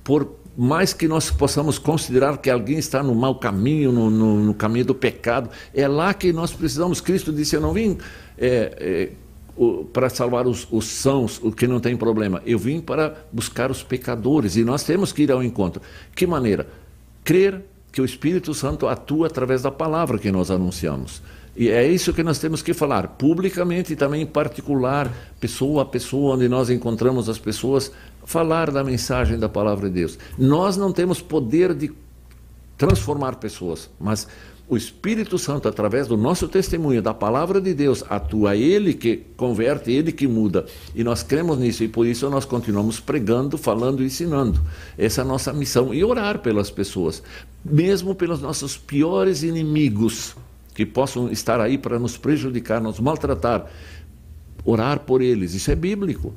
por 0.02 0.41
mais 0.56 0.92
que 0.92 1.08
nós 1.08 1.30
possamos 1.30 1.78
considerar 1.78 2.36
que 2.38 2.50
alguém 2.50 2.78
está 2.78 3.02
no 3.02 3.14
mau 3.14 3.36
caminho, 3.36 3.90
no, 3.90 4.10
no, 4.10 4.40
no 4.40 4.54
caminho 4.54 4.84
do 4.84 4.94
pecado, 4.94 5.50
é 5.74 5.88
lá 5.88 6.12
que 6.12 6.32
nós 6.32 6.52
precisamos. 6.52 7.00
Cristo 7.00 7.32
disse: 7.32 7.56
Eu 7.56 7.60
não 7.60 7.72
vim 7.72 7.98
é, 8.36 8.76
é, 8.78 9.12
para 9.92 10.08
salvar 10.08 10.46
os, 10.46 10.66
os 10.70 10.86
sãos, 10.86 11.38
o 11.42 11.52
que 11.52 11.66
não 11.66 11.80
tem 11.80 11.96
problema, 11.96 12.42
eu 12.46 12.58
vim 12.58 12.80
para 12.80 13.14
buscar 13.32 13.70
os 13.70 13.82
pecadores 13.82 14.56
e 14.56 14.64
nós 14.64 14.82
temos 14.82 15.12
que 15.12 15.22
ir 15.22 15.32
ao 15.32 15.42
encontro. 15.42 15.82
Que 16.14 16.26
maneira? 16.26 16.66
Crer 17.24 17.62
que 17.90 18.00
o 18.00 18.04
Espírito 18.04 18.54
Santo 18.54 18.88
atua 18.88 19.26
através 19.26 19.62
da 19.62 19.70
palavra 19.70 20.18
que 20.18 20.32
nós 20.32 20.50
anunciamos. 20.50 21.22
E 21.54 21.68
é 21.68 21.86
isso 21.86 22.14
que 22.14 22.22
nós 22.22 22.38
temos 22.38 22.62
que 22.62 22.72
falar, 22.72 23.08
publicamente 23.08 23.92
e 23.92 23.96
também 23.96 24.22
em 24.22 24.26
particular, 24.26 25.12
pessoa 25.38 25.82
a 25.82 25.84
pessoa, 25.84 26.34
onde 26.34 26.48
nós 26.48 26.70
encontramos 26.70 27.28
as 27.28 27.38
pessoas, 27.38 27.92
falar 28.24 28.70
da 28.70 28.82
mensagem 28.82 29.38
da 29.38 29.48
palavra 29.48 29.88
de 29.88 29.96
Deus. 29.96 30.18
Nós 30.38 30.76
não 30.78 30.92
temos 30.92 31.20
poder 31.20 31.74
de 31.74 31.92
transformar 32.78 33.36
pessoas, 33.36 33.90
mas 34.00 34.26
o 34.66 34.76
Espírito 34.78 35.38
Santo, 35.38 35.68
através 35.68 36.06
do 36.06 36.16
nosso 36.16 36.48
testemunho, 36.48 37.02
da 37.02 37.12
palavra 37.12 37.60
de 37.60 37.74
Deus, 37.74 38.02
atua 38.08 38.56
ele 38.56 38.94
que 38.94 39.18
converte, 39.36 39.92
ele 39.92 40.10
que 40.10 40.26
muda. 40.26 40.64
E 40.94 41.04
nós 41.04 41.22
cremos 41.22 41.58
nisso 41.58 41.84
e 41.84 41.88
por 41.88 42.06
isso 42.06 42.30
nós 42.30 42.46
continuamos 42.46 42.98
pregando, 42.98 43.58
falando 43.58 44.02
e 44.02 44.06
ensinando. 44.06 44.58
Essa 44.96 45.20
é 45.20 45.24
a 45.24 45.26
nossa 45.26 45.52
missão. 45.52 45.92
E 45.92 46.02
orar 46.02 46.38
pelas 46.38 46.70
pessoas, 46.70 47.22
mesmo 47.62 48.14
pelos 48.14 48.40
nossos 48.40 48.78
piores 48.78 49.42
inimigos 49.42 50.34
que 50.74 50.86
possam 50.86 51.30
estar 51.30 51.60
aí 51.60 51.76
para 51.76 51.98
nos 51.98 52.16
prejudicar, 52.16 52.80
nos 52.80 52.98
maltratar. 53.00 53.66
Orar 54.64 55.00
por 55.00 55.20
eles, 55.20 55.54
isso 55.54 55.70
é 55.70 55.74
bíblico. 55.74 56.34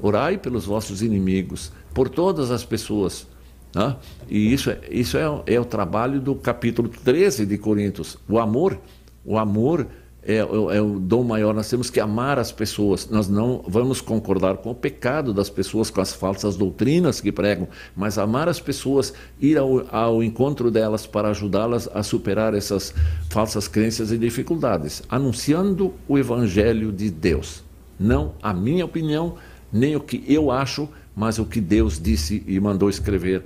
Orai 0.00 0.38
pelos 0.38 0.66
vossos 0.66 1.02
inimigos, 1.02 1.72
por 1.92 2.08
todas 2.08 2.50
as 2.50 2.64
pessoas. 2.64 3.26
Né? 3.74 3.96
E 4.28 4.52
isso, 4.52 4.70
é, 4.70 4.80
isso 4.90 5.16
é, 5.16 5.24
é 5.46 5.60
o 5.60 5.64
trabalho 5.64 6.20
do 6.20 6.34
capítulo 6.34 6.88
13 6.88 7.46
de 7.46 7.58
Coríntios. 7.58 8.16
O 8.28 8.38
amor, 8.38 8.78
o 9.24 9.38
amor 9.38 9.86
é, 10.22 10.34
é, 10.34 10.38
é, 10.38 10.80
o 10.80 10.98
dom 10.98 11.22
maior. 11.22 11.54
Nós 11.54 11.70
temos 11.70 11.90
que 11.90 12.00
amar 12.00 12.38
as 12.38 12.52
pessoas. 12.52 13.08
Nós 13.08 13.28
não 13.28 13.64
vamos 13.66 14.00
concordar 14.00 14.58
com 14.58 14.70
o 14.70 14.74
pecado 14.74 15.32
das 15.32 15.48
pessoas, 15.48 15.90
com 15.90 16.00
as 16.00 16.12
falsas 16.12 16.56
doutrinas 16.56 17.20
que 17.20 17.32
pregam, 17.32 17.68
mas 17.96 18.18
amar 18.18 18.48
as 18.48 18.60
pessoas, 18.60 19.14
ir 19.40 19.56
ao, 19.56 19.86
ao 19.94 20.22
encontro 20.22 20.70
delas 20.70 21.06
para 21.06 21.28
ajudá-las 21.28 21.88
a 21.94 22.02
superar 22.02 22.54
essas 22.54 22.92
falsas 23.30 23.68
crenças 23.68 24.12
e 24.12 24.18
dificuldades, 24.18 25.02
anunciando 25.08 25.94
o 26.06 26.18
Evangelho 26.18 26.92
de 26.92 27.10
Deus. 27.10 27.62
Não 27.98 28.34
a 28.42 28.52
minha 28.52 28.84
opinião, 28.84 29.36
nem 29.72 29.96
o 29.96 30.00
que 30.00 30.22
eu 30.26 30.50
acho, 30.50 30.88
mas 31.14 31.38
o 31.38 31.44
que 31.44 31.60
Deus 31.60 32.00
disse 32.00 32.44
e 32.46 32.60
mandou 32.60 32.88
escrever 32.88 33.44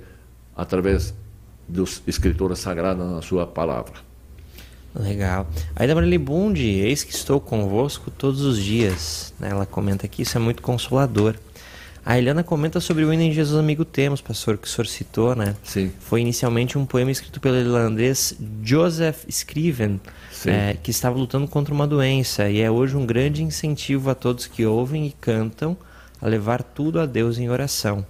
através 0.55 1.13
dos 1.67 2.03
escritores 2.05 2.59
sagrados 2.59 3.09
na 3.09 3.21
sua 3.21 3.47
palavra. 3.47 4.12
Legal. 4.95 5.47
Aí 5.75 5.87
da 5.87 5.95
Marília 5.95 6.19
Bundi, 6.19 6.67
eis 6.67 7.03
que 7.03 7.13
estou 7.13 7.39
convosco 7.39 8.11
todos 8.11 8.41
os 8.41 8.61
dias. 8.61 9.33
Né? 9.39 9.49
Ela 9.49 9.65
comenta 9.65 10.05
aqui, 10.05 10.21
isso 10.21 10.37
é 10.37 10.39
muito 10.39 10.61
consolador. 10.61 11.35
A 12.05 12.17
Eliana 12.17 12.43
comenta 12.43 12.81
sobre 12.81 13.05
o 13.05 13.13
hino 13.13 13.23
em 13.23 13.31
Jesus 13.31 13.57
Amigo 13.57 13.85
Temos, 13.85 14.19
pastor, 14.19 14.57
que 14.57 14.67
o 14.67 14.69
senhor 14.69 14.85
citou, 14.87 15.35
né? 15.37 15.55
Sim. 15.63 15.89
Foi 16.01 16.19
inicialmente 16.19 16.77
um 16.77 16.85
poema 16.85 17.11
escrito 17.11 17.39
pelo 17.39 17.55
irlandês 17.55 18.35
Joseph 18.61 19.23
Scriven, 19.29 20.01
é, 20.45 20.75
que 20.83 20.91
estava 20.91 21.17
lutando 21.17 21.47
contra 21.47 21.73
uma 21.73 21.87
doença, 21.87 22.49
e 22.49 22.59
é 22.59 22.69
hoje 22.69 22.97
um 22.97 23.05
grande 23.05 23.41
incentivo 23.41 24.09
a 24.09 24.15
todos 24.15 24.47
que 24.47 24.65
ouvem 24.65 25.07
e 25.07 25.11
cantam 25.11 25.77
a 26.21 26.27
levar 26.27 26.61
tudo 26.61 26.99
a 26.99 27.05
Deus 27.05 27.37
em 27.37 27.49
oração. 27.49 28.05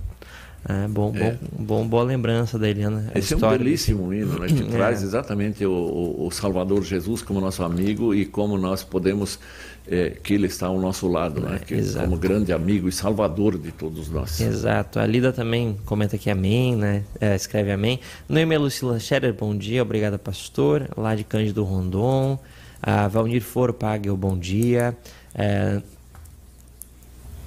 É, 0.67 0.87
bom, 0.87 1.13
é. 1.15 1.37
Bom, 1.51 1.65
bom, 1.65 1.87
boa 1.87 2.03
lembrança 2.03 2.57
da 2.57 2.69
Eliana. 2.69 3.11
Esse 3.13 3.33
é 3.33 3.37
um 3.37 3.39
belíssimo 3.39 4.13
hino, 4.13 4.39
né, 4.39 4.47
que 4.47 4.63
é. 4.63 4.65
traz 4.65 5.03
exatamente 5.03 5.65
o, 5.65 6.15
o, 6.25 6.31
Salvador 6.31 6.83
Jesus 6.83 7.21
como 7.21 7.41
nosso 7.41 7.63
amigo 7.63 8.15
e 8.15 8.25
como 8.25 8.57
nós 8.57 8.81
podemos, 8.81 9.37
é, 9.85 10.11
que 10.11 10.33
Ele 10.33 10.47
está 10.47 10.67
ao 10.67 10.79
nosso 10.79 11.07
lado, 11.07 11.41
né, 11.41 11.59
que, 11.65 11.75
como 11.93 12.17
grande 12.17 12.53
amigo 12.53 12.87
e 12.87 12.91
salvador 12.91 13.57
de 13.57 13.71
todos 13.71 14.09
nós. 14.09 14.39
Exato. 14.39 14.99
A 14.99 15.05
Lida 15.05 15.33
também 15.33 15.77
comenta 15.85 16.15
aqui 16.15 16.29
amém, 16.29 16.75
né? 16.77 17.03
É, 17.19 17.35
escreve 17.35 17.71
amém. 17.71 17.99
Noemi 18.29 18.57
Lucila 18.57 18.99
Scherer, 18.99 19.33
bom 19.33 19.55
dia, 19.57 19.81
obrigada 19.81 20.17
pastor. 20.17 20.89
Lá 20.95 21.13
de 21.13 21.23
Cândido 21.25 21.63
Rondon. 21.63 22.39
A 22.81 23.07
Valnir 23.07 23.41
Foro 23.41 23.73
Pague, 23.73 24.09
bom 24.09 24.37
dia. 24.37 24.95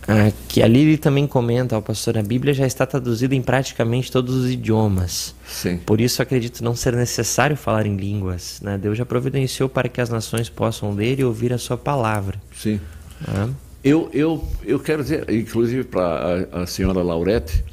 Ah, 0.09 0.31
que 0.49 0.63
a 0.63 0.69
Lili 0.69 0.97
também 0.97 1.27
comenta, 1.27 1.77
o 1.77 1.83
pastor, 1.83 2.17
a 2.17 2.23
Bíblia 2.23 2.55
já 2.55 2.67
está 2.67 2.87
traduzida 2.87 3.35
em 3.35 3.43
praticamente 3.43 4.11
todos 4.11 4.35
os 4.35 4.51
idiomas. 4.51 5.35
Sim. 5.47 5.79
Por 5.79 6.01
isso 6.01 6.23
acredito 6.23 6.63
não 6.63 6.77
ser 6.77 6.95
necessário 6.95 7.57
falar 7.57 7.87
em 7.87 7.97
línguas. 7.97 8.61
Né? 8.63 8.79
Deus 8.79 8.97
já 8.97 9.05
providenciou 9.05 9.69
para 9.69 9.89
que 9.89 10.01
as 10.01 10.09
nações 10.09 10.49
possam 10.49 10.93
ler 10.93 11.19
e 11.19 11.25
ouvir 11.25 11.53
a 11.53 11.59
sua 11.59 11.77
palavra. 11.77 12.41
Sim. 12.55 12.81
Ah. 13.27 13.49
Eu, 13.83 14.09
eu, 14.13 14.45
eu 14.65 14.79
quero 14.79 15.03
dizer, 15.03 15.29
inclusive 15.31 15.85
para 15.85 16.47
a, 16.53 16.63
a 16.63 16.67
senhora 16.67 17.03
Laurete, 17.03 17.65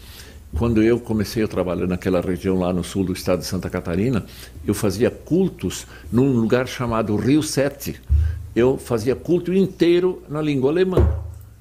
quando 0.55 0.81
eu 0.83 0.99
comecei 0.99 1.43
a 1.43 1.47
trabalhar 1.47 1.87
naquela 1.87 2.21
região 2.21 2.57
lá 2.57 2.71
no 2.71 2.83
sul 2.83 3.03
do 3.03 3.13
estado 3.13 3.39
de 3.39 3.45
Santa 3.45 3.69
Catarina, 3.69 4.23
eu 4.65 4.73
fazia 4.73 5.09
cultos 5.09 5.87
num 6.11 6.31
lugar 6.33 6.67
chamado 6.67 7.15
Rio 7.15 7.41
Sete. 7.41 7.99
Eu 8.55 8.77
fazia 8.77 9.15
culto 9.15 9.51
inteiro 9.51 10.21
na 10.29 10.41
língua 10.41 10.69
alemã. 10.69 11.07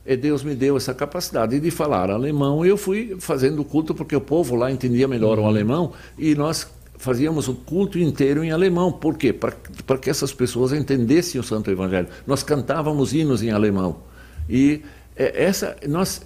E 0.05 0.17
Deus 0.17 0.43
me 0.43 0.55
deu 0.55 0.77
essa 0.77 0.93
capacidade 0.93 1.59
de 1.61 1.71
falar 1.71 2.11
alemão. 2.11 2.65
E 2.65 2.69
eu 2.69 2.77
fui 2.77 3.17
fazendo 3.21 3.61
o 3.61 3.65
culto 3.65 3.95
porque 3.95 4.17
o 4.17 4.21
povo 4.21 4.57
lá 4.57 4.71
entendia 4.71 5.07
melhor 5.07 5.39
uhum. 5.39 5.45
o 5.45 5.49
alemão 5.49 5.93
e 6.19 6.35
nós 6.35 6.67
fazíamos 6.97 7.49
o 7.49 7.55
culto 7.55 7.99
inteiro 7.99 8.45
em 8.45 8.51
alemão. 8.51 8.93
Por 8.93 9.17
quê? 9.17 9.33
Para 9.33 9.99
que 9.99 10.11
essas 10.11 10.33
pessoas 10.33 10.73
entendessem 10.73 11.41
o 11.41 11.45
Santo 11.45 11.71
Evangelho. 11.71 12.09
Nós 12.27 12.43
cantávamos 12.43 13.13
hinos 13.13 13.43
em 13.43 13.51
alemão. 13.51 13.99
E 14.49 14.83
é, 15.17 15.45
essa 15.45 15.77
nós 15.89 16.23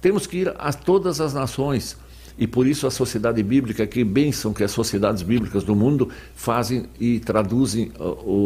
temos 0.00 0.26
que 0.26 0.38
ir 0.38 0.54
a 0.58 0.72
todas 0.72 1.20
as 1.20 1.34
nações. 1.34 1.96
E 2.38 2.46
por 2.46 2.66
isso 2.66 2.86
a 2.86 2.90
sociedade 2.90 3.42
bíblica, 3.42 3.86
que 3.86 4.02
bênção 4.02 4.54
que 4.54 4.64
as 4.64 4.70
sociedades 4.70 5.22
bíblicas 5.22 5.64
do 5.64 5.76
mundo 5.76 6.08
fazem 6.34 6.86
e 6.98 7.20
traduzem 7.20 7.92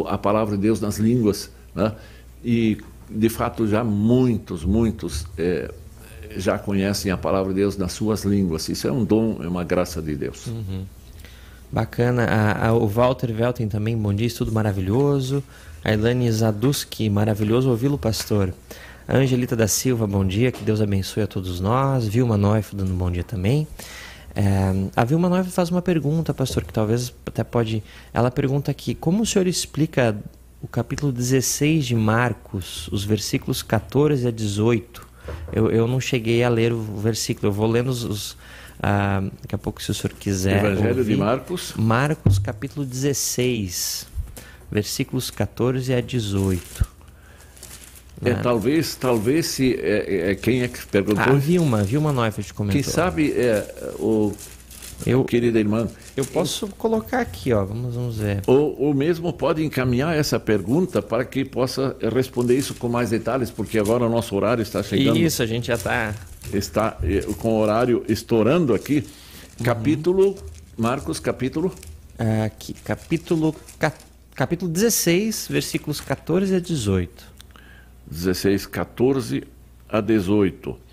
a, 0.06 0.14
a 0.14 0.18
palavra 0.18 0.56
de 0.56 0.62
Deus 0.62 0.80
nas 0.80 0.98
línguas. 0.98 1.50
Né? 1.74 1.92
E 2.44 2.78
de 3.10 3.28
fato, 3.28 3.66
já 3.66 3.84
muitos, 3.84 4.64
muitos 4.64 5.26
é, 5.36 5.72
já 6.36 6.58
conhecem 6.58 7.10
a 7.10 7.16
palavra 7.16 7.52
de 7.52 7.60
Deus 7.60 7.76
nas 7.76 7.92
suas 7.92 8.24
línguas. 8.24 8.68
Isso 8.68 8.88
é 8.88 8.92
um 8.92 9.04
dom, 9.04 9.38
é 9.42 9.48
uma 9.48 9.64
graça 9.64 10.00
de 10.02 10.14
Deus. 10.16 10.46
Uhum. 10.46 10.84
Bacana. 11.70 12.24
A, 12.24 12.68
a, 12.68 12.72
o 12.72 12.86
Walter 12.86 13.32
Velten 13.32 13.68
também, 13.68 13.96
bom 13.96 14.12
dia, 14.12 14.28
tudo 14.30 14.52
maravilhoso. 14.52 15.42
A 15.84 15.92
Elane 15.92 16.30
Zaduski, 16.30 17.10
maravilhoso 17.10 17.68
ouvi-lo, 17.68 17.98
pastor. 17.98 18.54
A 19.06 19.16
Angelita 19.16 19.54
da 19.54 19.68
Silva, 19.68 20.06
bom 20.06 20.24
dia, 20.24 20.50
que 20.50 20.64
Deus 20.64 20.80
abençoe 20.80 21.22
a 21.22 21.26
todos 21.26 21.60
nós. 21.60 22.06
Vilma 22.06 22.38
Neuf 22.38 22.74
dando 22.74 22.94
bom 22.94 23.10
dia 23.10 23.24
também. 23.24 23.66
É, 24.34 24.72
a 24.96 25.04
Vilma 25.04 25.28
Neuf 25.28 25.50
faz 25.50 25.70
uma 25.70 25.82
pergunta, 25.82 26.32
pastor, 26.32 26.64
que 26.64 26.72
talvez 26.72 27.12
até 27.26 27.44
pode. 27.44 27.82
Ela 28.12 28.30
pergunta 28.30 28.70
aqui: 28.70 28.94
como 28.94 29.22
o 29.22 29.26
senhor 29.26 29.46
explica 29.46 30.16
o 30.64 30.66
capítulo 30.66 31.12
16 31.12 31.84
de 31.84 31.94
Marcos, 31.94 32.88
os 32.88 33.04
versículos 33.04 33.62
14 33.62 34.26
a 34.26 34.30
18. 34.30 35.06
Eu, 35.52 35.70
eu 35.70 35.86
não 35.86 36.00
cheguei 36.00 36.42
a 36.42 36.48
ler 36.48 36.72
o 36.72 36.80
versículo, 36.80 37.48
eu 37.48 37.52
vou 37.52 37.70
lendo 37.70 37.88
os. 37.88 38.02
os 38.02 38.36
ah, 38.82 39.22
daqui 39.42 39.54
a 39.54 39.58
pouco, 39.58 39.82
se 39.82 39.90
o 39.90 39.94
senhor 39.94 40.14
quiser. 40.14 40.64
Evangelho 40.64 40.98
ouvir. 41.00 41.16
de 41.16 41.20
Marcos. 41.20 41.74
Marcos, 41.76 42.38
capítulo 42.38 42.86
16, 42.86 44.06
versículos 44.70 45.30
14 45.30 45.92
a 45.92 46.00
18. 46.00 46.88
É, 48.24 48.30
ah. 48.30 48.40
talvez, 48.42 48.94
talvez 48.94 49.46
se 49.46 49.74
é, 49.74 50.30
é, 50.30 50.34
quem 50.34 50.62
é 50.62 50.68
que 50.68 50.86
perguntou? 50.86 51.24
A 51.24 51.36
Vilma, 51.36 51.84
Vilma 51.84 52.10
Neufeld 52.10 52.54
comentou. 52.54 52.82
Quem 52.82 52.90
sabe 52.90 53.32
é, 53.32 53.92
o 53.98 54.32
eu, 55.06 55.24
querida 55.24 55.58
irmã. 55.58 55.88
Eu 56.16 56.24
posso 56.24 56.68
colocar 56.68 57.20
aqui, 57.20 57.52
ó, 57.52 57.64
vamos, 57.64 57.94
vamos 57.94 58.18
ver. 58.18 58.42
Ou, 58.46 58.80
ou 58.80 58.94
mesmo 58.94 59.32
pode 59.32 59.64
encaminhar 59.64 60.16
essa 60.16 60.40
pergunta 60.40 61.02
para 61.02 61.24
que 61.24 61.44
possa 61.44 61.96
responder 62.12 62.56
isso 62.56 62.74
com 62.74 62.88
mais 62.88 63.10
detalhes, 63.10 63.50
porque 63.50 63.78
agora 63.78 64.04
o 64.04 64.08
nosso 64.08 64.34
horário 64.34 64.62
está 64.62 64.82
chegando. 64.82 65.18
Isso, 65.18 65.42
a 65.42 65.46
gente 65.46 65.66
já 65.66 65.74
está. 65.74 66.14
Está 66.52 66.98
eh, 67.02 67.24
com 67.38 67.54
o 67.54 67.58
horário 67.58 68.04
estourando 68.08 68.74
aqui. 68.74 69.04
Uhum. 69.58 69.64
Capítulo, 69.64 70.36
Marcos, 70.76 71.20
capítulo? 71.20 71.72
Aqui, 72.44 72.72
capítulo, 72.74 73.54
capítulo 74.34 74.70
16, 74.70 75.48
versículos 75.50 76.00
14 76.00 76.54
a 76.54 76.60
18. 76.60 77.24
16, 78.06 78.66
14 78.66 79.44
a 79.88 80.00
18. 80.00 80.83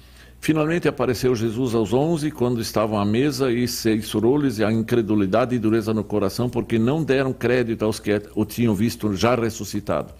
Finalmente 0.43 0.87
apareceu 0.87 1.35
Jesus 1.35 1.75
aos 1.75 1.93
onze, 1.93 2.31
quando 2.31 2.59
estavam 2.59 2.99
à 2.99 3.05
mesa, 3.05 3.51
e 3.51 3.67
censurou-lhes 3.67 4.59
a 4.59 4.71
incredulidade 4.71 5.53
e 5.53 5.59
dureza 5.59 5.93
no 5.93 6.03
coração, 6.03 6.49
porque 6.49 6.79
não 6.79 7.03
deram 7.03 7.31
crédito 7.31 7.85
aos 7.85 7.99
que 7.99 8.19
o 8.33 8.43
tinham 8.43 8.73
visto 8.73 9.15
já 9.15 9.35
ressuscitado. 9.35 10.11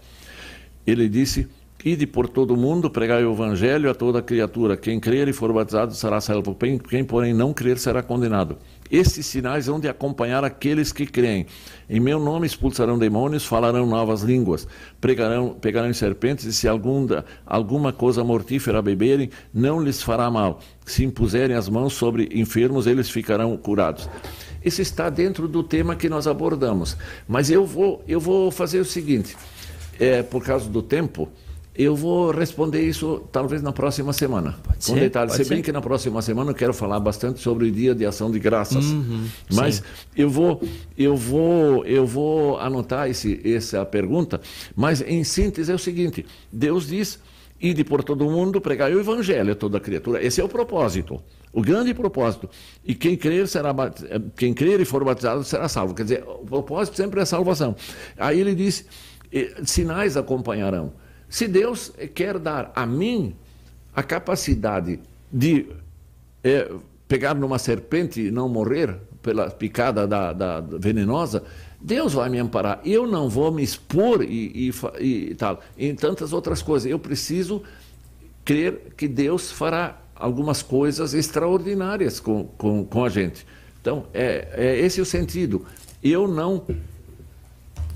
Ele 0.86 1.08
disse: 1.08 1.48
Ide 1.84 2.06
por 2.06 2.28
todo 2.28 2.54
o 2.54 2.56
mundo, 2.56 2.88
pregai 2.88 3.24
o 3.24 3.32
evangelho 3.32 3.90
a 3.90 3.94
toda 3.96 4.22
criatura. 4.22 4.76
Quem 4.76 5.00
crer 5.00 5.26
e 5.26 5.32
for 5.32 5.52
batizado 5.52 5.92
será 5.92 6.20
salvo, 6.20 6.56
quem, 6.88 7.02
porém, 7.02 7.34
não 7.34 7.52
crer 7.52 7.76
será 7.76 8.00
condenado. 8.00 8.56
Esses 8.92 9.24
sinais 9.24 9.68
hão 9.68 9.80
de 9.80 9.88
acompanhar 9.88 10.44
aqueles 10.44 10.92
que 10.92 11.06
creem. 11.06 11.46
Em 11.88 11.98
meu 11.98 12.20
nome 12.20 12.46
expulsarão 12.46 12.98
demônios, 12.98 13.42
falarão 13.42 13.86
novas 13.86 14.20
línguas, 14.20 14.68
pregarão, 15.00 15.54
pegarão 15.54 15.90
serpentes, 15.94 16.44
e 16.44 16.52
se 16.52 16.68
alguma, 16.68 17.24
alguma 17.46 17.90
coisa 17.90 18.22
mortífera 18.22 18.82
beberem, 18.82 19.30
não 19.52 19.82
lhes 19.82 20.02
fará 20.02 20.30
mal. 20.30 20.60
Se 20.84 21.02
impuserem 21.02 21.56
as 21.56 21.70
mãos 21.70 21.94
sobre 21.94 22.28
enfermos, 22.34 22.86
eles 22.86 23.08
ficarão 23.08 23.56
curados. 23.56 24.10
Isso 24.62 24.82
está 24.82 25.08
dentro 25.08 25.48
do 25.48 25.62
tema 25.62 25.96
que 25.96 26.10
nós 26.10 26.26
abordamos. 26.26 26.94
Mas 27.26 27.50
eu 27.50 27.64
vou, 27.64 28.04
eu 28.06 28.20
vou 28.20 28.50
fazer 28.50 28.78
o 28.78 28.84
seguinte: 28.84 29.34
é, 29.98 30.22
por 30.22 30.44
causa 30.44 30.68
do 30.68 30.82
tempo. 30.82 31.30
Eu 31.74 31.96
vou 31.96 32.30
responder 32.30 32.82
isso 32.82 33.22
talvez 33.32 33.62
na 33.62 33.72
próxima 33.72 34.12
semana. 34.12 34.56
Pode 34.62 34.86
com 34.86 34.94
ser, 34.94 35.00
detalhes. 35.00 35.34
Se 35.34 35.44
bem 35.46 35.62
que 35.62 35.72
na 35.72 35.80
próxima 35.80 36.20
semana 36.20 36.50
eu 36.50 36.54
quero 36.54 36.74
falar 36.74 37.00
bastante 37.00 37.40
sobre 37.40 37.68
o 37.68 37.72
Dia 37.72 37.94
de 37.94 38.04
Ação 38.04 38.30
de 38.30 38.38
Graças. 38.38 38.84
Uhum, 38.84 39.26
mas 39.50 39.82
eu 40.14 40.28
vou, 40.28 40.62
eu 40.98 41.16
vou, 41.16 41.84
eu 41.86 42.06
vou 42.06 42.58
anotar 42.58 43.08
esse, 43.08 43.40
essa 43.42 43.86
pergunta. 43.86 44.38
Mas 44.76 45.00
em 45.00 45.24
síntese 45.24 45.72
é 45.72 45.74
o 45.74 45.78
seguinte: 45.78 46.26
Deus 46.52 46.88
diz: 46.88 47.18
"Ide 47.58 47.84
por 47.84 48.04
todo 48.04 48.26
mundo, 48.26 48.60
pregai 48.60 48.94
o 48.94 49.00
Evangelho 49.00 49.52
a 49.52 49.56
toda 49.56 49.80
criatura". 49.80 50.22
Esse 50.22 50.42
é 50.42 50.44
o 50.44 50.48
propósito. 50.48 51.22
O 51.54 51.62
grande 51.62 51.94
propósito. 51.94 52.50
E 52.84 52.94
quem 52.94 53.16
crer, 53.16 53.48
será, 53.48 53.74
quem 54.36 54.52
crer 54.52 54.78
e 54.80 54.84
for 54.84 55.02
batizado 55.04 55.42
será 55.42 55.68
salvo. 55.68 55.94
Quer 55.94 56.02
dizer, 56.02 56.24
o 56.26 56.44
propósito 56.44 56.98
sempre 56.98 57.20
é 57.20 57.22
a 57.22 57.26
salvação. 57.26 57.74
Aí 58.18 58.38
ele 58.38 58.54
diz: 58.54 58.84
sinais 59.64 60.18
acompanharão. 60.18 60.92
Se 61.32 61.48
Deus 61.48 61.90
quer 62.14 62.38
dar 62.38 62.70
a 62.76 62.84
mim 62.84 63.34
a 63.96 64.02
capacidade 64.02 65.00
de 65.32 65.64
é, 66.44 66.70
pegar 67.08 67.34
numa 67.34 67.58
serpente 67.58 68.20
e 68.20 68.30
não 68.30 68.50
morrer 68.50 68.98
pela 69.22 69.50
picada 69.50 70.06
da, 70.06 70.34
da, 70.34 70.60
venenosa, 70.60 71.42
Deus 71.80 72.12
vai 72.12 72.28
me 72.28 72.38
amparar. 72.38 72.82
Eu 72.84 73.06
não 73.06 73.30
vou 73.30 73.50
me 73.50 73.62
expor 73.62 74.22
e, 74.22 74.68
e, 75.00 75.30
e 75.30 75.34
tal, 75.34 75.60
em 75.78 75.94
tantas 75.94 76.34
outras 76.34 76.60
coisas. 76.60 76.90
Eu 76.90 76.98
preciso 76.98 77.62
crer 78.44 78.92
que 78.94 79.08
Deus 79.08 79.50
fará 79.50 80.02
algumas 80.14 80.60
coisas 80.60 81.14
extraordinárias 81.14 82.20
com, 82.20 82.44
com, 82.58 82.84
com 82.84 83.06
a 83.06 83.08
gente. 83.08 83.46
Então, 83.80 84.04
é, 84.12 84.48
é 84.52 84.80
esse 84.80 85.00
o 85.00 85.06
sentido. 85.06 85.64
Eu 86.02 86.28
não 86.28 86.66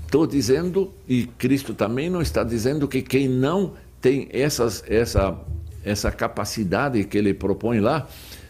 Estou 0.07 0.25
dizendo, 0.25 0.93
e 1.05 1.27
Cristo 1.37 1.73
também 1.73 2.09
não 2.09 2.21
está 2.21 2.41
dizendo 2.41 2.87
que 2.87 3.01
quem 3.01 3.27
não 3.27 3.73
tem 3.99 4.29
essas, 4.31 4.81
essa, 4.87 5.37
essa 5.83 6.09
capacidade 6.09 7.03
que 7.03 7.17
ele 7.17 7.33
propõe 7.33 7.81
lá, 7.81 8.07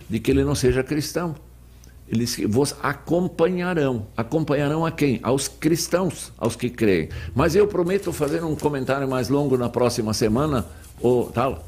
de 0.08 0.20
que 0.20 0.30
ele 0.30 0.44
não 0.44 0.54
seja 0.54 0.84
cristão. 0.84 1.36
Eles 2.08 2.38
vos 2.48 2.76
acompanharão. 2.84 4.06
Acompanharão 4.16 4.86
a 4.86 4.92
quem? 4.92 5.20
Aos 5.24 5.48
cristãos, 5.48 6.32
aos 6.38 6.56
que 6.56 6.70
creem. 6.70 7.10
Mas 7.34 7.56
eu 7.56 7.68
prometo 7.68 8.14
fazer 8.14 8.44
um 8.44 8.56
comentário 8.56 9.08
mais 9.10 9.28
longo 9.28 9.58
na 9.58 9.68
próxima 9.68 10.14
semana, 10.14 10.64
ou 11.02 11.32
tal, 11.32 11.66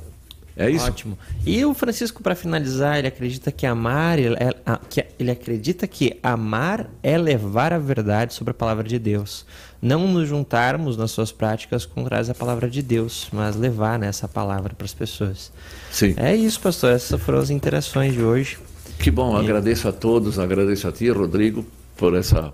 é 0.60 0.70
isso? 0.70 0.86
Ótimo. 0.86 1.18
E 1.46 1.64
o 1.64 1.74
Francisco, 1.74 2.22
para 2.22 2.36
finalizar, 2.36 3.00
ele 3.00 3.08
acredita 3.08 3.50
que 3.50 3.66
amar, 3.66 4.20
ele, 4.20 4.36
é, 4.36 5.08
ele 5.18 5.32
acredita 5.32 5.88
que 5.88 6.20
amar 6.22 6.90
é 7.02 7.18
levar 7.18 7.72
a 7.72 7.80
verdade 7.80 8.34
sobre 8.34 8.52
a 8.52 8.54
palavra 8.54 8.84
de 8.84 9.00
Deus. 9.00 9.46
Não 9.82 10.06
nos 10.06 10.28
juntarmos 10.28 10.98
nas 10.98 11.12
suas 11.12 11.32
práticas 11.32 11.86
com 11.86 12.06
a 12.06 12.34
palavra 12.34 12.70
de 12.70 12.82
Deus, 12.82 13.30
mas 13.32 13.56
levar 13.56 13.98
né, 13.98 14.08
essa 14.08 14.28
palavra 14.28 14.74
para 14.78 14.84
as 14.84 14.94
pessoas. 14.94 15.50
Sim. 15.90 16.14
É 16.18 16.36
isso, 16.36 16.60
pastor. 16.60 16.92
Essas 16.92 17.22
foram 17.22 17.40
as 17.40 17.50
interações 17.50 18.14
de 18.14 18.22
hoje. 18.22 18.58
Que 19.00 19.10
bom, 19.10 19.38
agradeço 19.38 19.88
a 19.88 19.94
todos, 19.94 20.38
agradeço 20.38 20.90
a 20.90 20.92
ti, 20.92 21.10
Rodrigo, 21.10 21.66
por 21.96 22.14
essa 22.14 22.54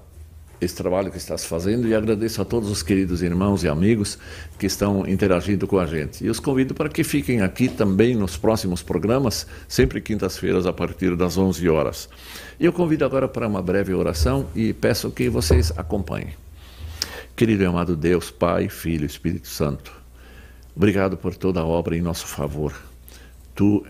esse 0.60 0.76
trabalho 0.76 1.12
que 1.12 1.18
estás 1.18 1.46
fazendo 1.46 1.88
e 1.88 1.94
agradeço 1.94 2.42
a 2.42 2.46
todos 2.46 2.70
os 2.70 2.82
queridos 2.82 3.22
irmãos 3.22 3.64
e 3.64 3.68
amigos 3.68 4.18
que 4.58 4.66
estão 4.66 5.08
interagindo 5.08 5.68
com 5.68 5.78
a 5.78 5.86
gente. 5.86 6.24
E 6.24 6.30
os 6.30 6.40
convido 6.40 6.74
para 6.74 6.90
que 6.90 7.04
fiquem 7.04 7.42
aqui 7.42 7.68
também 7.68 8.16
nos 8.16 8.38
próximos 8.38 8.82
programas, 8.82 9.46
sempre 9.68 10.02
quintas-feiras 10.02 10.66
a 10.66 10.74
partir 10.74 11.16
das 11.16 11.38
11 11.38 11.68
horas. 11.70 12.10
E 12.60 12.66
eu 12.66 12.74
convido 12.74 13.06
agora 13.06 13.28
para 13.28 13.48
uma 13.48 13.62
breve 13.62 13.94
oração 13.94 14.48
e 14.56 14.74
peço 14.74 15.12
que 15.12 15.30
vocês 15.30 15.72
acompanhem. 15.78 16.34
Querido 17.36 17.64
e 17.64 17.66
amado 17.66 17.96
Deus, 17.96 18.32
Pai, 18.32 18.70
Filho 18.70 19.06
Espírito 19.06 19.48
Santo, 19.48 19.92
obrigado 20.76 21.18
por 21.18 21.36
toda 21.36 21.60
a 21.60 21.66
obra 21.66 21.98
em 21.98 22.02
nosso 22.02 22.26
favor. 22.26 22.74
Tu 23.54 23.86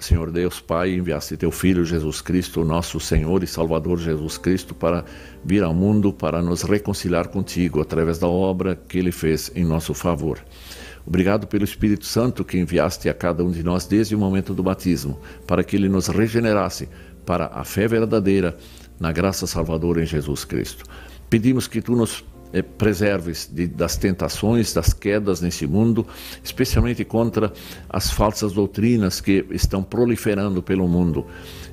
Senhor 0.00 0.30
Deus 0.30 0.60
Pai, 0.60 0.94
enviaste 0.94 1.36
teu 1.36 1.50
Filho 1.50 1.84
Jesus 1.84 2.20
Cristo, 2.20 2.64
nosso 2.64 3.00
Senhor 3.00 3.42
e 3.42 3.46
Salvador 3.46 3.98
Jesus 3.98 4.38
Cristo, 4.38 4.74
para 4.74 5.04
vir 5.44 5.62
ao 5.62 5.74
mundo 5.74 6.12
para 6.12 6.40
nos 6.40 6.62
reconciliar 6.62 7.28
contigo 7.28 7.80
através 7.80 8.18
da 8.18 8.28
obra 8.28 8.76
que 8.76 8.98
ele 8.98 9.10
fez 9.10 9.50
em 9.54 9.64
nosso 9.64 9.92
favor. 9.94 10.38
Obrigado 11.04 11.46
pelo 11.46 11.64
Espírito 11.64 12.06
Santo 12.06 12.44
que 12.44 12.58
enviaste 12.58 13.08
a 13.08 13.14
cada 13.14 13.42
um 13.42 13.50
de 13.50 13.62
nós 13.62 13.86
desde 13.86 14.14
o 14.14 14.18
momento 14.18 14.54
do 14.54 14.62
batismo, 14.62 15.18
para 15.46 15.64
que 15.64 15.74
ele 15.74 15.88
nos 15.88 16.06
regenerasse 16.06 16.88
para 17.26 17.46
a 17.46 17.64
fé 17.64 17.88
verdadeira 17.88 18.56
na 19.00 19.10
graça 19.10 19.46
salvadora 19.46 20.02
em 20.02 20.06
Jesus 20.06 20.44
Cristo. 20.44 20.84
Pedimos 21.28 21.66
que 21.66 21.82
tu 21.82 21.96
nos 21.96 22.24
eh, 22.52 22.62
preserves 22.62 23.48
de, 23.50 23.66
das 23.66 23.96
tentações, 23.96 24.72
das 24.72 24.92
quedas 24.92 25.40
nesse 25.40 25.66
mundo, 25.66 26.06
especialmente 26.42 27.04
contra 27.04 27.52
as 27.88 28.10
falsas 28.10 28.52
doutrinas 28.52 29.20
que 29.20 29.44
estão 29.50 29.82
proliferando 29.82 30.62
pelo 30.62 30.88
mundo 30.88 31.26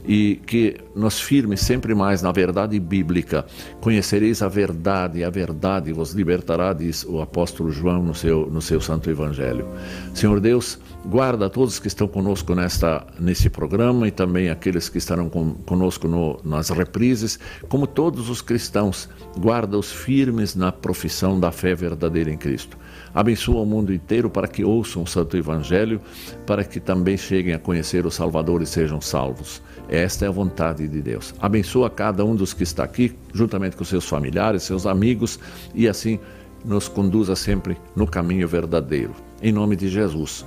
e 0.08 0.42
que 0.46 0.78
nos 0.96 1.20
firme 1.20 1.58
sempre 1.58 1.94
mais 1.94 2.22
na 2.22 2.32
verdade 2.32 2.80
bíblica. 2.80 3.46
Conhecereis 3.82 4.42
a 4.42 4.48
verdade, 4.48 5.24
a 5.24 5.30
verdade 5.30 5.92
vos 5.92 6.14
libertará, 6.14 6.74
diz 6.74 7.04
o 7.04 7.22
apóstolo 7.22 7.72
João 7.72 8.04
no 8.04 8.16
seu, 8.16 8.48
no 8.50 8.62
seu 8.62 8.80
santo 8.80 9.10
evangelho. 9.10 9.68
Senhor 10.14 10.40
Deus, 10.40 10.80
guarda 11.06 11.50
todos 11.50 11.80
que 11.80 11.88
estão 11.88 12.08
conosco 12.08 12.56
nesta, 12.56 13.06
nesse 13.20 13.50
programa 13.50 14.08
e 14.08 14.12
também 14.12 14.50
aqueles 14.50 14.90
que 14.90 14.98
estarão 14.98 15.30
com, 15.30 15.54
conosco 15.54 16.08
no, 16.08 16.40
nas 16.44 16.70
reprises, 16.70 17.40
como 17.68 17.86
todos 17.86 18.30
os 18.30 18.42
cristãos, 18.42 19.10
guarda-os 19.38 19.92
firmes 19.92 20.56
na 20.56 20.72
profissão 20.72 21.40
da 21.40 21.52
fé 21.52 21.76
verdadeira 21.76 22.32
em 22.32 22.38
Cristo. 22.38 22.78
Abençoa 23.14 23.62
o 23.62 23.66
mundo 23.66 23.94
inteiro 23.94 24.30
para 24.30 24.48
que 24.48 24.64
ouçam 24.64 25.04
o 25.04 25.08
Santo 25.08 25.38
Evangelho, 25.38 26.02
para 26.46 26.64
que 26.64 26.80
também 26.80 27.16
cheguem 27.16 27.54
a 27.54 27.60
conhecer 27.60 28.06
o 28.06 28.12
Salvador 28.12 28.62
e 28.62 28.66
sejam 28.66 29.00
salvos. 29.00 29.62
Esta 29.88 30.26
é 30.26 30.28
a 30.28 30.32
vontade 30.32 30.88
de 30.88 31.02
Deus. 31.02 31.34
Abençoa 31.40 31.90
cada 31.90 32.26
um 32.26 32.36
dos 32.36 32.54
que 32.54 32.64
está 32.64 32.84
aqui, 32.84 33.16
juntamente 33.34 33.76
com 33.76 33.84
seus 33.84 34.08
familiares, 34.08 34.64
seus 34.64 34.86
amigos, 34.86 35.40
e 35.74 35.88
assim 35.88 36.20
nos 36.64 36.88
conduza 36.88 37.36
sempre 37.36 37.78
no 37.96 38.08
caminho 38.08 38.48
verdadeiro. 38.48 39.14
Em 39.42 39.52
nome 39.52 39.76
de 39.76 39.88
Jesus. 39.88 40.46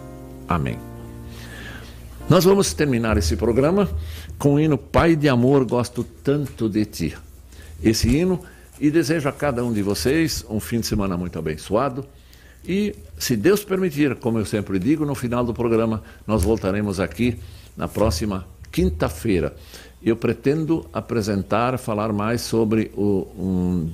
Amém. 0.49 0.79
Nós 2.29 2.45
vamos 2.45 2.75
terminar 2.75 3.17
esse 3.17 3.37
programa 3.37 3.89
com 4.39 4.55
o 4.55 4.61
hino 4.61 4.77
Pai 4.77 5.17
de 5.17 5.29
Amor, 5.29 5.65
gosto 5.65 6.05
tanto 6.05 6.69
de 6.69 6.85
ti. 6.85 7.17
Esse 7.83 8.09
hino 8.09 8.41
e 8.81 8.91
desejo 8.91 9.29
a 9.29 9.33
cada 9.33 9.65
um 9.65 9.73
de 9.73 9.83
vocês 9.83 10.45
um 10.49 10.61
fim 10.61 10.81
de 10.81 10.87
semana 10.87 11.17
muito 11.17 11.39
abençoado 11.39 12.05
e, 12.67 12.95
se 13.19 13.37
Deus 13.37 13.65
permitir, 13.65 14.15
como 14.17 14.39
eu 14.39 14.45
sempre 14.45 14.79
digo, 14.79 15.07
no 15.07 15.15
final 15.15 15.45
do 15.45 15.55
programa, 15.55 16.03
nós 16.27 16.43
voltaremos 16.43 17.01
aqui 17.01 17.39
na 17.77 17.89
próxima 17.89 18.47
quinta-feira. 18.71 19.55
Eu 20.01 20.17
pretendo 20.17 20.87
apresentar, 20.93 21.77
falar 21.77 22.13
mais 22.13 22.41
sobre 22.41 22.91
o 22.97 23.27
um, 23.37 23.91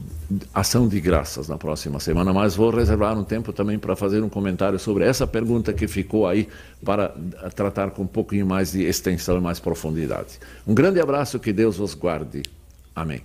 ação 0.53 0.87
de 0.87 1.01
graças 1.01 1.49
na 1.49 1.57
próxima 1.57 1.99
semana, 1.99 2.33
mas 2.33 2.55
vou 2.55 2.70
reservar 2.70 3.18
um 3.18 3.25
tempo 3.25 3.53
também 3.53 3.79
para 3.79 3.97
fazer 3.97 4.22
um 4.22 4.29
comentário 4.29 4.79
sobre 4.79 5.05
essa 5.05 5.27
pergunta 5.27 5.72
que 5.72 5.89
ficou 5.89 6.27
aí 6.27 6.49
para 6.85 7.14
tratar 7.55 7.91
com 7.91 8.03
um 8.03 8.07
pouquinho 8.07 8.47
mais 8.47 8.72
de 8.72 8.83
extensão 8.83 9.39
e 9.39 9.41
mais 9.41 9.59
profundidade. 9.59 10.39
Um 10.66 10.75
grande 10.75 11.01
abraço, 11.01 11.39
que 11.39 11.53
Deus 11.53 11.79
os 11.79 11.95
guarde. 11.95 12.43
Amém. 12.95 13.22